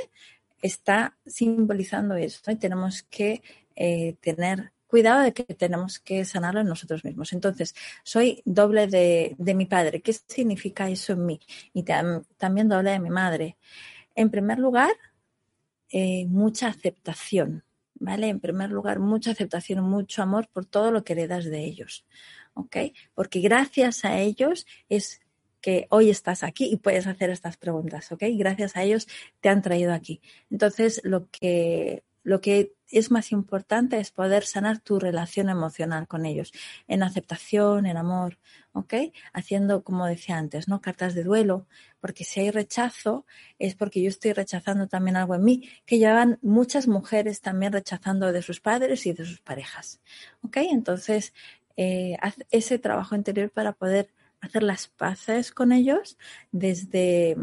está 0.61 1.17
simbolizando 1.25 2.13
eso 2.15 2.51
y 2.51 2.55
tenemos 2.55 3.01
que 3.01 3.41
eh, 3.75 4.15
tener 4.21 4.73
cuidado 4.85 5.21
de 5.21 5.33
que 5.33 5.43
tenemos 5.43 5.97
que 5.97 6.23
sanarlo 6.23 6.61
en 6.61 6.67
nosotros 6.67 7.03
mismos. 7.03 7.33
Entonces, 7.33 7.73
soy 8.03 8.43
doble 8.45 8.85
de, 8.85 9.35
de 9.39 9.55
mi 9.55 9.65
padre. 9.65 10.03
¿Qué 10.03 10.13
significa 10.13 10.87
eso 10.87 11.13
en 11.13 11.25
mí? 11.25 11.39
Y 11.73 11.81
tam, 11.81 12.25
también 12.37 12.69
doble 12.69 12.91
de 12.91 12.99
mi 12.99 13.09
madre. 13.09 13.57
En 14.13 14.29
primer 14.29 14.59
lugar, 14.59 14.93
eh, 15.89 16.27
mucha 16.27 16.67
aceptación, 16.67 17.63
¿vale? 17.95 18.27
En 18.27 18.39
primer 18.39 18.69
lugar, 18.69 18.99
mucha 18.99 19.31
aceptación, 19.31 19.83
mucho 19.83 20.21
amor 20.21 20.47
por 20.53 20.67
todo 20.67 20.91
lo 20.91 21.03
que 21.03 21.13
heredas 21.13 21.45
de 21.45 21.65
ellos, 21.65 22.05
¿ok? 22.53 22.77
Porque 23.15 23.39
gracias 23.39 24.05
a 24.05 24.19
ellos 24.19 24.67
es 24.89 25.24
que 25.65 25.87
hoy 25.89 26.11
estás 26.11 26.43
aquí 26.43 26.65
y 26.71 26.75
puedes 26.75 27.07
hacer 27.07 27.31
estas 27.31 27.57
preguntas, 27.57 28.11
¿ok? 28.11 28.21
Gracias 28.37 28.77
a 28.77 28.83
ellos 28.83 29.07
te 29.41 29.49
han 29.49 29.63
traído 29.63 29.93
aquí. 29.93 30.21
Entonces, 30.51 31.01
lo 31.03 31.27
que, 31.31 32.03
lo 32.21 32.39
que 32.39 32.73
es 32.91 33.09
más 33.09 33.31
importante 33.31 33.99
es 33.99 34.11
poder 34.11 34.45
sanar 34.45 34.79
tu 34.79 34.99
relación 34.99 35.49
emocional 35.49 36.07
con 36.07 36.27
ellos, 36.27 36.53
en 36.87 37.01
aceptación, 37.01 37.87
en 37.87 37.97
amor, 37.97 38.37
¿ok? 38.73 38.93
Haciendo, 39.33 39.83
como 39.83 40.05
decía 40.05 40.37
antes, 40.37 40.67
¿no? 40.67 40.81
Cartas 40.81 41.15
de 41.15 41.23
duelo, 41.23 41.65
porque 41.99 42.25
si 42.25 42.41
hay 42.41 42.51
rechazo 42.51 43.25
es 43.57 43.73
porque 43.73 44.03
yo 44.03 44.09
estoy 44.09 44.33
rechazando 44.33 44.87
también 44.87 45.17
algo 45.17 45.33
en 45.33 45.45
mí, 45.45 45.67
que 45.87 45.97
llevan 45.97 46.37
muchas 46.43 46.87
mujeres 46.87 47.41
también 47.41 47.73
rechazando 47.73 48.31
de 48.31 48.43
sus 48.43 48.59
padres 48.61 49.07
y 49.07 49.13
de 49.13 49.25
sus 49.25 49.41
parejas, 49.41 49.99
¿ok? 50.43 50.57
Entonces, 50.57 51.33
eh, 51.75 52.17
haz 52.21 52.35
ese 52.51 52.77
trabajo 52.77 53.15
interior 53.15 53.49
para 53.49 53.73
poder 53.73 54.13
hacer 54.45 54.63
las 54.63 54.87
paces 54.87 55.51
con 55.51 55.71
ellos 55.71 56.17
desde, 56.51 57.37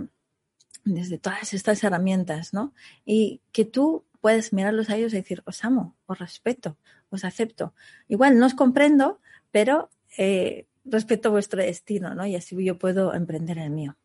desde 0.85 1.19
todas 1.19 1.55
estas 1.55 1.83
herramientas, 1.85 2.55
¿no? 2.55 2.73
Y 3.05 3.41
que 3.53 3.65
tú 3.65 4.05
puedes 4.21 4.53
mirarlos 4.53 4.89
a 4.89 4.97
ellos 4.97 5.13
y 5.13 5.17
decir, 5.17 5.43
os 5.47 5.65
amo, 5.65 5.97
os 6.07 6.19
respeto, 6.19 6.79
os 7.11 7.25
acepto. 7.25 7.75
Igual 8.09 8.39
no 8.39 8.47
os 8.47 8.55
comprendo, 8.55 9.21
pero 9.51 9.91
eh, 10.17 10.67
respeto 10.85 11.31
vuestro 11.31 11.63
destino, 11.63 12.15
¿no? 12.15 12.27
Y 12.27 12.37
así 12.37 12.57
yo 12.65 12.79
puedo 12.79 13.15
emprender 13.15 13.59
el 13.59 13.71
mío. 13.71 13.97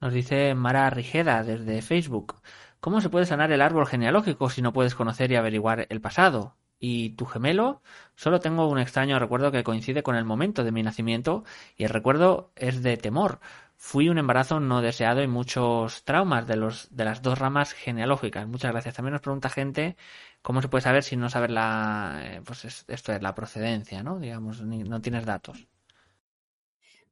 Nos 0.00 0.12
dice 0.12 0.54
Mara 0.54 0.90
Rigeda 0.90 1.44
desde 1.44 1.80
Facebook. 1.80 2.42
¿Cómo 2.80 3.00
se 3.00 3.08
puede 3.08 3.26
sanar 3.26 3.52
el 3.52 3.62
árbol 3.62 3.86
genealógico 3.86 4.50
si 4.50 4.60
no 4.60 4.72
puedes 4.72 4.96
conocer 4.96 5.30
y 5.30 5.36
averiguar 5.36 5.86
el 5.88 6.00
pasado? 6.00 6.56
¿Y 6.84 7.10
tu 7.10 7.26
gemelo? 7.26 7.80
Solo 8.16 8.40
tengo 8.40 8.68
un 8.68 8.80
extraño 8.80 9.20
recuerdo 9.20 9.52
que 9.52 9.62
coincide 9.62 10.02
con 10.02 10.16
el 10.16 10.24
momento 10.24 10.64
de 10.64 10.72
mi 10.72 10.82
nacimiento 10.82 11.44
y 11.76 11.84
el 11.84 11.90
recuerdo 11.90 12.50
es 12.56 12.82
de 12.82 12.96
temor. 12.96 13.38
Fui 13.76 14.08
un 14.08 14.18
embarazo 14.18 14.58
no 14.58 14.82
deseado 14.82 15.22
y 15.22 15.28
muchos 15.28 16.02
traumas 16.02 16.48
de, 16.48 16.56
los, 16.56 16.88
de 16.90 17.04
las 17.04 17.22
dos 17.22 17.38
ramas 17.38 17.72
genealógicas. 17.72 18.48
Muchas 18.48 18.72
gracias. 18.72 18.96
También 18.96 19.12
nos 19.12 19.20
pregunta 19.20 19.48
gente 19.48 19.96
cómo 20.42 20.60
se 20.60 20.66
puede 20.66 20.82
saber 20.82 21.04
si 21.04 21.16
no 21.16 21.30
saber 21.30 21.52
la, 21.52 22.20
eh, 22.24 22.42
pues 22.44 22.64
esto 22.64 23.12
es 23.12 23.22
la 23.22 23.32
procedencia, 23.32 24.02
¿no? 24.02 24.18
Digamos, 24.18 24.60
no 24.62 25.00
tienes 25.00 25.24
datos. 25.24 25.68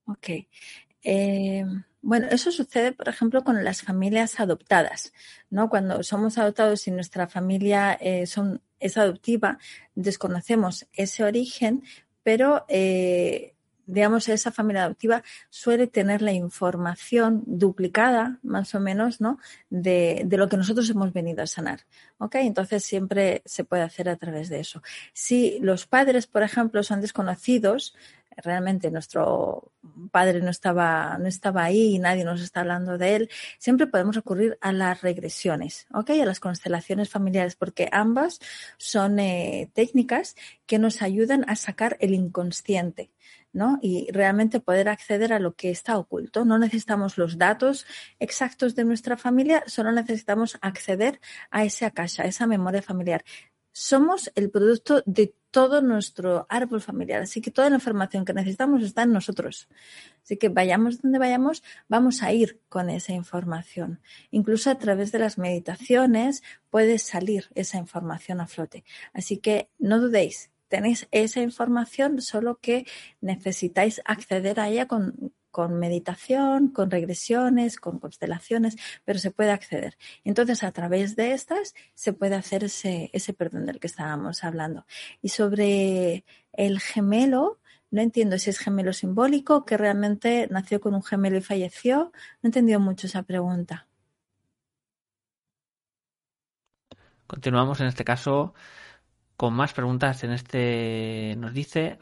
Ok. 0.06 0.30
Eh, 1.04 1.64
bueno, 2.02 2.26
eso 2.32 2.50
sucede, 2.50 2.90
por 2.90 3.08
ejemplo, 3.08 3.44
con 3.44 3.62
las 3.62 3.82
familias 3.82 4.40
adoptadas, 4.40 5.12
¿no? 5.48 5.68
Cuando 5.68 6.02
somos 6.02 6.38
adoptados 6.38 6.88
y 6.88 6.90
nuestra 6.90 7.28
familia 7.28 7.96
eh, 8.00 8.26
son, 8.26 8.60
es 8.80 8.96
adoptiva, 8.96 9.58
desconocemos 9.94 10.86
ese 10.92 11.24
origen, 11.24 11.82
pero 12.22 12.64
eh, 12.68 13.54
digamos, 13.90 14.28
esa 14.28 14.50
familia 14.50 14.84
adoptiva 14.84 15.22
suele 15.48 15.86
tener 15.86 16.22
la 16.22 16.32
información 16.32 17.42
duplicada, 17.46 18.38
más 18.42 18.74
o 18.74 18.80
menos, 18.80 19.20
¿no? 19.20 19.38
De, 19.68 20.26
lo 20.30 20.48
que 20.48 20.56
nosotros 20.56 20.88
hemos 20.90 21.12
venido 21.12 21.42
a 21.42 21.46
sanar. 21.46 21.80
¿Ok? 22.18 22.36
Entonces 22.36 22.84
siempre 22.84 23.42
se 23.44 23.64
puede 23.64 23.82
hacer 23.82 24.08
a 24.08 24.16
través 24.16 24.48
de 24.48 24.60
eso. 24.60 24.82
Si 25.12 25.58
los 25.60 25.86
padres, 25.86 26.26
por 26.26 26.42
ejemplo, 26.42 26.82
son 26.82 27.00
desconocidos, 27.00 27.94
realmente 28.36 28.90
nuestro 28.90 29.72
padre 30.10 30.40
no 30.40 30.50
estaba, 30.50 31.18
no 31.18 31.26
estaba 31.26 31.64
ahí 31.64 31.94
y 31.94 31.98
nadie 31.98 32.24
nos 32.24 32.40
está 32.40 32.60
hablando 32.60 32.98
de 32.98 33.16
él, 33.16 33.30
siempre 33.58 33.86
podemos 33.86 34.14
recurrir 34.14 34.58
a 34.60 34.72
las 34.72 35.02
regresiones, 35.02 35.86
¿ok? 35.92 36.10
A 36.10 36.26
las 36.26 36.40
constelaciones 36.40 37.08
familiares, 37.08 37.56
porque 37.56 37.88
ambas 37.92 38.40
son 38.76 39.18
eh, 39.18 39.70
técnicas 39.74 40.36
que 40.66 40.78
nos 40.78 41.02
ayudan 41.02 41.44
a 41.48 41.56
sacar 41.56 41.96
el 42.00 42.14
inconsciente. 42.14 43.10
¿No? 43.52 43.78
Y 43.82 44.08
realmente 44.12 44.60
poder 44.60 44.88
acceder 44.88 45.32
a 45.32 45.38
lo 45.38 45.54
que 45.54 45.70
está 45.70 45.98
oculto. 45.98 46.44
No 46.44 46.58
necesitamos 46.58 47.18
los 47.18 47.38
datos 47.38 47.86
exactos 48.18 48.74
de 48.74 48.84
nuestra 48.84 49.16
familia, 49.16 49.62
solo 49.66 49.92
necesitamos 49.92 50.58
acceder 50.60 51.20
a 51.50 51.64
esa 51.64 51.86
akasha, 51.86 52.22
a 52.24 52.26
esa 52.26 52.46
memoria 52.46 52.82
familiar 52.82 53.24
somos 53.72 54.30
el 54.34 54.50
producto 54.50 55.02
de 55.06 55.34
todo 55.50 55.80
nuestro 55.82 56.46
árbol 56.48 56.80
familiar. 56.80 57.22
Así 57.22 57.40
que 57.40 57.50
toda 57.50 57.70
la 57.70 57.76
información 57.76 58.24
que 58.24 58.32
necesitamos 58.32 58.82
está 58.82 59.02
en 59.02 59.12
nosotros. 59.12 59.68
Así 60.22 60.36
que 60.36 60.48
vayamos 60.48 61.02
donde 61.02 61.18
vayamos, 61.18 61.62
vamos 61.88 62.22
a 62.22 62.32
ir 62.32 62.60
con 62.68 62.90
esa 62.90 63.12
información. 63.12 64.00
Incluso 64.30 64.70
a 64.70 64.78
través 64.78 65.12
de 65.12 65.18
las 65.18 65.38
meditaciones 65.38 66.42
puede 66.68 66.98
salir 66.98 67.48
esa 67.54 67.78
información 67.78 68.40
a 68.40 68.46
flote. 68.46 68.84
Así 69.12 69.38
que 69.38 69.70
no 69.78 69.98
dudéis, 69.98 70.50
tenéis 70.70 71.08
esa 71.10 71.40
información, 71.42 72.22
solo 72.22 72.58
que 72.60 72.86
necesitáis 73.20 74.00
acceder 74.06 74.60
a 74.60 74.68
ella 74.68 74.86
con, 74.86 75.32
meditación, 75.68 76.68
con 76.68 76.90
regresiones, 76.90 77.76
con 77.76 77.98
constelaciones, 77.98 78.76
pero 79.04 79.18
se 79.18 79.32
puede 79.32 79.50
acceder. 79.50 79.98
Entonces, 80.24 80.62
a 80.62 80.70
través 80.70 81.16
de 81.16 81.32
estas 81.32 81.74
se 81.94 82.12
puede 82.12 82.36
hacer 82.36 82.64
ese, 82.64 83.10
ese 83.12 83.34
perdón 83.34 83.66
del 83.66 83.80
que 83.80 83.88
estábamos 83.88 84.44
hablando. 84.44 84.86
Y 85.20 85.30
sobre 85.30 86.24
el 86.52 86.78
gemelo, 86.80 87.58
no 87.90 88.00
entiendo 88.00 88.38
si 88.38 88.50
es 88.50 88.60
gemelo 88.60 88.92
simbólico, 88.92 89.66
que 89.66 89.76
realmente 89.76 90.46
nació 90.50 90.80
con 90.80 90.94
un 90.94 91.02
gemelo 91.02 91.36
y 91.36 91.42
falleció. 91.42 92.12
No 92.42 92.44
he 92.44 92.46
entendido 92.46 92.78
mucho 92.78 93.08
esa 93.08 93.24
pregunta. 93.24 93.88
Continuamos 97.26 97.80
en 97.80 97.88
este 97.88 98.04
caso 98.04 98.54
con 99.40 99.54
más 99.54 99.72
preguntas. 99.72 100.22
En 100.22 100.32
este 100.32 101.34
nos 101.38 101.54
dice 101.54 101.98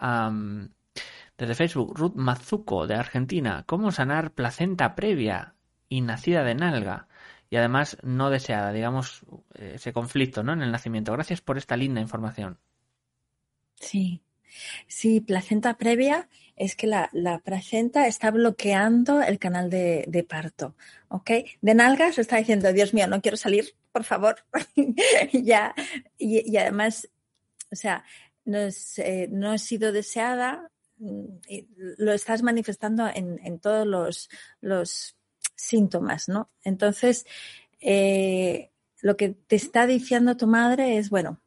desde 1.39 1.55
Facebook, 1.55 1.97
Ruth 1.97 2.17
Mazuco, 2.17 2.89
de 2.89 2.97
Argentina. 2.97 3.63
¿Cómo 3.65 3.93
sanar 3.93 4.33
placenta 4.33 4.97
previa 4.97 5.55
y 5.89 6.01
nacida 6.01 6.43
de 6.43 6.57
nalga? 6.57 7.07
Y 7.49 7.55
además 7.55 7.97
no 8.03 8.31
deseada, 8.31 8.73
digamos, 8.73 9.25
ese 9.55 9.93
conflicto 9.93 10.43
¿no? 10.43 10.53
en 10.53 10.63
el 10.63 10.73
nacimiento. 10.73 11.13
Gracias 11.13 11.41
por 11.41 11.59
esta 11.59 11.77
linda 11.77 12.01
información. 12.01 12.59
Sí. 13.77 14.21
Sí, 14.89 15.21
placenta 15.21 15.79
previa 15.79 16.29
es 16.57 16.75
que 16.75 16.89
la, 16.89 17.09
placenta 17.45 18.09
está 18.09 18.33
bloqueando 18.33 19.23
el 19.23 19.39
canal 19.39 19.71
de, 19.71 20.27
parto, 20.29 20.75
¿ok? 21.07 21.31
De 21.61 21.75
nalgas 21.75 22.19
está 22.19 22.39
diciendo, 22.39 22.73
Dios 22.73 22.95
mío, 22.95 23.07
no 23.07 23.21
quiero 23.21 23.37
salir, 23.37 23.77
por 23.93 24.03
favor. 24.03 24.45
ya, 25.33 25.73
y, 26.19 26.57
además, 26.57 27.09
o 27.71 27.77
sea, 27.77 28.05
no, 28.45 28.59
eh, 28.99 29.29
no 29.31 29.53
he 29.53 29.59
sido 29.59 29.93
deseada, 29.93 30.71
Mm, 30.99 31.39
lo 31.99 32.13
estás 32.13 32.43
manifestando 32.43 33.09
en, 33.09 33.61
todos 33.61 33.87
los, 34.61 35.15
síntomas, 35.55 36.29
¿no? 36.29 36.51
Entonces, 36.63 37.27
eh, 37.81 38.71
lo 39.01 39.17
que 39.17 39.31
te 39.31 39.57
está 39.57 39.87
diciendo 39.87 40.37
tu 40.37 40.47
madre 40.47 40.99
es, 40.99 41.11
bueno, 41.11 41.41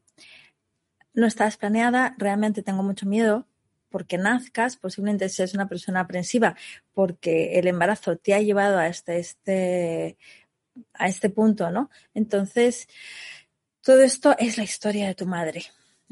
no 1.13 1.28
estás 1.28 1.57
planeada, 1.57 2.15
realmente 2.17 2.61
tengo 2.63 2.84
mucho 2.84 3.05
miedo 3.05 3.47
porque 3.89 4.17
nazcas, 4.17 4.78
posiblemente 4.78 5.30
seas 5.30 5.53
una 5.53 5.67
persona 5.69 6.01
aprensiva 6.01 6.55
porque 6.93 7.59
el 7.59 7.67
embarazo 7.67 8.17
te 8.17 8.34
ha 8.34 8.41
llevado 8.41 8.78
a 8.78 8.88
este, 8.88 10.17
a 10.93 11.07
este 11.07 11.30
punto, 11.30 11.72
¿no? 11.72 11.89
Entonces, 12.13 12.88
todo 13.82 14.01
esto 14.01 14.36
es 14.39 14.57
la 14.57 14.63
historia 14.63 15.07
de 15.07 15.15
tu 15.15 15.26
madre 15.26 15.63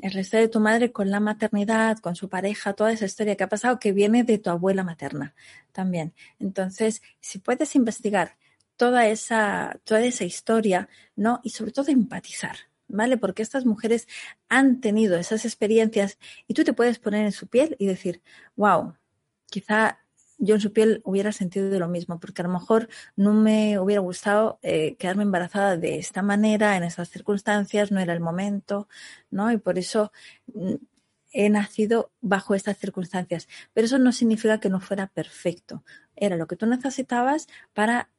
el 0.01 0.13
resto 0.13 0.37
de 0.37 0.47
tu 0.47 0.59
madre 0.59 0.91
con 0.91 1.09
la 1.09 1.19
maternidad, 1.19 1.97
con 1.99 2.15
su 2.15 2.29
pareja, 2.29 2.73
toda 2.73 2.91
esa 2.91 3.05
historia 3.05 3.35
que 3.35 3.43
ha 3.43 3.49
pasado 3.49 3.79
que 3.79 3.91
viene 3.91 4.23
de 4.23 4.37
tu 4.37 4.49
abuela 4.49 4.83
materna 4.83 5.35
también. 5.71 6.13
Entonces, 6.39 7.01
si 7.19 7.39
puedes 7.39 7.75
investigar 7.75 8.37
toda 8.75 9.07
esa, 9.07 9.79
toda 9.83 10.01
esa 10.01 10.23
historia, 10.23 10.89
¿no? 11.15 11.41
Y 11.43 11.49
sobre 11.51 11.71
todo 11.71 11.91
empatizar, 11.91 12.57
¿vale? 12.87 13.17
Porque 13.17 13.41
estas 13.41 13.65
mujeres 13.65 14.07
han 14.47 14.81
tenido 14.81 15.17
esas 15.17 15.45
experiencias 15.45 16.17
y 16.47 16.53
tú 16.53 16.63
te 16.63 16.73
puedes 16.73 16.99
poner 16.99 17.25
en 17.25 17.31
su 17.31 17.47
piel 17.47 17.75
y 17.79 17.87
decir, 17.87 18.21
wow, 18.55 18.95
quizá 19.47 19.98
yo 20.39 20.55
en 20.55 20.61
su 20.61 20.73
piel 20.73 21.01
hubiera 21.03 21.31
sentido 21.31 21.77
lo 21.77 21.87
mismo, 21.87 22.19
porque 22.19 22.41
a 22.41 22.45
lo 22.47 22.53
mejor 22.53 22.89
no 23.15 23.33
me 23.33 23.77
hubiera 23.77 24.01
gustado 24.01 24.59
eh, 24.63 24.95
quedarme 24.95 25.23
embarazada 25.23 25.77
de 25.77 25.99
esta 25.99 26.21
manera, 26.21 26.77
en 26.77 26.83
estas 26.83 27.09
circunstancias, 27.09 27.91
no 27.91 27.99
era 27.99 28.13
el 28.13 28.21
momento, 28.21 28.87
¿no? 29.29 29.51
Y 29.51 29.57
por 29.57 29.77
eso 29.77 30.11
mm, 30.53 30.75
he 31.31 31.49
nacido 31.49 32.11
bajo 32.21 32.55
estas 32.55 32.77
circunstancias. 32.77 33.47
Pero 33.73 33.85
eso 33.85 33.99
no 33.99 34.11
significa 34.11 34.59
que 34.59 34.69
no 34.69 34.79
fuera 34.79 35.07
perfecto. 35.07 35.83
Era 36.15 36.37
lo 36.37 36.47
que 36.47 36.55
tú 36.55 36.65
necesitabas 36.65 37.47
para 37.73 38.09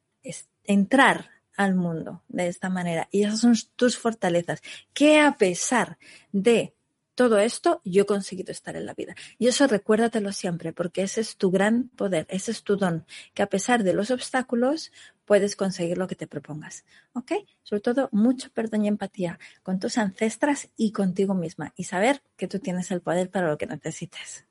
entrar 0.63 1.29
al 1.57 1.75
mundo 1.75 2.23
de 2.27 2.47
esta 2.47 2.69
manera. 2.69 3.07
Y 3.11 3.23
esas 3.23 3.39
son 3.41 3.55
tus 3.75 3.97
fortalezas, 3.97 4.61
que 4.93 5.19
a 5.19 5.37
pesar 5.37 5.97
de 6.31 6.75
todo 7.15 7.39
esto, 7.39 7.81
yo 7.83 8.03
he 8.03 8.05
conseguido 8.05 8.51
estar 8.51 8.75
en 8.75 8.85
la 8.85 8.93
vida. 8.93 9.15
Y 9.37 9.47
eso 9.47 9.67
recuérdatelo 9.67 10.31
siempre, 10.31 10.73
porque 10.73 11.03
ese 11.03 11.21
es 11.21 11.37
tu 11.37 11.51
gran 11.51 11.89
poder, 11.89 12.25
ese 12.29 12.51
es 12.51 12.63
tu 12.63 12.77
don, 12.77 13.05
que 13.33 13.43
a 13.43 13.47
pesar 13.47 13.83
de 13.83 13.93
los 13.93 14.11
obstáculos 14.11 14.91
puedes 15.25 15.55
conseguir 15.55 15.97
lo 15.97 16.07
que 16.07 16.15
te 16.15 16.27
propongas. 16.27 16.85
¿Ok? 17.13 17.31
Sobre 17.63 17.81
todo, 17.81 18.09
mucho 18.11 18.49
perdón 18.51 18.85
y 18.85 18.87
empatía 18.87 19.39
con 19.63 19.79
tus 19.79 19.97
ancestras 19.97 20.69
y 20.77 20.91
contigo 20.91 21.33
misma 21.33 21.73
y 21.75 21.85
saber 21.85 22.21
que 22.37 22.47
tú 22.47 22.59
tienes 22.59 22.91
el 22.91 23.01
poder 23.01 23.29
para 23.29 23.49
lo 23.49 23.57
que 23.57 23.67
necesites. 23.67 24.45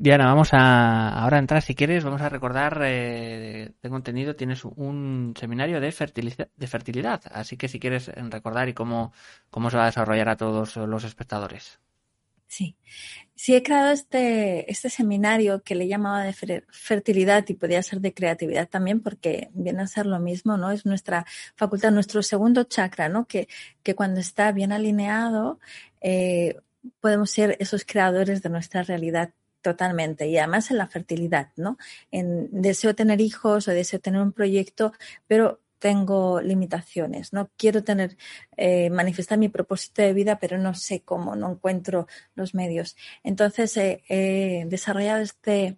Diana, 0.00 0.26
vamos 0.26 0.50
a 0.52 1.08
ahora 1.08 1.38
entrar, 1.38 1.60
si 1.60 1.74
quieres, 1.74 2.04
vamos 2.04 2.20
a 2.20 2.28
recordar, 2.28 2.80
eh, 2.84 3.72
tengo 3.80 3.96
entendido, 3.96 4.36
tienes 4.36 4.64
un 4.64 5.34
seminario 5.36 5.80
de, 5.80 5.90
fertilidad, 5.90 6.48
de 6.54 6.66
fertilidad, 6.68 7.20
así 7.32 7.56
que 7.56 7.66
si 7.66 7.80
quieres 7.80 8.06
recordar 8.06 8.68
y 8.68 8.74
cómo, 8.74 9.12
cómo 9.50 9.70
se 9.70 9.76
va 9.76 9.82
a 9.82 9.86
desarrollar 9.86 10.28
a 10.28 10.36
todos 10.36 10.76
los 10.76 11.02
espectadores. 11.02 11.80
Sí, 12.46 12.76
sí 13.34 13.56
he 13.56 13.62
creado 13.64 13.90
este, 13.90 14.70
este 14.70 14.88
seminario 14.88 15.64
que 15.64 15.74
le 15.74 15.88
llamaba 15.88 16.22
de 16.22 16.62
fertilidad 16.70 17.44
y 17.48 17.54
podía 17.54 17.82
ser 17.82 18.00
de 18.00 18.14
creatividad 18.14 18.68
también 18.68 19.00
porque 19.00 19.50
viene 19.52 19.82
a 19.82 19.88
ser 19.88 20.06
lo 20.06 20.20
mismo, 20.20 20.56
¿no? 20.56 20.70
Es 20.70 20.86
nuestra 20.86 21.26
facultad, 21.56 21.90
nuestro 21.90 22.22
segundo 22.22 22.62
chakra, 22.62 23.08
¿no? 23.08 23.26
Que, 23.26 23.48
que 23.82 23.96
cuando 23.96 24.20
está 24.20 24.52
bien 24.52 24.70
alineado 24.70 25.58
eh, 26.00 26.56
podemos 27.00 27.30
ser 27.30 27.56
esos 27.58 27.84
creadores 27.84 28.42
de 28.42 28.48
nuestra 28.48 28.84
realidad 28.84 29.32
Totalmente. 29.62 30.28
Y 30.28 30.38
además 30.38 30.70
en 30.70 30.78
la 30.78 30.86
fertilidad, 30.86 31.50
¿no? 31.56 31.78
En 32.10 32.48
deseo 32.50 32.94
tener 32.94 33.20
hijos 33.20 33.66
o 33.68 33.72
deseo 33.72 34.00
tener 34.00 34.20
un 34.20 34.32
proyecto, 34.32 34.92
pero 35.26 35.60
tengo 35.78 36.40
limitaciones, 36.40 37.32
no 37.32 37.50
quiero 37.56 37.84
tener, 37.84 38.16
eh, 38.56 38.90
manifestar 38.90 39.38
mi 39.38 39.48
propósito 39.48 40.02
de 40.02 40.12
vida, 40.12 40.38
pero 40.40 40.58
no 40.58 40.74
sé 40.74 41.02
cómo, 41.02 41.36
no 41.36 41.52
encuentro 41.52 42.08
los 42.34 42.54
medios. 42.54 42.96
Entonces 43.22 43.76
he 43.76 44.64
desarrollado 44.66 45.22
este, 45.22 45.76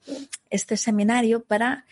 este 0.49 0.77
seminario 0.79 1.45
para 1.45 1.85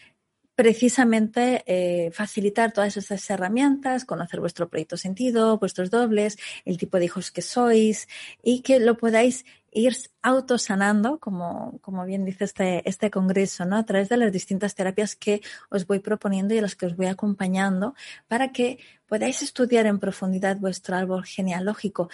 precisamente 0.58 1.62
eh, 1.66 2.10
facilitar 2.10 2.72
todas 2.72 2.96
estas 2.96 3.30
herramientas, 3.30 4.04
conocer 4.04 4.40
vuestro 4.40 4.68
proyecto 4.68 4.96
sentido, 4.96 5.56
vuestros 5.58 5.88
dobles, 5.88 6.36
el 6.64 6.78
tipo 6.78 6.98
de 6.98 7.04
hijos 7.04 7.30
que 7.30 7.42
sois 7.42 8.08
y 8.42 8.62
que 8.62 8.80
lo 8.80 8.96
podáis 8.96 9.44
ir 9.70 9.96
autosanando, 10.22 11.18
como, 11.18 11.78
como 11.80 12.04
bien 12.04 12.24
dice 12.24 12.44
este, 12.44 12.88
este 12.88 13.10
congreso, 13.10 13.64
¿no? 13.64 13.76
A 13.76 13.84
través 13.84 14.08
de 14.08 14.16
las 14.16 14.32
distintas 14.32 14.74
terapias 14.74 15.16
que 15.16 15.42
os 15.70 15.86
voy 15.86 15.98
proponiendo 15.98 16.54
y 16.54 16.58
a 16.58 16.62
las 16.62 16.74
que 16.74 16.86
os 16.86 16.96
voy 16.96 17.06
acompañando 17.06 17.94
para 18.28 18.52
que 18.52 18.78
podáis 19.06 19.42
estudiar 19.42 19.86
en 19.86 19.98
profundidad 19.98 20.58
vuestro 20.58 20.96
árbol 20.96 21.24
genealógico, 21.24 22.08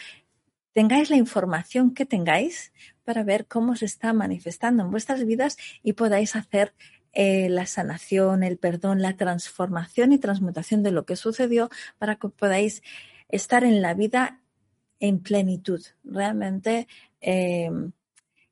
tengáis 0.73 1.11
la 1.11 1.17
información 1.17 1.95
que 1.95 2.05
tengáis 2.05 2.73
para 3.05 3.23
ver 3.23 3.47
cómo 3.47 3.77
se 3.77 3.85
está 3.85 4.13
manifestando 4.13 4.83
en 4.83 4.91
vuestras 4.91 5.25
vidas 5.25 5.57
y 5.83 5.93
podáis 5.93 6.37
hacer 6.37 6.75
eh, 7.13 7.49
la 7.49 7.67
sanación, 7.67 8.43
el 8.43 8.59
perdón, 8.59 9.01
la 9.01 9.17
transformación 9.17 10.13
y 10.13 10.19
transmutación 10.19 10.83
de 10.83 10.91
lo 10.91 11.05
que 11.05 11.15
sucedió 11.15 11.71
para 11.99 12.17
que 12.17 12.29
podáis 12.29 12.83
estar 13.29 13.63
en 13.63 13.83
la 13.83 13.95
vida 13.95 14.41
en 15.01 15.21
plenitud, 15.21 15.83
realmente 16.05 16.89
eh, 17.21 17.71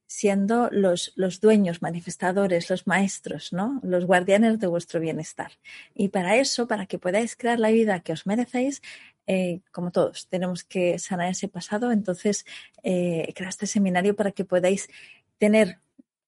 siendo 0.07 0.68
los, 0.70 1.12
los, 1.16 1.40
dueños, 1.40 1.80
manifestadores, 1.80 2.68
los 2.68 2.86
maestros, 2.86 3.53
¿no? 3.53 3.80
Los 3.82 4.05
guardianes 4.05 4.61
de 4.61 4.66
vuestro 4.66 5.01
bienestar. 5.01 5.53
Y 5.95 6.09
para 6.09 6.36
eso, 6.36 6.68
para 6.68 6.84
que 6.84 6.99
podáis 6.99 7.34
crear 7.34 7.59
la 7.59 7.70
vida 7.70 8.01
que 8.01 8.12
os 8.12 8.26
merecéis, 8.26 8.82
eh, 9.26 9.61
como 9.70 9.90
todos, 9.90 10.28
tenemos 10.28 10.64
que 10.64 10.99
sanar 10.99 11.30
ese 11.30 11.49
pasado. 11.49 11.93
Entonces, 11.93 12.45
eh, 12.82 13.32
crear 13.34 13.49
este 13.49 13.66
seminario 13.66 14.14
para 14.14 14.32
que 14.32 14.45
podáis 14.45 14.90
tener 15.38 15.78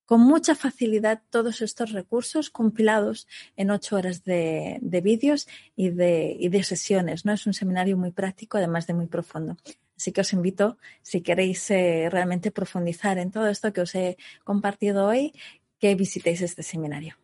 con 0.07 0.21
mucha 0.21 0.55
facilidad 0.55 1.23
todos 1.31 1.61
estos 1.63 1.93
recursos 1.93 2.51
compilados 2.51 3.27
en 3.57 3.71
ocho 3.71 3.97
horas 3.97 4.25
de, 4.25 4.79
de 4.81 5.01
vídeos 5.01 5.47
y 5.77 5.91
de, 5.91 6.37
y 6.39 6.49
de 6.49 6.63
sesiones. 6.63 7.25
¿no? 7.25 7.33
Es 7.33 7.47
un 7.47 7.55
seminario 7.55 7.97
muy 7.97 8.13
práctico, 8.13 8.57
además 8.57 8.87
de 8.87 8.95
muy 8.95 9.07
profundo. 9.07 9.57
Así 9.97 10.13
que 10.13 10.21
os 10.21 10.33
invito, 10.33 10.79
si 11.03 11.21
queréis 11.21 11.71
eh, 11.71 12.09
realmente 12.11 12.51
profundizar 12.51 13.19
en 13.19 13.31
todo 13.31 13.49
esto 13.49 13.73
que 13.73 13.81
os 13.81 13.95
he 13.95 14.17
compartido 14.43 15.07
hoy, 15.07 15.33
que 15.79 15.95
visitéis 15.95 16.43
este 16.43 16.63
seminario. 16.63 17.17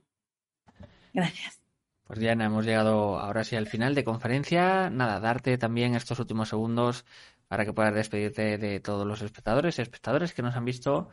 Gracias. 1.12 1.61
Pues 2.07 2.18
Diana, 2.18 2.47
hemos 2.47 2.64
llegado 2.64 3.18
ahora 3.18 3.45
sí 3.45 3.57
al 3.57 3.66
final 3.66 3.95
de 3.95 4.05
conferencia. 4.05 4.91
Nada, 4.91 5.21
darte 5.21 5.59
también 5.59 5.95
estos 5.95 6.18
últimos 6.18 6.49
segundos 6.49 7.05
para 7.49 7.64
que 7.64 7.73
puedas 7.73 7.95
despedirte 7.95 8.59
de 8.59 8.81
todos 8.81 9.07
los 9.07 9.23
espectadores 9.23 9.79
y 9.79 9.83
espectadores 9.83 10.33
que 10.33 10.43
nos 10.43 10.57
han 10.57 10.64
visto 10.64 11.11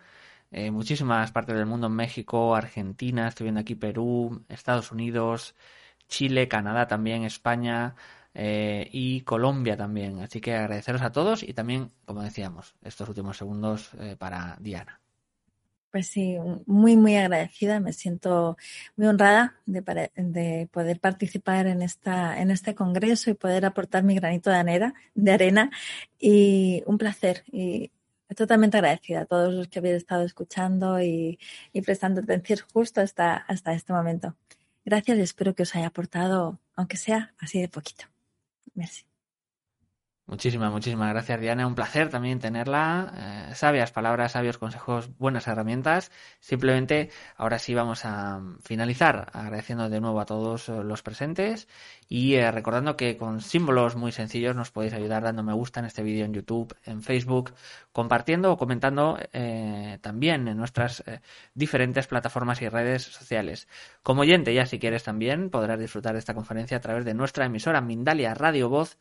en 0.52 0.74
muchísimas 0.74 1.32
partes 1.32 1.56
del 1.56 1.66
mundo, 1.66 1.90
México, 1.90 2.56
Argentina, 2.56 3.28
estoy 3.28 3.46
viendo 3.46 3.62
aquí 3.62 3.76
Perú, 3.76 4.46
Estados 4.50 4.92
Unidos, 4.92 5.56
Chile, 6.08 6.48
Canadá 6.48 6.88
también, 6.88 7.24
España, 7.24 7.96
eh, 8.40 8.88
y 8.92 9.22
Colombia 9.22 9.76
también. 9.76 10.20
Así 10.20 10.40
que 10.40 10.54
agradeceros 10.54 11.02
a 11.02 11.12
todos 11.12 11.42
y 11.42 11.54
también, 11.54 11.90
como 12.06 12.22
decíamos, 12.22 12.76
estos 12.84 13.10
últimos 13.10 13.36
segundos 13.36 13.90
eh, 14.00 14.16
para 14.16 14.58
Diana. 14.60 15.02
Pues 15.90 16.06
sí, 16.08 16.38
muy, 16.68 16.96
muy 16.96 17.16
agradecida. 17.16 17.80
Me 17.80 17.94
siento 17.94 18.56
muy 18.96 19.08
honrada 19.08 19.56
de, 19.66 19.82
de, 20.16 20.70
poder 20.72 21.00
participar 21.00 21.66
en, 21.66 21.82
esta, 21.82 22.40
en 22.40 22.52
este 22.52 22.76
congreso 22.76 23.32
y 23.32 23.34
poder 23.34 23.66
aportar 23.66 24.04
mi 24.04 24.14
granito 24.14 24.52
de 24.52 24.58
arena, 24.58 24.94
de 25.16 25.32
arena 25.32 25.72
y 26.20 26.84
un 26.86 27.00
placer. 27.00 27.44
Y 27.52 27.90
totalmente 28.36 28.78
agradecida 28.78 29.22
a 29.22 29.26
todos 29.26 29.52
los 29.52 29.68
que 29.68 29.80
habéis 29.80 29.96
estado 29.96 30.24
escuchando 30.24 31.02
y, 31.02 31.40
y 31.74 31.82
prestando 31.82 32.22
atención 32.22 32.60
justo 32.72 33.02
hasta, 33.02 33.36
hasta 33.36 33.74
este 33.74 33.94
momento. 33.94 34.36
Gracias 34.86 35.18
y 35.18 35.22
espero 35.22 35.56
que 35.56 35.64
os 35.64 35.76
haya 35.76 35.88
aportado, 35.88 36.60
aunque 36.76 36.98
sea 36.98 37.34
así 37.40 37.60
de 37.60 37.68
poquito. 37.68 38.06
Merci. 38.78 39.06
Muchísimas, 40.30 40.74
muchísimas 40.74 41.10
gracias, 41.14 41.40
Diana. 41.40 41.66
Un 41.66 41.74
placer 41.74 42.10
también 42.10 42.40
tenerla. 42.40 43.48
Eh, 43.50 43.56
sabias 43.56 43.94
palabras, 43.94 44.34
sabios 44.34 44.58
consejos, 44.58 45.10
buenas 45.18 45.48
herramientas. 45.48 46.12
Simplemente, 46.42 47.12
ahora 47.38 47.60
sí 47.60 47.74
vamos 47.74 48.04
a 48.04 48.42
finalizar 48.62 49.30
agradeciendo 49.32 49.88
de 49.88 50.02
nuevo 50.02 50.20
a 50.20 50.26
todos 50.26 50.68
los 50.68 51.02
presentes 51.02 51.70
y 52.10 52.34
eh, 52.34 52.52
recordando 52.52 52.98
que 52.98 53.16
con 53.16 53.40
símbolos 53.40 53.96
muy 53.96 54.12
sencillos 54.12 54.54
nos 54.54 54.70
podéis 54.70 54.94
ayudar 54.96 55.24
dando 55.24 55.44
me 55.44 55.54
gusta 55.54 55.80
en 55.80 55.86
este 55.86 56.04
vídeo 56.04 56.26
en 56.26 56.34
YouTube, 56.34 56.76
en 56.84 57.04
Facebook, 57.04 57.54
compartiendo 57.94 58.52
o 58.52 58.58
comentando 58.58 59.18
eh, 59.32 59.98
también 60.02 60.50
en 60.50 60.58
nuestras 60.58 61.06
diferentes 61.54 62.06
plataformas 62.06 62.62
y 62.62 62.68
redes 62.68 63.04
sociales. 63.04 63.70
Como 64.04 64.24
oyente, 64.24 64.54
ya 64.54 64.66
si 64.66 64.78
quieres 64.78 65.04
también, 65.04 65.50
podrás 65.50 65.80
disfrutar 65.80 66.14
de 66.14 66.20
esta 66.20 66.34
conferencia 66.34 66.76
a 66.76 66.82
través 66.82 67.06
de 67.06 67.14
nuestra 67.14 67.46
emisora 67.46 67.80
Mindalia 67.80 68.34
Radio 68.34 68.68
Voz 68.68 68.98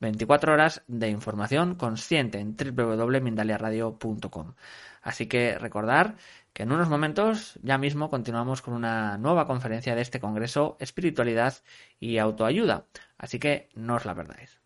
24 0.00 0.52
horas 0.52 0.82
de 0.86 1.08
información 1.08 1.74
consciente 1.74 2.40
en 2.40 2.56
www.mindaliaradio.com. 2.56 4.54
Así 5.02 5.26
que 5.26 5.58
recordar 5.58 6.16
que 6.52 6.64
en 6.64 6.72
unos 6.72 6.88
momentos 6.88 7.58
ya 7.62 7.78
mismo 7.78 8.10
continuamos 8.10 8.62
con 8.62 8.74
una 8.74 9.16
nueva 9.18 9.46
conferencia 9.46 9.94
de 9.94 10.02
este 10.02 10.20
Congreso 10.20 10.76
Espiritualidad 10.80 11.54
y 11.98 12.18
Autoayuda. 12.18 12.86
Así 13.18 13.38
que 13.38 13.68
no 13.74 13.94
os 13.96 14.04
la 14.04 14.14
perdáis. 14.14 14.59